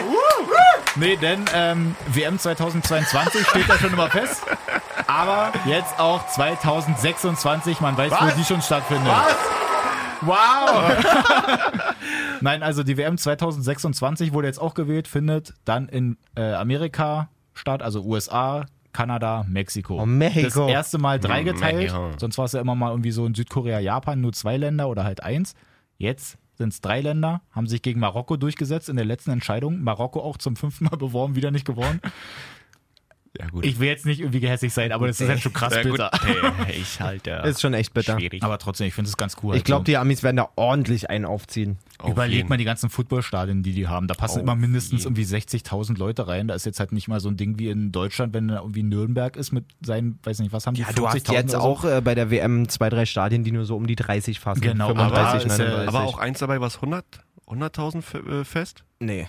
nee, 0.95 1.15
denn 1.15 1.45
ähm, 1.53 1.95
WM 2.07 2.37
2022 2.37 3.47
steht 3.47 3.67
ja 3.69 3.77
schon 3.77 3.93
immer 3.93 4.09
fest. 4.09 4.43
Aber 5.07 5.53
jetzt 5.65 5.97
auch 5.99 6.27
2026, 6.27 7.79
man 7.79 7.95
weiß, 7.97 8.11
wo 8.11 8.25
Was? 8.25 8.35
die 8.35 8.43
schon 8.43 8.61
stattfindet. 8.61 9.07
Wow! 10.21 11.03
Nein, 12.41 12.63
also 12.63 12.83
die 12.83 12.97
WM 12.97 13.17
2026 13.17 14.33
wurde 14.33 14.47
jetzt 14.47 14.59
auch 14.59 14.73
gewählt, 14.73 15.07
findet 15.07 15.53
dann 15.65 15.87
in 15.89 16.17
äh, 16.35 16.53
Amerika 16.53 17.29
statt, 17.53 17.81
also 17.81 18.03
USA, 18.03 18.65
Kanada, 18.93 19.45
Mexiko. 19.47 20.01
Oh, 20.01 20.05
Mexiko. 20.05 20.61
Das 20.61 20.71
erste 20.71 20.97
Mal 20.97 21.19
drei 21.19 21.43
geteilt. 21.43 21.77
Mexiko. 21.77 22.11
Sonst 22.17 22.37
war 22.37 22.45
es 22.45 22.51
ja 22.51 22.61
immer 22.61 22.75
mal 22.75 22.91
irgendwie 22.91 23.11
so 23.11 23.25
in 23.25 23.33
Südkorea, 23.33 23.79
Japan, 23.79 24.21
nur 24.21 24.33
zwei 24.33 24.57
Länder 24.57 24.89
oder 24.89 25.03
halt 25.03 25.23
eins. 25.23 25.55
Jetzt 25.97 26.37
sind 26.55 26.73
es 26.73 26.81
drei 26.81 27.01
Länder, 27.01 27.41
haben 27.51 27.67
sich 27.67 27.81
gegen 27.81 27.99
Marokko 27.99 28.37
durchgesetzt 28.37 28.89
in 28.89 28.95
der 28.95 29.05
letzten 29.05 29.31
Entscheidung. 29.31 29.81
Marokko 29.81 30.21
auch 30.21 30.37
zum 30.37 30.55
fünften 30.55 30.85
Mal 30.85 30.97
beworben, 30.97 31.35
wieder 31.35 31.51
nicht 31.51 31.65
gewonnen. 31.65 32.01
Ja, 33.39 33.47
gut. 33.47 33.65
Ich 33.65 33.79
will 33.79 33.87
jetzt 33.87 34.05
nicht 34.05 34.19
irgendwie 34.19 34.41
gehässig 34.41 34.73
sein, 34.73 34.91
aber 34.91 35.07
das 35.07 35.21
ist 35.21 35.29
halt 35.29 35.39
schon 35.39 35.53
krass 35.53 35.73
ja, 35.73 35.83
bitter. 35.83 36.11
Hey, 36.65 36.75
ich 36.81 36.99
halt, 36.99 37.25
ja. 37.27 37.39
Ist 37.43 37.61
schon 37.61 37.73
echt 37.73 37.93
bitter. 37.93 38.17
schwierig. 38.19 38.43
Aber 38.43 38.57
trotzdem, 38.57 38.87
ich 38.87 38.93
finde 38.93 39.07
es 39.09 39.15
ganz 39.15 39.37
cool. 39.41 39.55
Ich 39.55 39.63
glaube, 39.63 39.79
Also, 39.81 39.85
die 39.85 39.95
Amis 39.97 40.21
werden 40.21 40.35
da 40.35 40.49
ordentlich 40.57 41.09
einen 41.09 41.23
aufziehen. 41.23 41.77
Auf 41.97 42.11
Überleg 42.11 42.35
jeden. 42.35 42.49
mal 42.49 42.57
die 42.57 42.65
ganzen 42.65 42.89
Footballstadien, 42.89 43.63
die 43.63 43.71
die 43.71 43.87
haben. 43.87 44.07
Da 44.07 44.15
passen 44.15 44.37
Auf 44.39 44.43
immer 44.43 44.55
mindestens 44.55 45.03
jeden. 45.05 45.15
irgendwie 45.15 45.23
60.000 45.23 45.97
Leute 45.97 46.27
rein. 46.27 46.49
Da 46.49 46.55
ist 46.55 46.65
jetzt 46.65 46.81
halt 46.81 46.91
nicht 46.91 47.07
mal 47.07 47.21
so 47.21 47.29
ein 47.29 47.37
Ding 47.37 47.57
wie 47.57 47.69
in 47.69 47.93
Deutschland, 47.93 48.33
wenn 48.33 48.49
da 48.49 48.57
irgendwie 48.57 48.83
Nürnberg 48.83 49.37
ist 49.37 49.53
mit 49.53 49.63
seinen, 49.81 50.19
weiß 50.23 50.39
nicht, 50.39 50.51
was 50.51 50.67
haben 50.67 50.73
die, 50.73 50.81
Ja, 50.81 50.91
du 50.93 51.07
hast 51.07 51.15
40.000 51.29 51.33
jetzt 51.33 51.51
so? 51.51 51.59
auch 51.59 51.85
äh, 51.85 52.01
bei 52.01 52.15
der 52.15 52.31
WM 52.31 52.67
zwei, 52.67 52.89
drei 52.89 53.05
Stadien, 53.05 53.45
die 53.45 53.53
nur 53.53 53.63
so 53.63 53.77
um 53.77 53.87
die 53.87 53.95
30 53.95 54.41
fassen. 54.41 54.59
Genau, 54.59 54.87
35, 54.87 55.17
aber 55.23 55.35
ist 55.37 55.43
ja- 55.59 55.65
39. 55.65 55.87
Aber 55.87 56.03
auch 56.05 56.17
eins 56.17 56.39
dabei, 56.39 56.59
was 56.59 56.75
100 56.75 57.05
100.000 57.47 57.97
f- 57.99 58.13
äh, 58.15 58.43
fest? 58.43 58.83
Nee. 58.99 59.27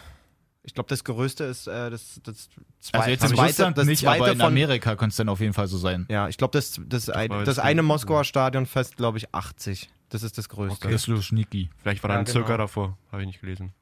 Ich 0.64 0.74
glaube, 0.74 0.88
das 0.88 1.02
Größte 1.02 1.44
ist 1.44 1.66
äh, 1.66 1.90
das, 1.90 2.20
das 2.22 2.48
zwei, 2.80 2.98
Also 2.98 3.10
jetzt 3.10 3.22
in 3.24 3.28
zweite, 3.30 3.42
Russland 3.48 3.78
das 3.78 3.86
nicht, 3.86 4.00
zweite 4.02 4.22
aber 4.22 4.32
in 4.32 4.38
von, 4.38 4.46
Amerika 4.46 4.94
könnte 4.94 5.10
es 5.12 5.16
dann 5.16 5.28
auf 5.28 5.40
jeden 5.40 5.54
Fall 5.54 5.66
so 5.66 5.76
sein. 5.76 6.06
Ja, 6.08 6.28
ich 6.28 6.36
glaube, 6.36 6.52
das, 6.56 6.80
das, 6.86 7.10
ein, 7.10 7.30
das 7.44 7.58
eine 7.58 7.82
Moskauer 7.82 8.24
Stadion 8.24 8.66
fest, 8.66 8.96
glaube 8.96 9.18
ich, 9.18 9.34
80. 9.34 9.90
Das 10.08 10.22
ist 10.22 10.38
das 10.38 10.48
Größte. 10.48 10.88
Das 10.88 11.02
ist 11.02 11.06
Luschniki. 11.08 11.68
Vielleicht 11.78 12.02
war 12.04 12.08
da 12.08 12.14
Ja, 12.14 12.18
ein 12.20 12.24
genau. 12.26 12.32
Circa 12.38 12.56
davor, 12.58 12.96
habe 13.10 13.22
ich 13.22 13.26
nicht 13.26 13.40
gelesen. 13.40 13.72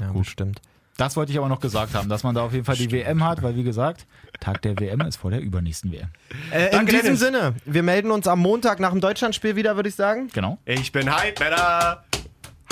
Ja, 0.00 0.08
Gut. 0.08 0.22
bestimmt. 0.22 0.62
Das 0.96 1.16
wollte 1.16 1.32
ich 1.32 1.38
aber 1.38 1.48
noch 1.48 1.60
gesagt 1.60 1.94
haben, 1.94 2.08
dass 2.08 2.22
man 2.22 2.34
da 2.34 2.42
auf 2.42 2.52
jeden 2.52 2.64
Fall 2.64 2.76
die 2.76 2.90
WM 2.92 3.24
hat, 3.24 3.42
weil 3.42 3.56
wie 3.56 3.62
gesagt, 3.62 4.06
Tag 4.40 4.60
der 4.62 4.78
WM 4.78 5.00
ist 5.02 5.16
vor 5.16 5.30
der 5.30 5.40
übernächsten 5.40 5.90
WM. 5.90 6.08
Äh, 6.50 6.66
in 6.66 6.70
Danke, 6.72 6.92
diesem 6.92 7.04
Dennis. 7.04 7.20
Sinne, 7.20 7.54
wir 7.64 7.82
melden 7.82 8.10
uns 8.10 8.26
am 8.28 8.38
Montag 8.40 8.78
nach 8.78 8.90
dem 8.90 9.00
Deutschlandspiel 9.00 9.56
wieder, 9.56 9.74
würde 9.76 9.88
ich 9.88 9.94
sagen. 9.94 10.28
Genau. 10.32 10.58
Ich 10.66 10.92
bin 10.92 11.14
Hype, 11.14 11.40
Männer! 11.40 12.04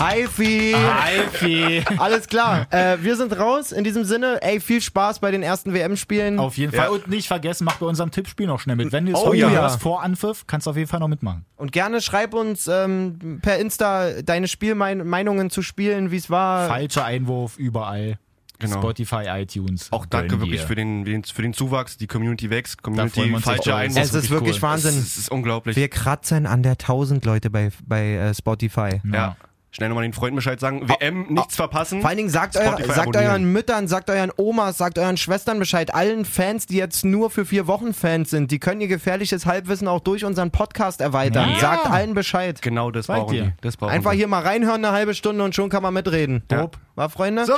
Hi, 0.00 0.26
Alfie. 0.74 1.84
Alles 1.98 2.26
klar. 2.26 2.66
Äh, 2.70 2.96
wir 3.02 3.16
sind 3.16 3.38
raus. 3.38 3.70
In 3.70 3.84
diesem 3.84 4.04
Sinne, 4.04 4.38
ey, 4.40 4.58
viel 4.58 4.80
Spaß 4.80 5.18
bei 5.18 5.30
den 5.30 5.42
ersten 5.42 5.74
WM-Spielen. 5.74 6.38
Auf 6.38 6.56
jeden 6.56 6.74
Ja. 6.74 6.84
Fall. 6.84 6.90
Und 6.90 7.08
nicht 7.08 7.28
vergessen, 7.28 7.64
mach 7.64 7.76
bei 7.76 7.84
unserem 7.84 8.10
Tippspiel 8.10 8.46
noch 8.46 8.60
schnell 8.60 8.76
mit. 8.76 8.92
Wenn 8.92 9.04
du 9.04 9.12
es 9.12 9.18
Oh 9.18 9.34
ja. 9.34 9.50
hörst, 9.50 9.82
vor 9.82 10.02
Anpfiff, 10.02 10.46
kannst 10.46 10.66
du 10.66 10.70
auf 10.70 10.76
jeden 10.78 10.88
Fall 10.88 11.00
noch 11.00 11.08
mitmachen. 11.08 11.44
Und 11.56 11.72
gerne 11.72 12.00
schreib 12.00 12.32
uns 12.32 12.66
ähm, 12.66 13.40
per 13.42 13.58
Insta 13.58 14.22
deine 14.22 14.48
Spielmeinungen 14.48 15.50
zu 15.50 15.60
Spielen, 15.60 16.10
wie 16.10 16.16
es 16.16 16.30
war. 16.30 16.68
Falscher 16.68 17.04
Einwurf 17.04 17.58
überall. 17.58 18.18
Genau. 18.58 18.76
Spotify, 18.78 19.24
iTunes. 19.28 19.90
Auch 19.90 20.06
danke 20.06 20.40
wirklich 20.40 20.62
für 20.62 20.74
den, 20.74 21.24
für 21.24 21.42
den 21.42 21.52
Zuwachs. 21.52 21.98
Die 21.98 22.06
Community 22.06 22.48
wächst. 22.48 22.82
Community 22.82 23.34
falscher. 23.40 23.76
Einwurf. 23.76 24.02
es 24.02 24.14
ist 24.14 24.30
wirklich 24.30 24.56
cool. 24.56 24.62
Wahnsinn. 24.62 24.98
Es 24.98 25.16
ist 25.18 25.30
unglaublich. 25.30 25.76
Wir 25.76 25.88
kratzen 25.88 26.46
an 26.46 26.62
der 26.62 26.72
1000 26.72 27.24
Leute 27.26 27.50
bei, 27.50 27.70
bei 27.86 28.14
äh, 28.14 28.34
Spotify. 28.34 29.00
ja. 29.12 29.36
Schnell 29.72 29.88
nochmal 29.88 30.02
den 30.02 30.12
Freunden 30.12 30.35
Bescheid 30.35 30.59
sagen. 30.59 30.88
WM, 30.88 31.26
nichts 31.28 31.54
verpassen. 31.54 32.00
Vor 32.00 32.09
allen 32.09 32.16
Dingen 32.16 32.28
sagt, 32.28 32.56
euer, 32.56 32.76
sagt 32.92 33.16
euren 33.16 33.52
Müttern, 33.52 33.87
sagt 33.87 34.11
euren 34.11 34.33
Omas, 34.37 34.78
sagt 34.78 34.98
euren 34.98 35.16
Schwestern 35.16 35.61
Bescheid. 35.61 35.94
Allen 35.94 36.24
Fans, 36.24 36.66
die 36.66 36.76
jetzt 36.76 37.04
nur 37.04 37.30
für 37.30 37.44
vier 37.46 37.68
Wochen 37.68 37.94
Fans 37.94 38.30
sind, 38.30 38.50
die 38.50 38.59
können 38.59 38.80
ihr 38.80 38.88
gefährliches 38.88 39.46
Halbwissen 39.46 39.87
auch 39.87 40.00
durch 40.00 40.24
unseren 40.24 40.50
Podcast 40.50 41.00
erweitern. 41.00 41.50
Ja. 41.52 41.59
Sagt 41.61 41.87
allen 41.87 42.14
Bescheid. 42.14 42.61
Genau, 42.62 42.90
das 42.90 43.06
Seid 43.06 43.18
brauchen 43.20 43.35
ihr. 43.37 43.42
die. 43.44 43.52
Das 43.61 43.76
brauchen 43.76 43.92
Einfach 43.92 44.11
sie. 44.11 44.16
hier 44.18 44.26
mal 44.26 44.42
reinhören, 44.42 44.85
eine 44.85 44.92
halbe 44.92 45.14
Stunde 45.14 45.44
und 45.44 45.54
schon 45.54 45.68
kann 45.70 45.85
man 45.85 45.94
mitreden. 45.94 46.42
Ja. 46.50 46.62
Top. 46.62 46.76
War, 46.96 47.09
Freunde? 47.09 47.44
So. 47.44 47.54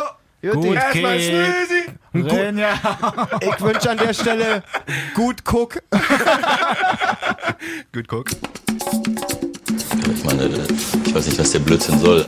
Gut, 0.53 0.75
erstmal. 0.75 1.19
Snoozy. 1.21 1.85
Renja. 2.15 2.75
Ich 3.41 3.61
wünsche 3.61 3.91
an 3.91 3.97
der 3.97 4.13
Stelle 4.13 4.63
gut 5.15 5.45
Guck. 5.45 5.81
Gut, 7.93 8.09
guck. 8.09 8.27
Ich 10.11 10.25
meine, 10.25 10.49
ich 11.05 11.15
weiß 11.15 11.27
nicht, 11.27 11.39
was 11.39 11.53
der 11.53 11.61
Blödsinn 11.61 11.99
soll. 12.01 12.27